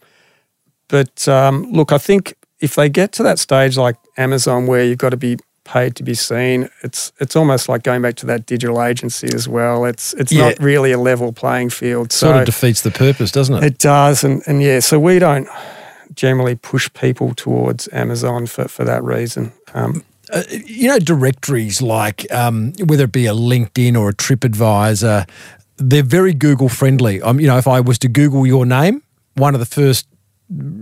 But 0.88 1.28
um, 1.28 1.72
look, 1.72 1.92
I 1.92 1.98
think 1.98 2.36
if 2.60 2.76
they 2.76 2.90
get 2.90 3.12
to 3.14 3.24
that 3.24 3.40
stage 3.40 3.78
like 3.78 3.96
Amazon, 4.18 4.68
where 4.68 4.84
you've 4.84 4.98
got 4.98 5.12
to 5.12 5.18
be 5.18 5.38
paid 5.74 5.96
to 5.96 6.04
be 6.04 6.14
seen, 6.14 6.70
it's 6.84 7.12
it's 7.20 7.36
almost 7.36 7.70
like 7.70 7.84
going 7.84 8.02
back 8.02 8.16
to 8.16 8.26
that 8.26 8.46
digital 8.46 8.78
agency 8.84 9.28
as 9.34 9.48
well. 9.48 9.86
It's 9.86 10.14
it's 10.22 10.32
Yeah. 10.32 10.50
not 10.50 10.60
really 10.60 10.92
a 10.92 10.98
level 10.98 11.32
playing 11.34 11.70
field. 11.72 12.12
So 12.12 12.28
Sort 12.28 12.38
of 12.38 12.46
defeats 12.46 12.82
the 12.82 12.92
purpose, 12.92 13.32
doesn't 13.32 13.56
it? 13.56 13.64
it 13.64 13.78
does, 13.78 14.24
and, 14.24 14.42
and 14.48 14.62
yeah, 14.62 14.80
so 14.82 15.00
we 15.00 15.20
don't 15.20 15.48
generally 16.16 16.56
push 16.56 16.90
people 16.94 17.34
towards 17.36 17.88
Amazon 17.94 18.46
for, 18.48 18.68
for 18.68 18.84
that 18.86 19.02
reason. 19.04 19.52
Um, 19.74 20.04
uh, 20.34 20.44
you 20.66 20.88
know, 20.90 21.00
directories 21.00 21.82
like 21.82 22.30
um, 22.32 22.74
whether 22.86 23.06
it 23.06 23.12
be 23.12 23.28
a 23.28 23.34
LinkedIn 23.34 23.96
or 24.00 24.10
a 24.10 24.14
TripAdvisor, 24.14 25.28
they're 25.78 26.04
very 26.04 26.34
Google 26.34 26.70
friendly. 26.70 27.22
Um, 27.22 27.40
you 27.40 27.48
know, 27.48 27.58
if 27.58 27.68
I 27.68 27.80
was 27.82 27.98
to 28.00 28.08
Google 28.10 28.46
your 28.46 28.66
name, 28.66 29.02
one 29.36 29.54
of 29.56 29.60
the 29.60 29.66
first 29.82 30.06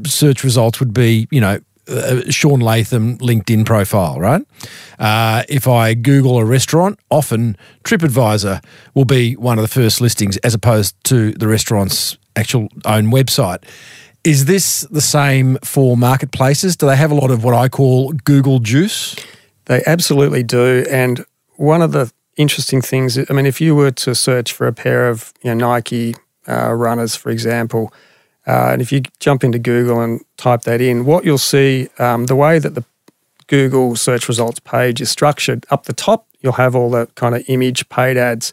search 0.06 0.44
results 0.44 0.80
would 0.80 0.94
be, 0.94 1.28
you 1.32 1.40
know, 1.42 1.60
uh, 1.90 2.30
Shaun 2.30 2.60
Latham 2.60 3.18
LinkedIn 3.18 3.66
profile, 3.66 4.20
right? 4.20 4.42
Uh, 4.98 5.44
if 5.50 5.68
I 5.68 5.94
Google 5.94 6.38
a 6.38 6.46
restaurant, 6.46 7.00
often 7.10 7.58
TripAdvisor 7.84 8.64
will 8.94 9.06
be 9.06 9.36
one 9.36 9.58
of 9.58 9.62
the 9.62 9.68
first 9.68 10.02
listings 10.02 10.38
as 10.38 10.54
opposed 10.54 11.02
to 11.06 11.32
the 11.34 11.48
restaurant's 11.48 12.18
actual 12.36 12.70
own 12.86 13.06
website. 13.06 13.64
Is 14.24 14.46
this 14.46 14.82
the 14.92 15.02
same 15.02 15.58
for 15.64 15.96
marketplaces? 15.96 16.76
Do 16.76 16.88
they 16.88 16.96
have 16.96 17.12
a 17.12 17.16
lot 17.16 17.32
of 17.32 17.44
what 17.44 17.54
I 17.54 17.70
call 17.70 18.12
Google 18.12 18.60
juice? 18.60 19.16
They 19.66 19.82
absolutely 19.86 20.44
do. 20.44 20.86
And 20.90 21.24
one 21.56 21.82
of 21.82 21.94
the 21.94 22.12
interesting 22.36 22.82
things, 22.82 23.18
I 23.18 23.34
mean, 23.34 23.46
if 23.46 23.62
you 23.62 23.76
were 23.76 23.92
to 23.92 24.14
search 24.16 24.52
for 24.52 24.68
a 24.68 24.74
pair 24.74 25.10
of 25.10 25.34
you 25.42 25.54
know, 25.56 25.74
Nike 25.74 26.16
uh, 26.48 26.74
runners, 26.74 27.16
for 27.16 27.30
example, 27.30 27.94
uh, 28.50 28.72
and 28.72 28.82
if 28.82 28.92
you 28.92 29.04
jump 29.20 29.44
into 29.44 29.60
Google 29.60 30.02
and 30.02 30.22
type 30.38 30.64
that 30.64 30.82
in, 30.82 31.06
what 31.06 31.24
you'll 31.24 31.38
see, 31.38 31.88
um, 32.00 32.26
the 32.26 32.36
way 32.36 32.58
that 32.58 32.74
the 32.74 32.84
Google 33.46 33.96
search 33.96 34.28
results 34.28 34.60
page 34.60 35.00
is 35.02 35.12
structured, 35.12 35.68
up 35.70 35.84
the 35.84 35.94
top, 35.94 36.26
you'll 36.40 36.54
have 36.54 36.76
all 36.76 36.90
the 36.90 37.06
kind 37.14 37.36
of 37.36 37.44
image 37.48 37.88
paid 37.90 38.18
ads. 38.18 38.52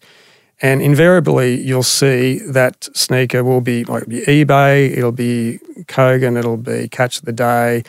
And 0.61 0.83
invariably, 0.83 1.59
you'll 1.63 1.83
see 1.83 2.41
that 2.41 2.89
sneaker 2.95 3.43
will 3.43 3.63
be 3.63 3.85
like 3.85 4.07
be 4.07 4.21
eBay, 4.27 4.91
it'll 4.95 5.13
be 5.13 5.61
Kogan, 5.85 6.39
it'll 6.39 6.59
be 6.59 6.89
Catch 6.89 7.21
of 7.21 7.25
the 7.25 7.33
Day, 7.33 7.83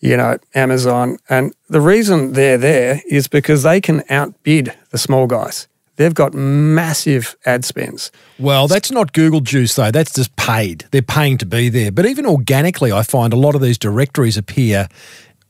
you 0.00 0.16
know, 0.16 0.38
Amazon. 0.54 1.18
And 1.28 1.54
the 1.68 1.82
reason 1.82 2.32
they're 2.32 2.56
there 2.56 3.02
is 3.10 3.28
because 3.28 3.62
they 3.62 3.82
can 3.82 4.04
outbid 4.08 4.74
the 4.88 4.98
small 4.98 5.26
guys. 5.26 5.68
They've 5.96 6.14
got 6.14 6.32
massive 6.34 7.36
ad 7.44 7.64
spends. 7.64 8.10
Well, 8.38 8.66
that's 8.66 8.90
not 8.90 9.12
Google 9.12 9.40
juice 9.40 9.74
though. 9.74 9.90
That's 9.90 10.14
just 10.14 10.34
paid. 10.36 10.86
They're 10.90 11.02
paying 11.02 11.38
to 11.38 11.46
be 11.46 11.68
there. 11.68 11.92
But 11.92 12.06
even 12.06 12.26
organically, 12.26 12.92
I 12.92 13.02
find 13.02 13.32
a 13.32 13.36
lot 13.36 13.54
of 13.54 13.60
these 13.60 13.76
directories 13.78 14.36
appear, 14.36 14.88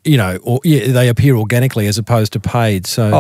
you 0.05 0.17
know, 0.17 0.37
or 0.43 0.61
yeah, 0.65 0.93
they 0.93 1.09
appear 1.09 1.37
organically 1.37 1.87
as 1.87 1.97
opposed 1.97 2.33
to 2.33 2.41
paid. 2.41 2.87
So 2.87 3.11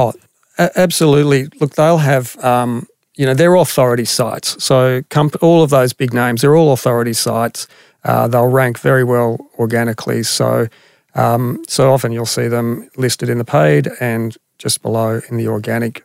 Oh, 0.59 0.69
absolutely. 0.77 1.49
Look, 1.61 1.75
they'll 1.75 1.99
have, 1.99 2.37
um, 2.45 2.87
you 3.15 3.25
know, 3.25 3.35
they're 3.35 3.55
authority 3.55 4.05
sites. 4.05 4.63
So 4.63 5.03
comp- 5.11 5.43
all 5.43 5.63
of 5.63 5.71
those 5.71 5.93
big 5.93 6.13
names, 6.13 6.43
they're 6.43 6.57
all 6.57 6.73
authority 6.73 7.13
sites. 7.13 7.69
Uh, 8.05 8.27
they'll 8.27 8.49
rank 8.49 8.81
very 8.81 9.05
well 9.05 9.39
organically. 9.59 10.25
So, 10.25 10.67
um, 11.15 11.63
so 11.69 11.93
often 11.93 12.11
you'll 12.11 12.27
see 12.27 12.49
them 12.49 12.91
listed 12.97 13.29
in 13.29 13.39
the 13.39 13.45
paid 13.45 13.89
and 14.01 14.37
just 14.59 14.83
below 14.83 15.21
in 15.29 15.37
the 15.37 15.47
organic. 15.47 16.05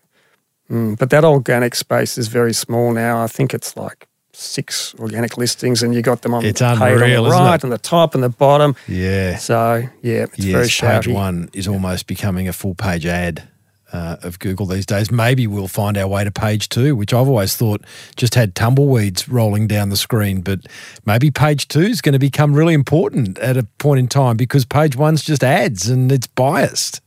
Mm, 0.70 0.98
but 0.98 1.10
that 1.12 1.24
organic 1.24 1.76
space 1.76 2.18
is 2.18 2.28
very 2.28 2.54
small 2.54 2.92
now. 2.92 3.24
I 3.24 3.28
think 3.28 3.54
it's 3.54 3.78
like 3.78 4.08
six 4.34 4.94
organic 5.00 5.38
listings, 5.38 5.82
and 5.82 5.96
you 5.96 6.02
got 6.02 6.22
them 6.22 6.34
on 6.34 6.46
It's 6.46 6.60
the 6.60 6.76
paid 6.76 7.02
on 7.02 7.24
the 7.24 7.30
right 7.30 7.64
and 7.64 7.72
the 7.72 7.78
top 7.78 8.14
and 8.14 8.24
the 8.24 8.30
bottom. 8.30 8.76
yeah, 8.88 9.38
So 9.38 9.84
yeah, 10.02 10.24
it's 10.24 10.38
very 10.38 10.64
yes, 10.66 10.70
shouty. 10.70 11.06
page 11.06 11.08
one 11.08 11.50
is 11.54 11.68
almost 11.68 12.06
becoming 12.08 12.48
a 12.48 12.54
full 12.54 12.76
page 12.76 13.06
ad. 13.06 13.48
Uh, 13.94 14.18
of 14.22 14.38
Google 14.40 14.66
these 14.66 14.86
days. 14.86 15.10
Maybe 15.10 15.48
we'll 15.48 15.70
find 15.70 15.98
our 15.98 16.10
way 16.10 16.26
to 16.26 16.30
page 16.30 16.68
two, 16.68 16.94
which 16.94 17.14
I've 17.14 17.30
always 17.30 17.56
thought 17.56 17.86
just 18.18 18.36
had 18.36 18.54
tumbleweeds 18.54 19.30
rolling 19.30 19.66
down 19.66 19.88
the 19.88 19.96
screen. 19.96 20.42
But 20.42 20.60
maybe 21.06 21.32
page 21.32 21.70
two 21.70 21.84
is 21.84 22.02
going 22.02 22.12
to 22.12 22.20
become 22.20 22.54
really 22.54 22.74
important 22.74 23.40
at 23.40 23.56
a 23.56 23.64
point 23.80 24.00
in 24.02 24.10
time 24.10 24.36
because 24.36 24.66
page 24.66 24.98
one's 24.98 25.24
just 25.24 25.42
ads 25.42 25.88
and 25.88 26.12
it's 26.12 26.28
biased. 26.28 27.00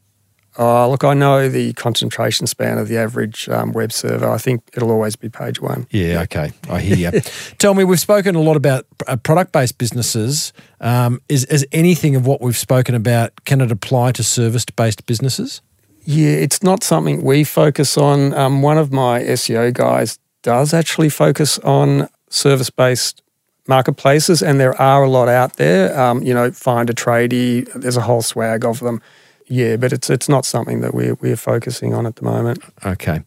Oh, 0.62 0.90
look, 0.90 1.04
I 1.04 1.14
know 1.14 1.48
the 1.48 1.72
concentration 1.72 2.46
span 2.46 2.76
of 2.76 2.88
the 2.88 2.98
average 2.98 3.48
um, 3.48 3.72
web 3.72 3.92
server. 3.92 4.28
I 4.28 4.36
think 4.36 4.62
it'll 4.74 4.90
always 4.90 5.16
be 5.16 5.30
page 5.30 5.58
one. 5.58 5.86
Yeah, 5.88 6.20
okay. 6.24 6.52
I 6.68 6.80
hear 6.80 6.96
you. 6.96 7.20
Tell 7.58 7.72
me, 7.72 7.82
we've 7.82 7.98
spoken 7.98 8.34
a 8.34 8.42
lot 8.42 8.56
about 8.56 8.86
uh, 9.08 9.16
product 9.16 9.52
based 9.52 9.78
businesses. 9.78 10.52
Um, 10.82 11.22
is, 11.30 11.46
is 11.46 11.66
anything 11.72 12.14
of 12.14 12.26
what 12.26 12.42
we've 12.42 12.58
spoken 12.58 12.94
about, 12.94 13.46
can 13.46 13.62
it 13.62 13.72
apply 13.72 14.12
to 14.12 14.22
service 14.22 14.66
based 14.66 15.06
businesses? 15.06 15.62
Yeah, 16.04 16.32
it's 16.32 16.62
not 16.62 16.84
something 16.84 17.22
we 17.22 17.42
focus 17.42 17.96
on. 17.96 18.34
Um, 18.34 18.60
one 18.60 18.76
of 18.76 18.92
my 18.92 19.22
SEO 19.22 19.72
guys 19.72 20.18
does 20.42 20.74
actually 20.74 21.08
focus 21.08 21.58
on 21.60 22.06
service 22.28 22.68
based 22.68 23.22
marketplaces, 23.66 24.42
and 24.42 24.60
there 24.60 24.78
are 24.78 25.04
a 25.04 25.08
lot 25.08 25.28
out 25.28 25.54
there. 25.54 25.98
Um, 25.98 26.22
you 26.22 26.34
know, 26.34 26.50
find 26.50 26.90
a 26.90 26.92
tradie, 26.92 27.66
there's 27.72 27.96
a 27.96 28.02
whole 28.02 28.20
swag 28.20 28.66
of 28.66 28.80
them. 28.80 29.00
Yeah, 29.50 29.76
but 29.76 29.92
it's 29.92 30.08
it's 30.08 30.28
not 30.28 30.46
something 30.46 30.80
that 30.80 30.94
we're 30.94 31.14
we're 31.14 31.36
focusing 31.36 31.92
on 31.92 32.06
at 32.06 32.14
the 32.14 32.24
moment. 32.24 32.62
Okay, 32.86 33.22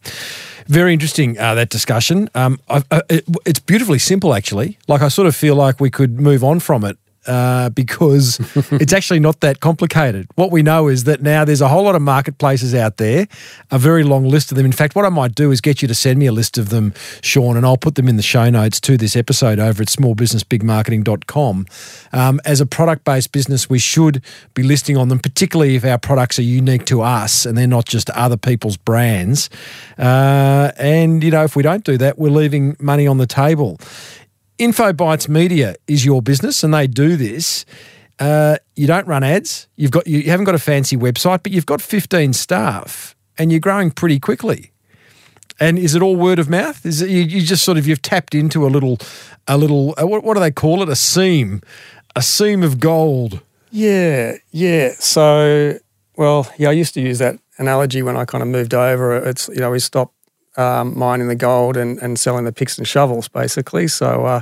very 0.66 0.94
interesting 0.94 1.38
uh, 1.38 1.54
that 1.54 1.68
discussion. 1.68 2.30
Um, 2.34 2.58
I, 2.68 2.82
I, 2.90 3.02
it, 3.10 3.24
it's 3.44 3.60
beautifully 3.60 3.98
simple, 3.98 4.32
actually. 4.32 4.78
Like 4.88 5.02
I 5.02 5.08
sort 5.08 5.28
of 5.28 5.36
feel 5.36 5.54
like 5.54 5.80
we 5.80 5.90
could 5.90 6.18
move 6.18 6.42
on 6.42 6.60
from 6.60 6.82
it 6.82 6.96
uh, 7.26 7.70
because 7.70 8.38
it's 8.72 8.92
actually 8.92 9.20
not 9.20 9.40
that 9.40 9.60
complicated. 9.60 10.26
What 10.34 10.50
we 10.50 10.62
know 10.62 10.88
is 10.88 11.04
that 11.04 11.22
now 11.22 11.44
there's 11.44 11.60
a 11.60 11.68
whole 11.68 11.84
lot 11.84 11.94
of 11.94 12.02
marketplaces 12.02 12.74
out 12.74 12.96
there, 12.96 13.26
a 13.70 13.78
very 13.78 14.04
long 14.04 14.24
list 14.24 14.50
of 14.50 14.56
them. 14.56 14.66
In 14.66 14.72
fact, 14.72 14.94
what 14.94 15.04
I 15.04 15.08
might 15.08 15.34
do 15.34 15.50
is 15.50 15.60
get 15.60 15.82
you 15.82 15.88
to 15.88 15.94
send 15.94 16.18
me 16.18 16.26
a 16.26 16.32
list 16.32 16.58
of 16.58 16.68
them, 16.68 16.94
Shaun, 17.22 17.56
and 17.56 17.64
I'll 17.64 17.76
put 17.76 17.94
them 17.94 18.08
in 18.08 18.16
the 18.16 18.22
show 18.22 18.50
notes 18.50 18.80
to 18.80 18.96
this 18.96 19.16
episode 19.16 19.58
over 19.58 19.82
at 19.82 19.88
smallbusinessbigmarketing.com. 19.88 21.66
Um, 22.12 22.40
as 22.44 22.60
a 22.60 22.66
product 22.66 23.04
based 23.04 23.32
business, 23.32 23.68
we 23.68 23.78
should 23.78 24.22
be 24.54 24.62
listing 24.62 24.96
on 24.96 25.08
them, 25.08 25.18
particularly 25.18 25.76
if 25.76 25.84
our 25.84 25.98
products 25.98 26.38
are 26.38 26.42
unique 26.42 26.84
to 26.86 27.02
us 27.02 27.46
and 27.46 27.56
they're 27.56 27.66
not 27.66 27.86
just 27.86 28.10
other 28.10 28.36
people's 28.36 28.76
brands. 28.76 29.50
Uh, 29.98 30.72
and, 30.76 31.22
you 31.22 31.30
know, 31.30 31.44
if 31.44 31.56
we 31.56 31.62
don't 31.62 31.84
do 31.84 31.96
that, 31.98 32.18
we're 32.18 32.30
leaving 32.30 32.76
money 32.80 33.06
on 33.06 33.18
the 33.18 33.26
table. 33.26 33.78
InfoBytes 34.58 35.28
Media 35.28 35.74
is 35.86 36.04
your 36.04 36.22
business, 36.22 36.62
and 36.62 36.72
they 36.72 36.86
do 36.86 37.16
this. 37.16 37.64
Uh, 38.20 38.56
you 38.76 38.86
don't 38.86 39.06
run 39.06 39.24
ads. 39.24 39.66
You've 39.76 39.90
got 39.90 40.06
you 40.06 40.22
haven't 40.24 40.44
got 40.44 40.54
a 40.54 40.60
fancy 40.60 40.96
website, 40.96 41.42
but 41.42 41.52
you've 41.52 41.66
got 41.66 41.82
15 41.82 42.32
staff, 42.32 43.16
and 43.36 43.50
you're 43.50 43.60
growing 43.60 43.90
pretty 43.90 44.20
quickly. 44.20 44.70
And 45.60 45.78
is 45.78 45.94
it 45.94 46.02
all 46.02 46.16
word 46.16 46.38
of 46.38 46.48
mouth? 46.48 46.84
Is 46.86 47.02
it 47.02 47.10
you, 47.10 47.22
you 47.22 47.42
just 47.42 47.64
sort 47.64 47.78
of 47.78 47.86
you've 47.86 48.02
tapped 48.02 48.34
into 48.34 48.66
a 48.66 48.68
little, 48.68 48.98
a 49.48 49.56
little 49.56 49.94
uh, 50.00 50.06
what, 50.06 50.22
what 50.24 50.34
do 50.34 50.40
they 50.40 50.50
call 50.50 50.82
it? 50.82 50.88
A 50.88 50.96
seam, 50.96 51.60
a 52.14 52.22
seam 52.22 52.62
of 52.62 52.78
gold. 52.78 53.40
Yeah, 53.70 54.36
yeah. 54.52 54.92
So, 54.98 55.78
well, 56.16 56.52
yeah, 56.58 56.68
I 56.68 56.72
used 56.72 56.94
to 56.94 57.00
use 57.00 57.18
that 57.18 57.40
analogy 57.58 58.02
when 58.02 58.16
I 58.16 58.24
kind 58.24 58.42
of 58.42 58.48
moved 58.48 58.74
over. 58.74 59.16
It's 59.16 59.48
you 59.48 59.56
know 59.58 59.70
we 59.72 59.80
stopped 59.80 60.13
um, 60.56 60.98
mining 60.98 61.28
the 61.28 61.34
gold 61.34 61.76
and, 61.76 61.98
and 62.02 62.18
selling 62.18 62.44
the 62.44 62.52
picks 62.52 62.78
and 62.78 62.86
shovels, 62.86 63.28
basically. 63.28 63.88
So, 63.88 64.24
uh, 64.26 64.40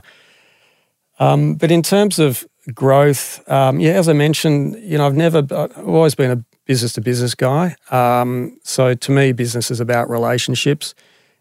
um, 1.19 1.55
but 1.55 1.71
in 1.71 1.83
terms 1.83 2.19
of 2.19 2.47
growth, 2.75 3.49
um, 3.51 3.81
yeah, 3.81 3.93
as 3.93 4.09
I 4.09 4.13
mentioned, 4.13 4.77
you 4.83 4.99
know, 4.99 5.07
I've 5.07 5.17
never, 5.17 5.39
I've 5.39 5.87
always 5.87 6.15
been 6.15 6.31
a 6.31 6.45
business 6.65 6.93
to 6.95 7.01
business 7.01 7.35
guy. 7.35 7.77
Um, 7.91 8.59
so 8.63 8.95
to 8.95 9.13
me, 9.13 9.33
business 9.33 9.71
is 9.71 9.81
about 9.81 10.09
relationships. 10.09 10.95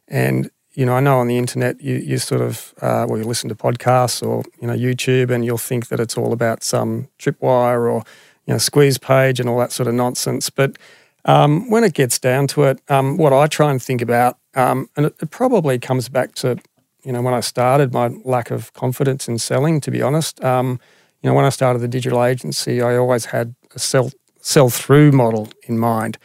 And, 0.07 0.49
you 0.73 0.85
know, 0.85 0.93
I 0.93 0.99
know 0.99 1.19
on 1.19 1.27
the 1.27 1.37
internet, 1.37 1.81
you, 1.81 1.95
you 1.95 2.17
sort 2.17 2.41
of, 2.41 2.73
uh, 2.81 3.05
well, 3.07 3.17
you 3.17 3.25
listen 3.25 3.49
to 3.49 3.55
podcasts 3.55 4.25
or, 4.25 4.43
you 4.61 4.67
know, 4.67 4.73
YouTube 4.73 5.29
and 5.29 5.45
you'll 5.45 5.57
think 5.57 5.87
that 5.87 5.99
it's 5.99 6.17
all 6.17 6.33
about 6.33 6.63
some 6.63 7.07
tripwire 7.19 7.91
or, 7.91 8.03
you 8.45 8.53
know, 8.53 8.57
squeeze 8.57 8.97
page 8.97 9.39
and 9.39 9.47
all 9.47 9.59
that 9.59 9.71
sort 9.71 9.87
of 9.87 9.93
nonsense. 9.93 10.49
But 10.49 10.77
um, 11.25 11.69
when 11.69 11.83
it 11.83 11.93
gets 11.93 12.19
down 12.19 12.47
to 12.47 12.63
it, 12.63 12.81
um, 12.89 13.17
what 13.17 13.31
I 13.31 13.47
try 13.47 13.69
and 13.69 13.81
think 13.81 14.01
about 14.01 14.37
um, 14.55 14.89
and 14.95 15.07
it, 15.07 15.15
it, 15.21 15.31
probably 15.31 15.79
comes 15.79 16.09
back 16.09 16.35
to, 16.35 16.57
you 17.03 17.11
know, 17.11 17.21
when 17.21 17.33
I 17.33 17.39
started, 17.39 17.93
my 17.93 18.09
lack 18.23 18.51
of 18.51 18.73
confidence 18.73 19.27
in 19.27 19.37
selling, 19.37 19.79
to 19.81 19.91
be 19.91 20.01
honest. 20.01 20.43
Um, 20.43 20.79
you 21.21 21.29
know, 21.29 21.33
when 21.33 21.45
I 21.45 21.49
started 21.49 21.79
the 21.79 21.87
digital 21.87 22.23
agency, 22.23 22.81
I 22.81 22.97
always 22.97 23.25
had 23.25 23.55
a 23.75 23.79
sell, 23.79 24.11
sell 24.41 24.69
through 24.69 25.11
model 25.11 25.49
in 25.63 25.77
mind. 25.77 26.17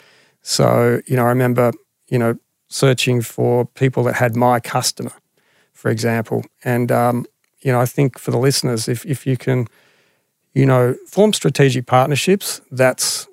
So, 0.42 1.00
you 1.06 1.16
know, 1.16 1.24
I 1.24 1.28
remember, 1.28 1.72
you 2.08 2.18
know, 2.18 2.36
searching 2.68 3.22
for 3.22 3.64
people 3.64 4.02
that 4.04 4.14
had 4.14 4.34
my 4.34 4.58
customer, 4.58 5.12
for 5.72 5.90
example. 5.90 6.44
And, 6.64 6.90
um, 6.90 7.26
you 7.60 7.72
know, 7.72 7.80
I 7.80 7.86
think 7.86 8.18
for 8.18 8.30
the 8.30 8.38
listeners, 8.38 8.88
if, 8.88 9.04
if 9.06 9.26
you 9.26 9.36
can, 9.36 9.68
you 10.54 10.66
know, 10.66 10.96
form 11.06 11.32
strategic 11.32 11.86
partnerships, 11.86 12.60
that's 12.70 13.28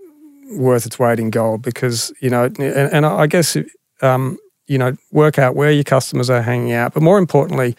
worth 0.51 0.85
its 0.85 0.99
weight 0.99 1.19
in 1.19 1.29
gold 1.29 1.61
because, 1.61 2.11
you 2.19 2.29
know, 2.29 2.45
and, 2.45 2.59
and 2.59 3.05
I 3.05 3.27
guess, 3.27 3.57
um, 4.01 4.37
you 4.67 4.77
know, 4.77 4.95
work 5.11 5.37
out 5.37 5.55
where 5.55 5.71
your 5.71 5.83
customers 5.83 6.29
are 6.29 6.41
hanging 6.41 6.71
out, 6.71 6.93
but 6.93 7.03
more 7.03 7.17
importantly, 7.17 7.75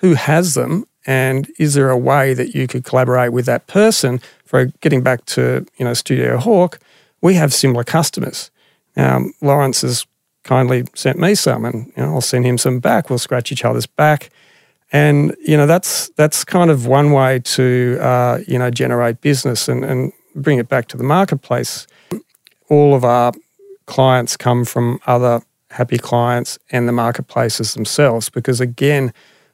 who 0.00 0.14
has 0.14 0.54
them 0.54 0.86
and 1.06 1.50
is 1.58 1.74
there 1.74 1.90
a 1.90 1.96
way 1.96 2.34
that 2.34 2.54
you 2.54 2.66
could 2.66 2.84
collaborate 2.84 3.32
with 3.32 3.46
that 3.46 3.66
person 3.66 4.20
for 4.44 4.66
getting 4.80 5.02
back 5.02 5.24
to, 5.26 5.64
you 5.76 5.84
know, 5.84 5.94
Studio 5.94 6.36
Hawk, 6.36 6.78
we 7.20 7.34
have 7.34 7.54
similar 7.54 7.84
customers. 7.84 8.50
Um, 8.96 9.32
Lawrence 9.40 9.82
has 9.82 10.06
kindly 10.42 10.84
sent 10.94 11.18
me 11.18 11.34
some 11.34 11.64
and 11.64 11.92
you 11.96 12.02
know, 12.02 12.14
I'll 12.14 12.20
send 12.20 12.44
him 12.44 12.58
some 12.58 12.80
back. 12.80 13.08
We'll 13.08 13.18
scratch 13.18 13.52
each 13.52 13.64
other's 13.64 13.86
back. 13.86 14.30
And, 14.92 15.34
you 15.44 15.56
know, 15.56 15.66
that's 15.66 16.08
that's 16.16 16.44
kind 16.44 16.70
of 16.70 16.86
one 16.86 17.12
way 17.12 17.40
to, 17.40 17.98
uh, 18.00 18.38
you 18.46 18.58
know, 18.58 18.70
generate 18.70 19.20
business 19.20 19.68
and, 19.68 19.84
and 19.84 20.12
bring 20.34 20.58
it 20.58 20.68
back 20.68 20.88
to 20.88 20.96
the 20.96 21.04
marketplace. 21.04 21.86
All 22.68 22.94
of 22.94 23.04
our 23.04 23.32
clients 23.86 24.36
come 24.36 24.64
from 24.64 25.00
other 25.06 25.42
happy 25.70 25.98
clients 25.98 26.58
and 26.70 26.88
the 26.88 26.92
marketplaces 26.92 27.74
themselves 27.74 28.28
because 28.28 28.60
again 28.60 29.12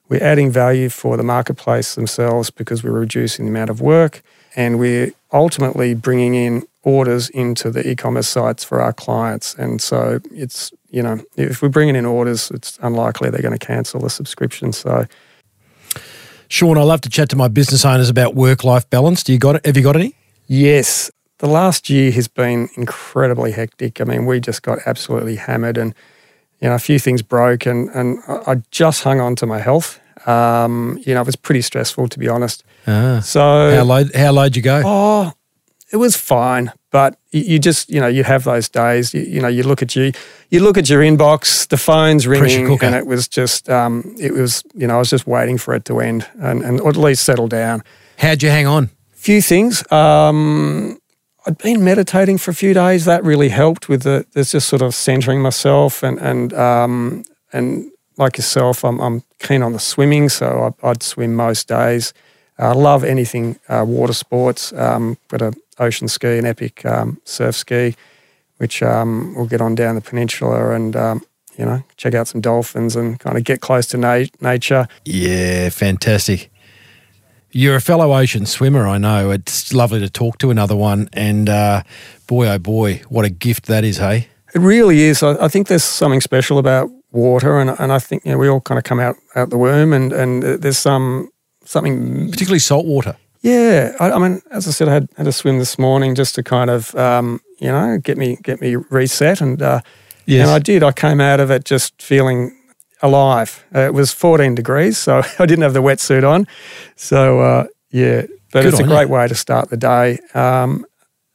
we're 0.08 0.22
adding 0.22 0.50
value 0.50 0.88
for 0.88 1.16
the 1.16 1.22
marketplace 1.22 1.94
themselves 1.94 2.50
because 2.50 2.84
we're 2.84 2.90
reducing 2.90 3.46
the 3.46 3.50
amount 3.50 3.70
of 3.70 3.80
work 3.80 4.22
and 4.54 4.78
we're 4.78 5.10
ultimately 5.32 5.94
bringing 5.94 6.34
in 6.34 6.62
orders 6.82 7.30
into 7.30 7.70
the 7.70 7.88
e-commerce 7.88 8.28
sites 8.28 8.62
for 8.62 8.82
our 8.82 8.92
clients 8.92 9.54
and 9.54 9.80
so 9.80 10.20
it's 10.30 10.70
you 10.90 11.02
know 11.02 11.18
if 11.36 11.62
we're 11.62 11.68
bringing 11.68 11.96
in 11.96 12.04
orders 12.04 12.50
it's 12.50 12.78
unlikely 12.82 13.30
they're 13.30 13.40
going 13.40 13.58
to 13.58 13.66
cancel 13.66 14.00
the 14.00 14.10
subscription 14.10 14.72
so 14.72 15.06
Shaun, 16.48 16.76
I 16.76 16.82
love 16.82 17.00
to 17.00 17.08
chat 17.08 17.30
to 17.30 17.36
my 17.36 17.48
business 17.48 17.82
owners 17.82 18.10
about 18.10 18.34
work-life 18.34 18.90
balance. 18.90 19.22
Do 19.22 19.32
you 19.32 19.38
got 19.38 19.56
it? 19.56 19.64
Have 19.64 19.74
you 19.74 19.82
got 19.82 19.96
any? 19.96 20.14
Yes, 20.48 21.10
the 21.42 21.48
last 21.48 21.90
year 21.90 22.12
has 22.12 22.28
been 22.28 22.68
incredibly 22.76 23.50
hectic. 23.50 24.00
I 24.00 24.04
mean, 24.04 24.26
we 24.26 24.38
just 24.38 24.62
got 24.62 24.78
absolutely 24.86 25.34
hammered, 25.34 25.76
and 25.76 25.92
you 26.60 26.68
know, 26.68 26.74
a 26.76 26.78
few 26.78 27.00
things 27.00 27.20
broke, 27.20 27.66
and 27.66 27.90
and 27.90 28.20
I 28.28 28.62
just 28.70 29.02
hung 29.02 29.20
on 29.20 29.34
to 29.36 29.46
my 29.46 29.58
health. 29.58 29.98
Um, 30.24 31.00
you 31.04 31.14
know, 31.14 31.20
it 31.20 31.26
was 31.26 31.34
pretty 31.34 31.62
stressful 31.62 32.06
to 32.08 32.18
be 32.20 32.28
honest. 32.28 32.62
Ah, 32.86 33.20
so 33.24 33.40
how 33.74 33.82
low 33.82 34.04
how 34.14 34.30
low'd 34.30 34.54
you 34.54 34.62
go? 34.62 34.82
Oh, 34.84 35.32
it 35.92 35.96
was 35.96 36.16
fine, 36.16 36.70
but 36.92 37.18
you, 37.32 37.58
just 37.58 37.90
you 37.90 38.00
know 38.00 38.06
you 38.06 38.22
have 38.22 38.44
those 38.44 38.68
days. 38.68 39.12
You, 39.12 39.22
you, 39.22 39.40
know, 39.40 39.48
you 39.48 39.64
look 39.64 39.82
at 39.82 39.96
you 39.96 40.12
you 40.50 40.60
look 40.60 40.78
at 40.78 40.88
your 40.88 41.02
inbox, 41.02 41.66
the 41.66 41.76
phone's 41.76 42.24
ringing, 42.24 42.78
and 42.84 42.94
it 42.94 43.08
was 43.08 43.26
just 43.26 43.68
um, 43.68 44.14
it 44.16 44.32
was 44.32 44.62
you 44.74 44.86
know 44.86 44.94
I 44.94 44.98
was 44.98 45.10
just 45.10 45.26
waiting 45.26 45.58
for 45.58 45.74
it 45.74 45.84
to 45.86 45.98
end 45.98 46.24
and 46.38 46.62
and 46.62 46.80
at 46.80 46.96
least 46.96 47.24
settle 47.24 47.48
down. 47.48 47.82
How'd 48.18 48.44
you 48.44 48.50
hang 48.50 48.68
on? 48.68 48.90
Few 49.10 49.42
things. 49.42 49.90
Um, 49.90 50.98
I'd 51.46 51.58
been 51.58 51.84
meditating 51.84 52.38
for 52.38 52.50
a 52.52 52.54
few 52.54 52.72
days. 52.72 53.04
That 53.04 53.24
really 53.24 53.48
helped 53.48 53.88
with 53.88 54.02
the. 54.02 54.26
There's 54.32 54.52
just 54.52 54.68
sort 54.68 54.82
of 54.82 54.94
centering 54.94 55.40
myself 55.42 56.02
and 56.02 56.18
and 56.20 56.52
um, 56.54 57.24
and 57.52 57.90
like 58.16 58.36
yourself, 58.36 58.84
I'm, 58.84 59.00
I'm 59.00 59.22
keen 59.38 59.62
on 59.62 59.72
the 59.72 59.78
swimming, 59.78 60.28
so 60.28 60.74
I, 60.82 60.88
would 60.88 61.02
swim 61.02 61.34
most 61.34 61.68
days. 61.68 62.12
I 62.58 62.72
love 62.72 63.04
anything 63.04 63.58
uh, 63.68 63.84
water 63.86 64.12
sports. 64.12 64.72
Um, 64.74 65.16
got 65.28 65.42
a 65.42 65.52
ocean 65.78 66.08
ski, 66.08 66.38
an 66.38 66.46
epic 66.46 66.84
um, 66.84 67.20
surf 67.24 67.56
ski, 67.56 67.96
which 68.58 68.82
um, 68.82 69.34
we'll 69.34 69.46
get 69.46 69.60
on 69.60 69.74
down 69.74 69.94
the 69.94 70.00
peninsula 70.00 70.72
and 70.72 70.94
um, 70.94 71.22
you 71.56 71.64
know 71.64 71.82
check 71.96 72.14
out 72.14 72.28
some 72.28 72.40
dolphins 72.40 72.94
and 72.94 73.18
kind 73.18 73.36
of 73.36 73.44
get 73.44 73.60
close 73.60 73.86
to 73.88 73.96
na- 73.96 74.26
nature. 74.40 74.86
Yeah, 75.04 75.70
fantastic. 75.70 76.50
You're 77.52 77.76
a 77.76 77.80
fellow 77.80 78.14
ocean 78.14 78.46
swimmer, 78.46 78.86
I 78.88 78.98
know. 78.98 79.30
It's 79.30 79.72
lovely 79.74 80.00
to 80.00 80.08
talk 80.08 80.38
to 80.38 80.50
another 80.50 80.74
one. 80.74 81.08
And 81.12 81.48
uh, 81.48 81.82
boy, 82.26 82.48
oh 82.48 82.58
boy, 82.58 83.02
what 83.08 83.24
a 83.24 83.30
gift 83.30 83.66
that 83.66 83.84
is, 83.84 83.98
hey? 83.98 84.28
It 84.54 84.60
really 84.60 85.02
is. 85.02 85.22
I, 85.22 85.44
I 85.44 85.48
think 85.48 85.68
there's 85.68 85.84
something 85.84 86.20
special 86.20 86.58
about 86.58 86.90
water, 87.10 87.58
and, 87.58 87.70
and 87.78 87.92
I 87.92 87.98
think 87.98 88.24
you 88.24 88.32
know, 88.32 88.38
we 88.38 88.48
all 88.48 88.60
kind 88.60 88.78
of 88.78 88.84
come 88.84 89.00
out, 89.00 89.16
out 89.34 89.50
the 89.50 89.58
womb, 89.58 89.92
and, 89.92 90.12
and 90.12 90.42
there's 90.42 90.78
some 90.78 91.30
something. 91.64 92.30
Particularly 92.30 92.58
salt 92.58 92.86
water. 92.86 93.16
Yeah. 93.42 93.94
I, 94.00 94.12
I 94.12 94.18
mean, 94.18 94.40
as 94.50 94.66
I 94.66 94.70
said, 94.70 94.88
I 94.88 94.94
had, 94.94 95.08
had 95.16 95.26
a 95.26 95.32
swim 95.32 95.58
this 95.58 95.78
morning 95.78 96.14
just 96.14 96.34
to 96.36 96.42
kind 96.42 96.70
of, 96.70 96.94
um, 96.94 97.40
you 97.58 97.68
know, 97.68 97.98
get 97.98 98.16
me 98.16 98.38
get 98.42 98.60
me 98.60 98.76
reset. 98.76 99.40
And, 99.40 99.60
uh, 99.60 99.80
yes. 100.26 100.42
and 100.46 100.50
I 100.50 100.58
did. 100.58 100.82
I 100.82 100.92
came 100.92 101.20
out 101.20 101.40
of 101.40 101.50
it 101.50 101.64
just 101.64 102.00
feeling 102.00 102.56
alive. 103.02 103.64
Uh, 103.74 103.80
it 103.80 103.94
was 103.94 104.12
14 104.12 104.54
degrees, 104.54 104.98
so 104.98 105.22
I 105.38 105.46
didn't 105.46 105.62
have 105.62 105.74
the 105.74 105.82
wetsuit 105.82 106.28
on. 106.28 106.46
So, 106.96 107.40
uh, 107.40 107.66
yeah, 107.90 108.22
but 108.52 108.62
Good 108.62 108.74
it's 108.74 108.80
a 108.80 108.84
great 108.84 109.08
you. 109.08 109.14
way 109.14 109.28
to 109.28 109.34
start 109.34 109.70
the 109.70 109.76
day. 109.76 110.18
Um, 110.34 110.86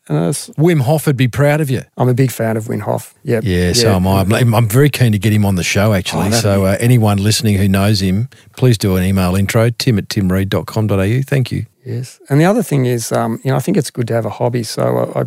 and 0.09 0.33
Wim 0.57 0.81
Hof 0.81 1.05
would 1.05 1.17
be 1.17 1.27
proud 1.27 1.59
of 1.59 1.69
you. 1.69 1.81
I'm 1.97 2.07
a 2.07 2.13
big 2.13 2.31
fan 2.31 2.55
of 2.55 2.65
Wim 2.65 2.81
Hof. 2.81 3.13
Yep. 3.23 3.43
Yeah, 3.45 3.73
so 3.73 3.91
am 3.93 4.07
I. 4.07 4.21
I'm, 4.21 4.55
I'm 4.55 4.67
very 4.69 4.89
keen 4.89 5.11
to 5.11 5.19
get 5.19 5.33
him 5.33 5.45
on 5.45 5.55
the 5.55 5.63
show, 5.63 5.93
actually. 5.93 6.27
Oh, 6.27 6.31
so, 6.31 6.65
uh, 6.65 6.77
anyone 6.79 7.17
listening 7.17 7.57
who 7.57 7.67
knows 7.67 8.01
him, 8.01 8.29
please 8.55 8.77
do 8.77 8.95
an 8.95 9.03
email 9.03 9.35
intro, 9.35 9.69
tim 9.69 9.97
at 9.97 10.07
timreed.com.au. 10.07 11.21
Thank 11.23 11.51
you. 11.51 11.65
Yes. 11.85 12.19
And 12.29 12.39
the 12.39 12.45
other 12.45 12.63
thing 12.63 12.85
is, 12.85 13.11
um, 13.11 13.41
you 13.43 13.51
know, 13.51 13.57
I 13.57 13.59
think 13.59 13.75
it's 13.75 13.91
good 13.91 14.07
to 14.07 14.13
have 14.13 14.25
a 14.25 14.29
hobby. 14.29 14.63
So 14.63 15.11
I, 15.15 15.21
I 15.21 15.23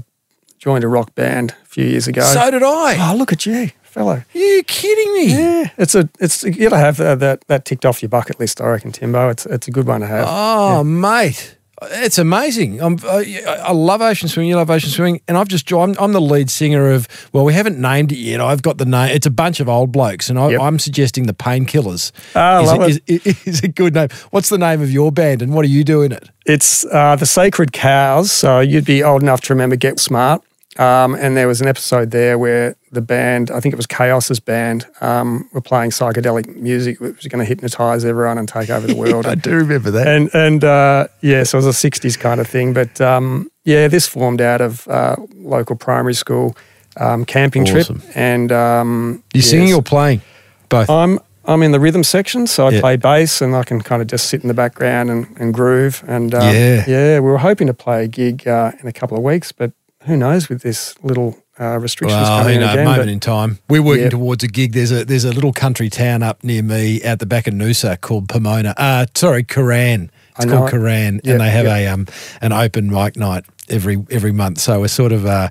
joined 0.58 0.84
a 0.84 0.88
rock 0.88 1.14
band 1.14 1.54
a 1.62 1.66
few 1.66 1.84
years 1.84 2.06
ago. 2.06 2.22
So 2.22 2.50
did 2.50 2.62
I. 2.62 2.96
oh, 3.10 3.16
look 3.16 3.32
at 3.32 3.44
you, 3.44 3.70
fellow. 3.90 4.22
you 4.32 4.62
kidding 4.66 5.12
me? 5.14 5.26
Yeah, 5.26 5.70
it's 5.78 5.94
a 5.94 6.08
it's 6.18 6.42
you 6.44 6.52
got 6.52 6.70
to 6.70 6.78
have 6.78 7.00
uh, 7.00 7.14
that 7.16 7.44
that 7.48 7.64
ticked 7.64 7.84
off 7.84 8.02
your 8.02 8.08
bucket 8.08 8.38
list. 8.40 8.60
I 8.60 8.66
reckon, 8.68 8.92
Timbo. 8.92 9.28
It's 9.28 9.46
it's 9.46 9.68
a 9.68 9.70
good 9.70 9.86
one 9.86 10.00
to 10.00 10.06
have. 10.06 10.26
Oh, 10.28 10.84
mate. 10.84 11.56
It's 11.82 12.18
amazing. 12.18 12.78
I'm, 12.82 12.98
I, 13.04 13.42
I 13.60 13.72
love 13.72 14.02
ocean 14.02 14.28
swimming. 14.28 14.50
You 14.50 14.56
love 14.56 14.68
ocean 14.68 14.90
swimming, 14.90 15.22
and 15.26 15.38
I've 15.38 15.48
just 15.48 15.64
joined. 15.64 15.96
I'm 15.98 16.12
the 16.12 16.20
lead 16.20 16.50
singer 16.50 16.90
of. 16.90 17.08
Well, 17.32 17.42
we 17.46 17.54
haven't 17.54 17.78
named 17.80 18.12
it 18.12 18.18
yet. 18.18 18.38
I've 18.42 18.60
got 18.60 18.76
the 18.76 18.84
name. 18.84 19.16
It's 19.16 19.24
a 19.24 19.30
bunch 19.30 19.60
of 19.60 19.68
old 19.70 19.90
blokes, 19.90 20.28
and 20.28 20.38
I, 20.38 20.50
Yep. 20.50 20.60
I'm 20.60 20.78
suggesting 20.78 21.24
the 21.26 21.32
Painkillers. 21.32 22.12
Ah, 22.34 22.60
is, 22.60 22.66
love 22.68 22.90
is, 22.90 23.00
is, 23.06 23.46
is 23.46 23.62
a 23.62 23.68
good 23.68 23.94
name. 23.94 24.08
What's 24.30 24.50
the 24.50 24.58
name 24.58 24.82
of 24.82 24.90
your 24.90 25.10
band, 25.10 25.40
and 25.40 25.54
what 25.54 25.64
are 25.64 25.68
you 25.68 25.82
doing 25.82 26.12
it? 26.12 26.28
It's 26.44 26.84
uh, 26.84 27.16
the 27.16 27.24
Sacred 27.24 27.72
Cows. 27.72 28.30
So 28.30 28.60
you'd 28.60 28.84
be 28.84 29.02
old 29.02 29.22
enough 29.22 29.40
to 29.42 29.54
remember 29.54 29.76
Get 29.76 29.98
Smart. 30.00 30.42
Um, 30.80 31.14
and 31.14 31.36
there 31.36 31.46
was 31.46 31.60
an 31.60 31.68
episode 31.68 32.10
there 32.10 32.38
where 32.38 32.74
the 32.90 33.02
band, 33.02 33.50
I 33.50 33.60
think 33.60 33.74
it 33.74 33.76
was 33.76 33.86
KAOS's 33.86 34.40
band, 34.40 34.86
um, 35.02 35.48
were 35.52 35.60
playing 35.60 35.90
psychedelic 35.90 36.56
music, 36.56 37.00
which 37.00 37.16
was 37.16 37.26
going 37.26 37.38
to 37.40 37.44
hypnotise 37.44 38.04
everyone 38.04 38.38
and 38.38 38.48
take 38.48 38.70
over 38.70 38.86
the 38.86 38.94
world. 39.04 39.26
I 39.26 39.34
do 39.34 39.54
remember 39.56 39.90
that. 39.90 40.06
and 40.08 40.30
and 40.34 40.64
uh, 40.64 41.06
yeah, 41.20 41.42
so 41.44 41.58
it 41.58 41.64
was 41.64 41.84
a 41.84 41.90
'60s 41.90 42.18
kind 42.18 42.40
of 42.40 42.46
thing. 42.46 42.72
But 42.72 42.98
um, 43.00 43.50
yeah, 43.64 43.88
this 43.88 44.06
formed 44.06 44.40
out 44.40 44.60
of 44.62 44.88
uh, 44.88 45.16
local 45.34 45.76
primary 45.76 46.14
school 46.14 46.56
um, 46.96 47.24
camping 47.26 47.64
Awesome. 47.64 48.00
trip, 48.00 48.16
and 48.16 48.50
um, 48.50 49.22
you 49.34 49.42
singing 49.42 49.74
or 49.74 49.82
playing? 49.82 50.22
Both. 50.70 50.88
I'm 50.88 51.18
I'm 51.44 51.62
in 51.62 51.72
the 51.72 51.80
rhythm 51.80 52.04
section, 52.04 52.46
so 52.46 52.68
I 52.68 52.70
Yeah. 52.70 52.80
play 52.80 52.96
bass, 52.96 53.42
and 53.42 53.54
I 53.54 53.64
can 53.64 53.80
kind 53.82 54.00
of 54.00 54.08
just 54.08 54.28
sit 54.28 54.40
in 54.42 54.48
the 54.48 54.54
background 54.54 55.10
and, 55.10 55.26
and 55.38 55.52
groove. 55.52 56.02
And 56.06 56.34
um, 56.34 56.54
Yeah. 56.54 56.84
yeah, 56.86 57.14
we 57.20 57.28
were 57.30 57.38
hoping 57.38 57.66
to 57.66 57.74
play 57.74 58.04
a 58.04 58.08
gig 58.08 58.46
uh, 58.48 58.72
in 58.80 58.86
a 58.88 58.92
couple 58.92 59.16
of 59.16 59.22
weeks, 59.22 59.50
but 59.52 59.72
who 60.04 60.16
knows 60.16 60.48
with 60.48 60.62
this 60.62 60.94
little 61.02 61.36
uh, 61.60 61.78
restrictions 61.78 62.20
Well, 62.22 62.38
coming 62.42 62.54
you 62.54 62.60
know, 62.66 62.72
again. 62.72 62.84
moment 62.86 63.10
in 63.10 63.20
time. 63.20 63.58
We're 63.68 63.82
working 63.82 64.04
Yep. 64.04 64.10
towards 64.12 64.42
a 64.44 64.48
gig. 64.48 64.72
There's 64.72 64.90
a 64.92 65.04
there's 65.04 65.24
a 65.26 65.32
little 65.32 65.52
country 65.52 65.90
town 65.90 66.22
up 66.22 66.42
near 66.42 66.62
me 66.62 67.02
at 67.02 67.18
the 67.18 67.26
back 67.26 67.46
of 67.46 67.54
Noosa 67.54 68.00
called 68.00 68.28
Pomona. 68.28 68.72
Uh, 68.78 69.06
sorry, 69.14 69.44
Cooran. 69.44 70.08
It's 70.36 70.46
I 70.46 70.48
called 70.48 70.68
it. 70.68 70.72
Cooran, 70.72 71.20
Yep, 71.22 71.24
and 71.32 71.40
they 71.40 71.50
have 71.50 71.66
yep. 71.66 71.76
a 71.78 71.86
um 71.88 72.06
an 72.40 72.52
open 72.52 72.90
mic 72.90 73.16
night 73.16 73.44
every 73.68 73.98
every 74.10 74.32
month. 74.32 74.58
So 74.58 74.80
we're 74.80 74.88
sort 74.88 75.12
of 75.12 75.26
uh, 75.26 75.50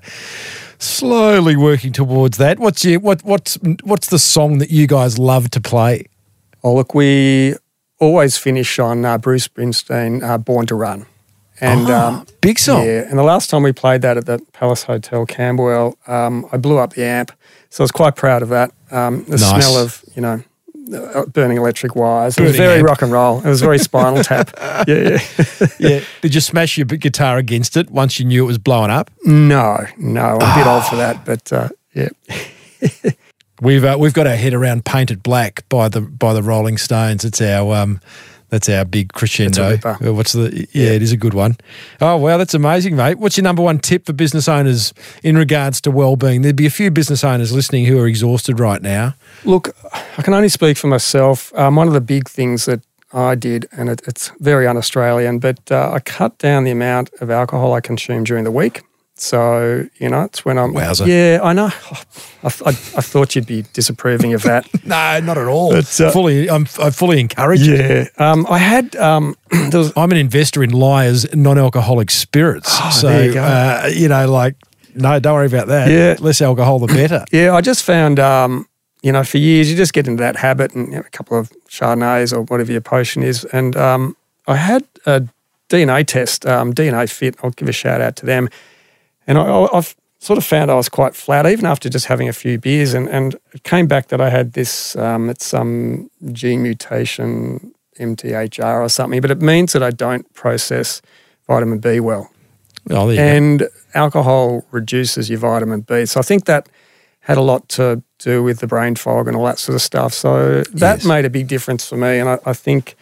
slowly 0.78 1.56
working 1.56 1.92
towards 1.92 2.38
that. 2.38 2.58
What's 2.58 2.84
your 2.84 2.98
what 3.00 3.22
what's 3.22 3.56
what's 3.84 4.08
the 4.08 4.18
song 4.18 4.58
that 4.58 4.70
you 4.70 4.86
guys 4.88 5.18
love 5.18 5.50
to 5.50 5.60
play? 5.60 6.06
Oh, 6.64 6.74
look, 6.74 6.92
we 6.94 7.54
always 8.00 8.36
finish 8.36 8.78
on 8.78 9.04
uh, 9.04 9.16
Bruce 9.18 9.46
Springsteen, 9.48 10.22
uh, 10.22 10.38
Born 10.38 10.66
to 10.66 10.74
Run. 10.74 11.06
And 11.60 11.88
Ah, 11.90 12.08
um, 12.08 12.26
big 12.40 12.58
song. 12.58 12.84
Yeah, 12.86 13.08
and 13.08 13.18
the 13.18 13.22
last 13.22 13.50
time 13.50 13.62
we 13.62 13.72
played 13.72 14.02
that 14.02 14.16
at 14.16 14.26
the 14.26 14.38
Palace 14.52 14.82
Hotel, 14.84 15.26
Camberwell, 15.26 15.96
um, 16.06 16.46
I 16.52 16.56
blew 16.56 16.78
up 16.78 16.94
the 16.94 17.04
amp. 17.04 17.32
So 17.68 17.82
I 17.82 17.84
was 17.84 17.90
quite 17.92 18.16
proud 18.16 18.42
of 18.42 18.48
that. 18.48 18.72
Um, 18.90 19.24
the 19.24 19.36
Nice. 19.36 19.64
smell 19.64 19.76
of, 19.76 20.02
you 20.16 20.22
know, 20.22 20.42
uh, 21.14 21.24
burning 21.26 21.58
electric 21.58 21.94
wires. 21.94 22.36
It 22.38 22.42
was 22.42 22.56
very 22.56 22.78
amp. 22.78 22.88
rock 22.88 23.02
and 23.02 23.12
roll. 23.12 23.38
It 23.38 23.48
was 23.48 23.60
very 23.60 23.78
Spinal 23.78 24.24
Tap. 24.24 24.50
Yeah, 24.88 25.18
yeah. 25.18 25.66
Yeah. 25.78 26.00
Did 26.22 26.34
you 26.34 26.40
smash 26.40 26.76
your 26.78 26.86
guitar 26.86 27.36
against 27.38 27.76
it 27.76 27.90
once 27.90 28.18
you 28.18 28.24
knew 28.24 28.42
it 28.44 28.46
was 28.46 28.58
blowing 28.58 28.90
up? 28.90 29.10
No, 29.24 29.84
no, 29.98 30.38
I'm 30.40 30.50
a 30.50 30.54
bit 30.58 30.66
old 30.66 30.84
for 30.86 30.96
that, 30.96 31.24
but 31.24 31.52
uh, 31.52 31.68
yeah. 31.94 32.08
We've 33.62 33.84
uh, 33.84 33.96
we've 34.00 34.14
got 34.14 34.26
our 34.26 34.36
head 34.36 34.54
around 34.54 34.86
painted 34.86 35.22
black 35.22 35.68
by 35.68 35.90
the 35.90 36.00
by 36.00 36.32
the 36.32 36.42
Rolling 36.42 36.78
Stones. 36.78 37.26
It's 37.26 37.42
our 37.42 37.74
um, 37.76 38.00
that's 38.50 38.68
our 38.68 38.84
big 38.84 39.12
crescendo. 39.12 39.78
Uh, 39.82 40.12
What's 40.12 40.32
the 40.32 40.68
yeah, 40.72 40.90
It 40.90 41.02
is 41.02 41.12
a 41.12 41.16
good 41.16 41.34
one. 41.34 41.56
Oh 42.00 42.16
wow, 42.16 42.36
that's 42.36 42.54
amazing, 42.54 42.96
mate. 42.96 43.18
What's 43.18 43.36
your 43.36 43.44
number 43.44 43.62
one 43.62 43.78
tip 43.78 44.06
for 44.06 44.12
business 44.12 44.48
owners 44.48 44.92
in 45.22 45.36
regards 45.38 45.80
to 45.82 45.90
well-being? 45.90 46.42
There'd 46.42 46.56
be 46.56 46.66
a 46.66 46.70
few 46.70 46.90
business 46.90 47.24
owners 47.24 47.52
listening 47.52 47.86
who 47.86 47.98
are 47.98 48.06
exhausted 48.06 48.60
right 48.60 48.82
now. 48.82 49.14
Look, 49.44 49.74
I 50.18 50.22
can 50.22 50.34
only 50.34 50.48
speak 50.48 50.76
for 50.76 50.88
myself. 50.88 51.52
Um, 51.54 51.76
one 51.76 51.86
of 51.86 51.94
the 51.94 52.00
big 52.00 52.28
things 52.28 52.66
that 52.66 52.80
I 53.12 53.34
did, 53.34 53.66
and 53.72 53.88
it, 53.88 54.02
it's 54.06 54.30
very 54.38 54.66
un 54.66 54.76
Australian, 54.76 55.38
but 55.38 55.58
uh, 55.70 55.92
I 55.92 56.00
cut 56.00 56.38
down 56.38 56.64
the 56.64 56.70
amount 56.70 57.10
of 57.20 57.30
alcohol 57.30 57.72
I 57.72 57.80
consume 57.80 58.24
during 58.24 58.44
the 58.44 58.52
week. 58.52 58.82
So, 59.20 59.86
you 59.98 60.08
know, 60.08 60.22
it's 60.22 60.44
when 60.44 60.58
I'm. 60.58 60.72
Wowza. 60.72 61.06
Yeah, 61.06 61.40
I 61.42 61.52
know. 61.52 61.66
I, 62.42 62.46
I, 62.46 62.68
I 62.68 63.02
thought 63.02 63.36
you'd 63.36 63.46
be 63.46 63.64
disapproving 63.72 64.32
of 64.34 64.42
that. 64.42 64.66
No, 64.84 65.20
not 65.20 65.38
at 65.38 65.46
all. 65.46 65.70
But, 65.70 66.00
uh, 66.00 66.10
fully, 66.10 66.48
I'm 66.50 66.66
I 66.80 66.90
fully 66.90 67.20
encourage 67.20 67.68
it. 67.68 68.10
yeah. 68.18 68.30
Um, 68.30 68.46
I 68.48 68.58
had. 68.58 68.96
Um, 68.96 69.36
there 69.50 69.78
was. 69.78 69.92
I'm 69.96 70.10
an 70.10 70.16
investor 70.16 70.62
in 70.62 70.70
Lyre's 70.70 71.32
non-alcoholic 71.34 72.10
spirits, 72.10 72.72
so 72.98 73.08
there 73.08 73.32
you. 73.32 73.38
Uh, 73.38 73.90
you 73.92 74.08
know, 74.08 74.30
like 74.30 74.56
no, 74.94 75.18
don't 75.20 75.34
worry 75.34 75.46
about 75.46 75.68
that. 75.68 75.90
Yeah. 75.90 76.16
less 76.24 76.40
alcohol 76.40 76.78
the 76.78 76.86
better. 76.86 77.24
Yeah, 77.32 77.54
I 77.54 77.60
just 77.60 77.84
found, 77.84 78.18
um, 78.18 78.66
you 79.02 79.12
know, 79.12 79.22
for 79.22 79.38
years 79.38 79.70
you 79.70 79.76
just 79.76 79.92
get 79.92 80.08
into 80.08 80.22
that 80.22 80.36
habit 80.36 80.74
and 80.74 80.88
you 80.88 80.94
know, 80.94 81.00
a 81.00 81.10
couple 81.10 81.38
of 81.38 81.52
Chardonnays 81.68 82.32
or 82.32 82.42
whatever 82.42 82.72
your 82.72 82.80
potion 82.80 83.22
is. 83.22 83.44
And 83.52 83.76
um, 83.76 84.16
I 84.46 84.56
had 84.56 84.84
a 85.06 85.22
DNA 85.68 86.06
test, 86.06 86.46
um, 86.46 86.72
DNA 86.72 87.10
Fit. 87.10 87.36
I'll 87.42 87.50
give 87.50 87.68
a 87.68 87.72
shout 87.72 88.00
out 88.00 88.16
to 88.16 88.26
them. 88.26 88.48
And 89.30 89.38
I, 89.38 89.68
I've 89.72 89.94
sort 90.18 90.38
of 90.38 90.44
found 90.44 90.70
I 90.70 90.74
was 90.74 90.88
quite 90.88 91.14
flat, 91.14 91.46
even 91.46 91.64
after 91.64 91.88
just 91.88 92.06
having 92.06 92.28
a 92.28 92.32
few 92.32 92.58
beers. 92.58 92.94
And, 92.94 93.08
and 93.08 93.36
it 93.52 93.62
came 93.62 93.86
back 93.86 94.08
that 94.08 94.20
I 94.20 94.28
had 94.28 94.52
this, 94.54 94.96
um, 94.96 95.30
it's 95.30 95.46
some 95.46 96.10
gene 96.32 96.62
mutation, 96.62 97.72
MTHR 97.98 98.80
or 98.80 98.88
something, 98.88 99.20
but 99.20 99.30
it 99.30 99.40
means 99.40 99.72
that 99.72 99.82
I 99.82 99.90
don't 99.90 100.26
process 100.34 101.00
vitamin 101.46 101.78
B 101.78 102.00
well 102.00 102.28
Oh, 102.90 103.08
you 103.10 103.16
go. 103.16 103.22
and 103.22 103.68
alcohol 103.94 104.64
reduces 104.72 105.30
your 105.30 105.38
vitamin 105.38 105.82
B. 105.82 106.06
So 106.06 106.18
I 106.18 106.22
think 106.22 106.44
that 106.46 106.68
had 107.20 107.38
a 107.38 107.42
lot 107.42 107.68
to 107.70 108.02
do 108.18 108.42
with 108.42 108.58
the 108.60 108.66
brain 108.66 108.94
fog 108.96 109.28
and 109.28 109.36
all 109.36 109.44
that 109.44 109.58
sort 109.58 109.74
of 109.76 109.82
stuff. 109.82 110.12
So 110.14 110.62
that 110.74 110.98
Yes. 110.98 111.04
made 111.04 111.24
a 111.24 111.30
big 111.30 111.46
difference 111.46 111.86
for 111.88 111.96
me, 111.96 112.18
and 112.18 112.28
I, 112.28 112.38
I 112.46 112.52
think, 112.54 112.94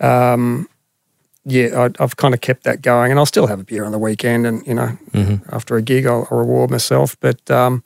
um, 0.00 0.68
yeah, 1.44 1.88
I, 1.98 2.02
I've 2.02 2.16
kind 2.16 2.34
of 2.34 2.40
kept 2.40 2.64
that 2.64 2.82
going, 2.82 3.10
and 3.10 3.18
I'll 3.18 3.26
still 3.26 3.46
have 3.46 3.60
a 3.60 3.64
beer 3.64 3.84
on 3.84 3.92
the 3.92 3.98
weekend, 3.98 4.46
and 4.46 4.66
you 4.66 4.74
know, 4.74 4.96
after 5.52 5.76
a 5.76 5.82
gig, 5.82 6.06
I'll, 6.06 6.26
I'll 6.30 6.38
reward 6.38 6.70
myself. 6.70 7.16
But 7.20 7.50
um, 7.50 7.84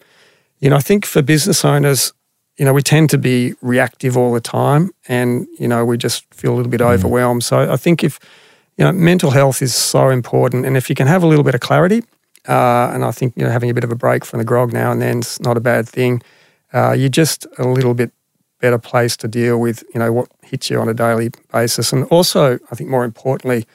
you 0.60 0.70
know, 0.70 0.76
I 0.76 0.80
think 0.80 1.06
for 1.06 1.22
business 1.22 1.64
owners. 1.64 2.12
You 2.60 2.64
know, 2.64 2.72
we 2.72 2.82
tend 2.82 3.08
to 3.10 3.18
be 3.18 3.54
reactive 3.62 4.16
all 4.16 4.32
the 4.32 4.40
time, 4.40 4.90
and 5.06 5.46
you 5.60 5.68
know, 5.68 5.84
we 5.84 5.96
just 5.96 6.24
feel 6.34 6.52
a 6.52 6.56
little 6.56 6.70
bit 6.70 6.80
overwhelmed. 6.80 7.44
So 7.44 7.72
I 7.72 7.76
think 7.76 8.02
if 8.02 8.18
you 8.76 8.84
know, 8.84 8.90
mental 8.90 9.30
health 9.30 9.62
is 9.62 9.74
so 9.74 10.08
important, 10.08 10.66
and 10.66 10.76
if 10.76 10.88
you 10.88 10.96
can 10.96 11.06
have 11.06 11.22
a 11.22 11.26
little 11.28 11.44
bit 11.44 11.54
of 11.54 11.60
clarity, 11.60 12.02
uh, 12.48 12.90
and 12.92 13.04
I 13.04 13.12
think 13.12 13.34
you 13.36 13.44
know 13.44 13.50
having 13.50 13.70
a 13.70 13.74
bit 13.74 13.84
of 13.84 13.92
a 13.92 13.94
break 13.94 14.24
from 14.24 14.38
the 14.38 14.44
grog 14.44 14.72
now 14.72 14.90
and 14.90 15.00
then 15.00 15.18
is 15.20 15.40
not 15.40 15.56
a 15.56 15.60
bad 15.60 15.88
thing. 15.88 16.22
Uh, 16.72 16.92
you're 16.92 17.08
just 17.08 17.46
a 17.58 17.68
little 17.68 17.94
bit 17.94 18.10
better 18.60 18.78
place 18.78 19.16
to 19.18 19.28
deal 19.28 19.58
with 19.58 19.84
you 19.94 20.00
know 20.00 20.12
what 20.12 20.28
hits 20.42 20.70
you 20.70 20.80
on 20.80 20.88
a 20.88 20.94
daily 20.94 21.30
basis, 21.52 21.92
and 21.92 22.04
also 22.04 22.58
I 22.70 22.74
think 22.74 22.90
more 22.90 23.04
importantly, 23.04 23.66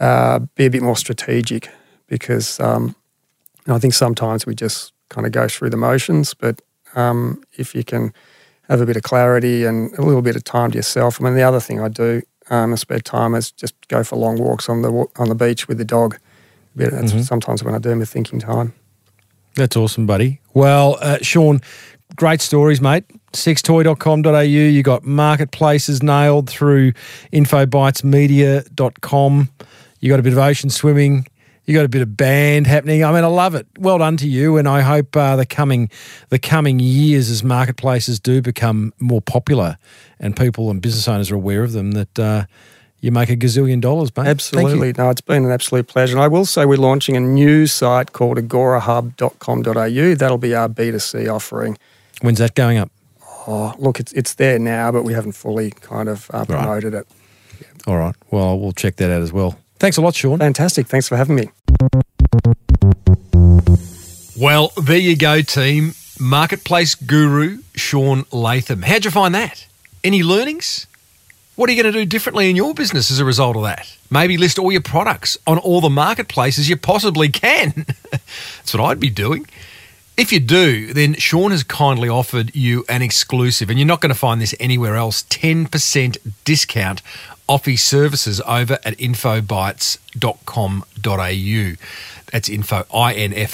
uh, 0.00 0.40
be 0.54 0.66
a 0.66 0.70
bit 0.70 0.82
more 0.82 0.96
strategic 0.96 1.70
because 2.06 2.60
um, 2.60 2.94
I 3.66 3.78
think 3.78 3.94
sometimes 3.94 4.46
we 4.46 4.54
just 4.54 4.92
kind 5.08 5.26
of 5.26 5.32
go 5.32 5.48
through 5.48 5.70
the 5.70 5.76
motions, 5.76 6.34
but 6.34 6.62
um, 6.94 7.42
if 7.56 7.74
you 7.74 7.84
can 7.84 8.12
have 8.68 8.80
a 8.80 8.86
bit 8.86 8.96
of 8.96 9.02
clarity 9.02 9.64
and 9.64 9.96
a 9.98 10.02
little 10.02 10.22
bit 10.22 10.36
of 10.36 10.44
time 10.44 10.70
to 10.72 10.76
yourself. 10.76 11.20
I 11.20 11.24
mean, 11.24 11.34
the 11.34 11.42
other 11.42 11.60
thing 11.60 11.80
I 11.80 11.88
do 11.88 12.22
um, 12.50 12.72
in 12.72 12.76
spare 12.76 13.00
time 13.00 13.34
is 13.34 13.52
just 13.52 13.74
go 13.88 14.02
for 14.02 14.16
long 14.16 14.38
walks 14.38 14.68
on 14.68 14.82
the 14.82 15.06
on 15.16 15.28
the 15.28 15.34
beach 15.34 15.68
with 15.68 15.78
the 15.78 15.84
dog. 15.84 16.18
That's 16.74 17.26
sometimes 17.26 17.64
when 17.64 17.74
I 17.74 17.78
do 17.78 17.94
my 17.96 18.04
thinking 18.04 18.38
time. 18.38 18.74
That's 19.54 19.76
awesome, 19.76 20.06
buddy. 20.06 20.40
Well, 20.52 20.98
uh, 21.00 21.18
Shaun, 21.22 21.62
great 22.16 22.40
stories, 22.40 22.80
mate. 22.80 23.04
Sextoy.com.au. 23.32 24.40
You 24.40 24.82
got 24.82 25.04
marketplaces 25.04 26.02
nailed 26.02 26.48
through 26.48 26.92
infobytesmedia.com. 27.32 29.50
You 30.00 30.08
got 30.08 30.20
a 30.20 30.22
bit 30.22 30.32
of 30.32 30.38
ocean 30.38 30.70
swimming. 30.70 31.26
You 31.66 31.74
got 31.74 31.84
a 31.84 31.88
bit 31.88 32.00
of 32.02 32.16
band 32.16 32.68
happening. 32.68 33.04
I 33.04 33.12
mean, 33.12 33.24
I 33.24 33.28
love 33.28 33.56
it. 33.56 33.66
Well 33.78 33.98
done 33.98 34.16
to 34.18 34.28
you, 34.28 34.56
and 34.56 34.68
I 34.68 34.82
hope 34.82 35.16
uh, 35.16 35.34
the 35.34 35.44
coming 35.44 35.90
the 36.28 36.38
coming 36.38 36.78
years, 36.78 37.28
as 37.28 37.42
marketplaces 37.42 38.20
do 38.20 38.40
become 38.40 38.92
more 39.00 39.20
popular, 39.20 39.76
and 40.20 40.36
people 40.36 40.70
and 40.70 40.80
business 40.80 41.08
owners 41.08 41.32
are 41.32 41.34
aware 41.34 41.64
of 41.64 41.72
them, 41.72 41.90
that 41.92 42.18
uh, 42.20 42.44
you 43.00 43.10
make 43.10 43.30
a 43.30 43.36
gazillion 43.36 43.80
dollars, 43.80 44.16
mate. 44.16 44.28
Absolutely. 44.28 44.92
No, 44.92 45.10
it's 45.10 45.20
been 45.20 45.44
an 45.44 45.50
absolute 45.50 45.88
pleasure. 45.88 46.14
And 46.14 46.22
I 46.22 46.28
will 46.28 46.46
say 46.46 46.64
we're 46.64 46.78
launching 46.78 47.16
a 47.16 47.20
new 47.20 47.66
site 47.66 48.12
called 48.12 48.38
agorahub.com.au. 48.38 50.14
That'll 50.14 50.38
be 50.38 50.54
our 50.54 50.68
B2C 50.68 51.28
offering. 51.32 51.76
When's 52.20 52.38
that 52.38 52.54
going 52.54 52.78
up? 52.78 52.90
Oh, 53.46 53.74
look, 53.78 54.00
it's, 54.00 54.12
it's 54.12 54.34
there 54.34 54.58
now, 54.58 54.90
but 54.90 55.04
we 55.04 55.12
haven't 55.12 55.32
fully 55.32 55.70
kind 55.70 56.08
of 56.08 56.30
uh, 56.32 56.44
promoted 56.44 56.94
it. 56.94 57.06
All 57.86 57.96
right. 57.96 58.14
Well, 58.30 58.58
we'll 58.58 58.72
check 58.72 58.96
that 58.96 59.10
out 59.10 59.22
as 59.22 59.32
well. 59.32 59.58
Thanks 59.78 59.96
a 59.96 60.00
lot, 60.00 60.14
Shaun. 60.14 60.38
Fantastic. 60.38 60.88
Thanks 60.88 61.08
for 61.08 61.16
having 61.16 61.36
me. 61.36 61.50
Well, 64.38 64.72
there 64.82 64.98
you 64.98 65.16
go, 65.16 65.42
team. 65.42 65.94
Marketplace 66.18 66.94
guru 66.94 67.58
Shaun 67.74 68.24
Latham. 68.32 68.82
How'd 68.82 69.04
you 69.04 69.10
find 69.10 69.34
that? 69.34 69.66
Any 70.02 70.22
learnings? 70.22 70.86
What 71.56 71.70
are 71.70 71.72
you 71.72 71.82
going 71.82 71.92
to 71.92 71.98
do 71.98 72.04
differently 72.04 72.50
in 72.50 72.56
your 72.56 72.74
business 72.74 73.10
as 73.10 73.18
a 73.18 73.24
result 73.24 73.56
of 73.56 73.62
that? 73.62 73.96
Maybe 74.10 74.36
list 74.36 74.58
all 74.58 74.70
your 74.70 74.82
products 74.82 75.38
on 75.46 75.58
all 75.58 75.80
the 75.80 75.90
marketplaces 75.90 76.68
you 76.68 76.76
possibly 76.76 77.28
can. 77.28 77.86
That's 78.10 78.74
what 78.74 78.82
I'd 78.82 79.00
be 79.00 79.10
doing. 79.10 79.46
If 80.16 80.32
you 80.32 80.40
do, 80.40 80.94
then 80.94 81.12
Shaun 81.14 81.50
has 81.50 81.62
kindly 81.62 82.08
offered 82.08 82.56
you 82.56 82.86
an 82.88 83.02
exclusive, 83.02 83.68
and 83.68 83.78
you're 83.78 83.86
not 83.86 84.00
going 84.00 84.08
to 84.08 84.18
find 84.18 84.40
this 84.40 84.54
anywhere 84.58 84.96
else 84.96 85.24
10% 85.24 86.16
discount 86.44 87.02
off 87.46 87.66
his 87.66 87.82
services 87.82 88.40
over 88.46 88.78
at 88.82 88.96
infobytes.com.au. 88.96 91.76
That's 92.32 92.48
info, 92.48 92.86
I-N-F-O-B-Y-T-E-S 92.92 93.50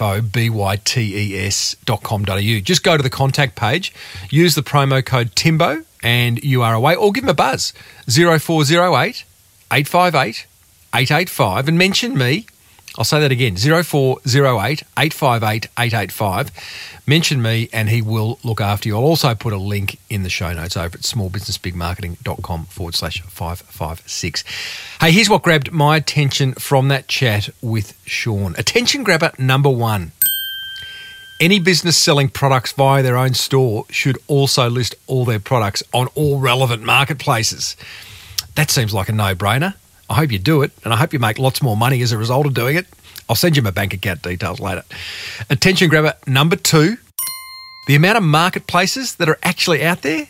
dot 1.85 2.03
com 2.05 2.25
dot 2.25 2.39
au. 2.39 2.61
Just 2.61 2.85
go 2.85 2.97
to 2.97 3.03
the 3.03 3.11
contact 3.11 3.57
page, 3.57 3.93
use 4.31 4.55
the 4.55 4.63
promo 4.63 5.05
code 5.05 5.35
TIMBO, 5.35 5.85
and 6.03 6.43
you 6.45 6.63
are 6.63 6.75
away, 6.75 6.95
or 6.95 7.11
give 7.11 7.25
him 7.25 7.31
a 7.31 7.35
buzz, 7.35 7.73
0408 8.09 9.25
858 9.73 10.47
885, 10.95 11.69
and 11.69 11.77
mention 11.77 12.17
me 12.17 12.47
I'll 12.99 13.05
say 13.05 13.21
that 13.21 13.33
again 13.33 13.57
0408 13.57 14.83
858 14.99 15.67
885. 15.79 16.51
Mention 17.07 17.41
me 17.41 17.69
and 17.73 17.89
he 17.89 18.03
will 18.03 18.39
look 18.45 18.61
after 18.61 18.89
you. 18.89 18.97
I'll 18.97 19.03
also 19.03 19.35
put 19.35 19.53
a 19.53 19.59
link 19.59 19.99
in 20.11 20.23
the 20.25 20.29
show 20.29 20.53
notes 20.53 20.77
over 20.77 20.99
at 20.99 21.03
smallbusinessbigmarketing.com 21.03 22.67
forward 22.67 22.95
slash 22.95 23.23
556. 23.23 24.45
Hey, 25.01 25.11
here's 25.11 25.31
what 25.31 25.43
grabbed 25.43 25.73
my 25.73 25.97
attention 25.97 26.53
from 26.55 26.89
that 26.89 27.09
chat 27.09 27.49
with 27.63 27.99
Shaun. 28.05 28.55
Attention 28.59 29.05
grabber 29.05 29.33
number 29.39 29.71
one. 29.71 30.13
Any 31.41 31.59
business 31.59 31.97
selling 31.97 32.29
products 32.29 32.73
via 32.73 33.03
their 33.03 33.17
own 33.17 33.35
store 33.35 33.85
should 33.91 34.19
also 34.29 34.71
list 34.71 34.95
all 35.07 35.25
their 35.25 35.41
products 35.41 35.83
on 35.93 36.09
all 36.15 36.39
relevant 36.39 36.85
marketplaces. 36.85 37.75
That 38.55 38.71
seems 38.71 38.93
like 38.93 39.09
a 39.09 39.13
no 39.13 39.35
brainer. 39.35 39.75
I 40.11 40.15
hope 40.15 40.33
you 40.33 40.39
do 40.39 40.63
it, 40.63 40.73
and 40.85 40.93
I 40.93 40.97
hope 40.97 41.13
you 41.13 41.19
make 41.19 41.39
lots 41.39 41.63
more 41.63 41.77
money 41.77 42.03
as 42.03 42.13
a 42.13 42.19
result 42.19 42.47
of 42.47 42.55
doing 42.55 42.77
it. 42.77 42.87
I'll 43.29 43.37
send 43.37 43.57
you 43.57 43.63
my 43.63 43.71
bank 43.71 43.95
account 43.95 44.23
details 44.23 44.61
later. 44.61 44.85
Attention 45.49 45.89
grabber 45.89 46.15
number 46.27 46.57
two 46.57 46.97
the 47.87 47.95
amount 47.97 48.17
of 48.17 48.23
marketplaces 48.23 49.17
that 49.17 49.29
are 49.29 49.39
actually 49.43 49.85
out 49.85 50.03
there, 50.03 50.29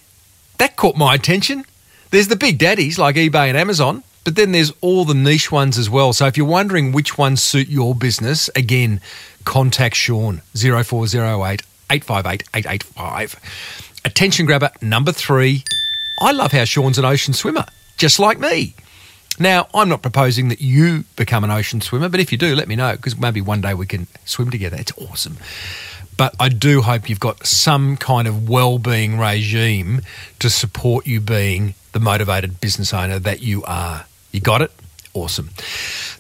that 0.58 0.76
caught 0.76 0.96
my 0.96 1.14
attention. 1.14 1.64
There's 2.10 2.28
the 2.28 2.36
big 2.36 2.58
daddies 2.58 2.98
like 2.98 3.16
eBay 3.16 3.48
and 3.48 3.56
Amazon, 3.56 4.04
but 4.24 4.36
then 4.36 4.52
there's 4.52 4.72
all 4.80 5.04
the 5.04 5.14
niche 5.14 5.52
ones 5.52 5.76
as 5.76 5.90
well. 5.90 6.12
So 6.12 6.26
if 6.26 6.36
you're 6.36 6.46
wondering 6.46 6.92
which 6.92 7.18
ones 7.18 7.42
suit 7.42 7.68
your 7.68 7.94
business, 7.94 8.48
again, 8.56 9.00
contact 9.44 9.96
Shaun 9.96 10.40
0408 10.54 11.62
858 11.90 12.44
885. 12.54 14.00
Attention 14.04 14.46
grabber 14.46 14.70
number 14.80 15.12
three. 15.12 15.64
I 16.20 16.32
love 16.32 16.52
how 16.52 16.64
Shaun's 16.64 16.98
an 16.98 17.04
ocean 17.04 17.34
swimmer, 17.34 17.66
just 17.96 18.18
like 18.18 18.38
me. 18.38 18.74
Now, 19.38 19.68
I'm 19.74 19.88
not 19.88 20.02
proposing 20.02 20.48
that 20.48 20.60
you 20.60 21.04
become 21.16 21.42
an 21.42 21.50
ocean 21.50 21.80
swimmer, 21.80 22.08
but 22.08 22.20
if 22.20 22.32
you 22.32 22.38
do, 22.38 22.54
let 22.54 22.68
me 22.68 22.76
know 22.76 22.92
because 22.96 23.18
maybe 23.18 23.40
one 23.40 23.60
day 23.60 23.74
we 23.74 23.86
can 23.86 24.06
swim 24.24 24.50
together. 24.50 24.76
It's 24.78 24.92
awesome. 24.98 25.38
But 26.16 26.34
I 26.38 26.50
do 26.50 26.82
hope 26.82 27.08
you've 27.08 27.20
got 27.20 27.46
some 27.46 27.96
kind 27.96 28.28
of 28.28 28.48
well-being 28.48 29.18
regime 29.18 30.02
to 30.38 30.50
support 30.50 31.06
you 31.06 31.20
being 31.20 31.74
the 31.92 32.00
motivated 32.00 32.60
business 32.60 32.92
owner 32.92 33.18
that 33.18 33.40
you 33.40 33.64
are. 33.64 34.04
You 34.30 34.40
got 34.40 34.62
it? 34.62 34.70
Awesome. 35.14 35.50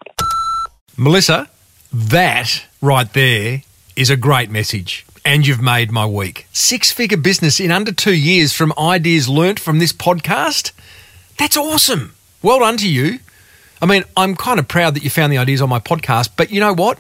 Melissa, 0.97 1.49
that 1.91 2.65
right 2.81 3.11
there 3.13 3.61
is 3.95 4.09
a 4.09 4.17
great 4.17 4.49
message. 4.49 5.05
And 5.25 5.45
you've 5.45 5.61
made 5.61 5.91
my 5.91 6.05
week. 6.05 6.47
Six 6.53 6.91
figure 6.91 7.17
business 7.17 7.59
in 7.59 7.71
under 7.71 7.91
two 7.91 8.15
years 8.15 8.53
from 8.53 8.73
ideas 8.77 9.27
learnt 9.27 9.59
from 9.59 9.79
this 9.79 9.91
podcast. 9.91 10.71
That's 11.37 11.57
awesome. 11.57 12.15
Well 12.41 12.59
done 12.59 12.77
to 12.77 12.89
you. 12.89 13.19
I 13.81 13.85
mean, 13.85 14.03
I'm 14.17 14.35
kind 14.35 14.59
of 14.59 14.67
proud 14.67 14.95
that 14.95 15.03
you 15.03 15.09
found 15.09 15.31
the 15.31 15.37
ideas 15.37 15.61
on 15.61 15.69
my 15.69 15.79
podcast, 15.79 16.31
but 16.35 16.51
you 16.51 16.59
know 16.59 16.73
what? 16.73 16.99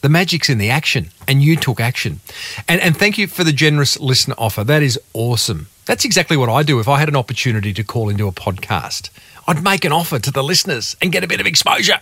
The 0.00 0.08
magic's 0.08 0.48
in 0.48 0.58
the 0.58 0.70
action, 0.70 1.10
and 1.28 1.42
you 1.42 1.56
took 1.56 1.80
action. 1.80 2.20
And, 2.66 2.80
and 2.80 2.96
thank 2.96 3.18
you 3.18 3.26
for 3.26 3.44
the 3.44 3.52
generous 3.52 4.00
listener 4.00 4.34
offer. 4.38 4.64
That 4.64 4.82
is 4.82 4.98
awesome. 5.12 5.68
That's 5.84 6.04
exactly 6.04 6.36
what 6.36 6.48
I 6.48 6.62
do 6.62 6.80
if 6.80 6.88
I 6.88 6.98
had 6.98 7.08
an 7.08 7.16
opportunity 7.16 7.74
to 7.74 7.84
call 7.84 8.08
into 8.08 8.26
a 8.26 8.32
podcast. 8.32 9.10
I'd 9.46 9.62
make 9.62 9.84
an 9.84 9.92
offer 9.92 10.18
to 10.18 10.30
the 10.30 10.42
listeners 10.42 10.96
and 11.02 11.12
get 11.12 11.24
a 11.24 11.26
bit 11.26 11.40
of 11.40 11.46
exposure. 11.46 12.00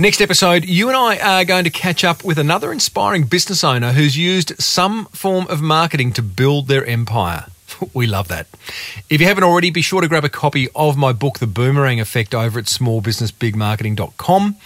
Next 0.00 0.20
episode, 0.20 0.64
you 0.64 0.86
and 0.86 0.96
I 0.96 1.18
are 1.18 1.44
going 1.44 1.64
to 1.64 1.70
catch 1.70 2.04
up 2.04 2.22
with 2.22 2.38
another 2.38 2.70
inspiring 2.70 3.24
business 3.24 3.64
owner 3.64 3.90
who's 3.90 4.16
used 4.16 4.56
some 4.62 5.06
form 5.06 5.48
of 5.48 5.60
marketing 5.60 6.12
to 6.12 6.22
build 6.22 6.68
their 6.68 6.86
empire. 6.86 7.46
We 7.94 8.06
love 8.06 8.28
that. 8.28 8.46
If 9.10 9.20
you 9.20 9.26
haven't 9.26 9.42
already, 9.42 9.70
be 9.70 9.82
sure 9.82 10.00
to 10.00 10.08
grab 10.08 10.24
a 10.24 10.28
copy 10.28 10.68
of 10.74 10.96
my 10.96 11.12
book, 11.12 11.40
The 11.40 11.48
Boomerang 11.48 11.98
Effect, 11.98 12.32
over 12.32 12.60
at 12.60 12.66
smallbusinessbigmarketing.com. 12.66 14.56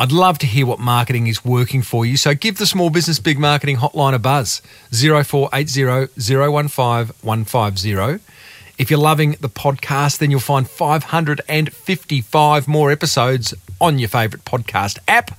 I'd 0.00 0.12
love 0.12 0.38
to 0.38 0.46
hear 0.46 0.66
what 0.66 0.80
marketing 0.80 1.28
is 1.28 1.44
working 1.44 1.82
for 1.82 2.04
you, 2.04 2.16
so 2.16 2.34
give 2.34 2.58
the 2.58 2.66
Small 2.66 2.90
Business 2.90 3.20
Big 3.20 3.38
Marketing 3.38 3.76
hotline 3.76 4.14
a 4.14 4.18
buzz 4.18 4.62
0480 4.90 6.08
015 6.18 7.14
150. 7.22 8.31
If 8.78 8.90
you're 8.90 8.98
loving 8.98 9.32
the 9.40 9.48
podcast, 9.48 10.18
then 10.18 10.30
you'll 10.30 10.40
find 10.40 10.68
555 10.68 12.68
more 12.68 12.90
episodes 12.90 13.54
on 13.80 13.98
your 13.98 14.08
favourite 14.08 14.44
podcast 14.44 14.98
app. 15.06 15.38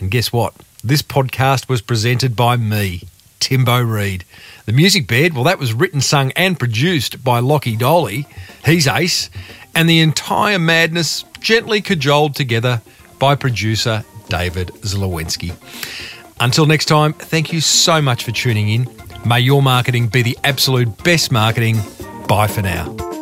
And 0.00 0.10
guess 0.10 0.32
what? 0.32 0.54
This 0.82 1.02
podcast 1.02 1.68
was 1.68 1.80
presented 1.80 2.36
by 2.36 2.56
me, 2.56 3.02
Timbo 3.40 3.80
Reid. 3.80 4.24
The 4.66 4.72
music 4.72 5.06
bed, 5.06 5.34
well, 5.34 5.44
that 5.44 5.58
was 5.58 5.72
written, 5.72 6.00
sung, 6.00 6.32
and 6.32 6.58
produced 6.58 7.22
by 7.22 7.38
Lockie 7.38 7.76
Dolly. 7.76 8.26
He's 8.64 8.86
ace. 8.86 9.30
And 9.74 9.88
the 9.88 10.00
entire 10.00 10.58
madness 10.58 11.24
gently 11.40 11.80
cajoled 11.80 12.34
together 12.34 12.82
by 13.18 13.34
producer 13.34 14.04
David 14.28 14.68
Zlowensky. 14.82 15.54
Until 16.40 16.66
next 16.66 16.86
time, 16.86 17.12
thank 17.12 17.52
you 17.52 17.60
so 17.60 18.02
much 18.02 18.24
for 18.24 18.32
tuning 18.32 18.68
in. 18.68 18.88
May 19.24 19.40
your 19.40 19.62
marketing 19.62 20.08
be 20.08 20.22
the 20.22 20.38
absolute 20.44 21.02
best 21.02 21.32
marketing. 21.32 21.78
Bye 22.26 22.46
for 22.46 22.62
now. 22.62 23.13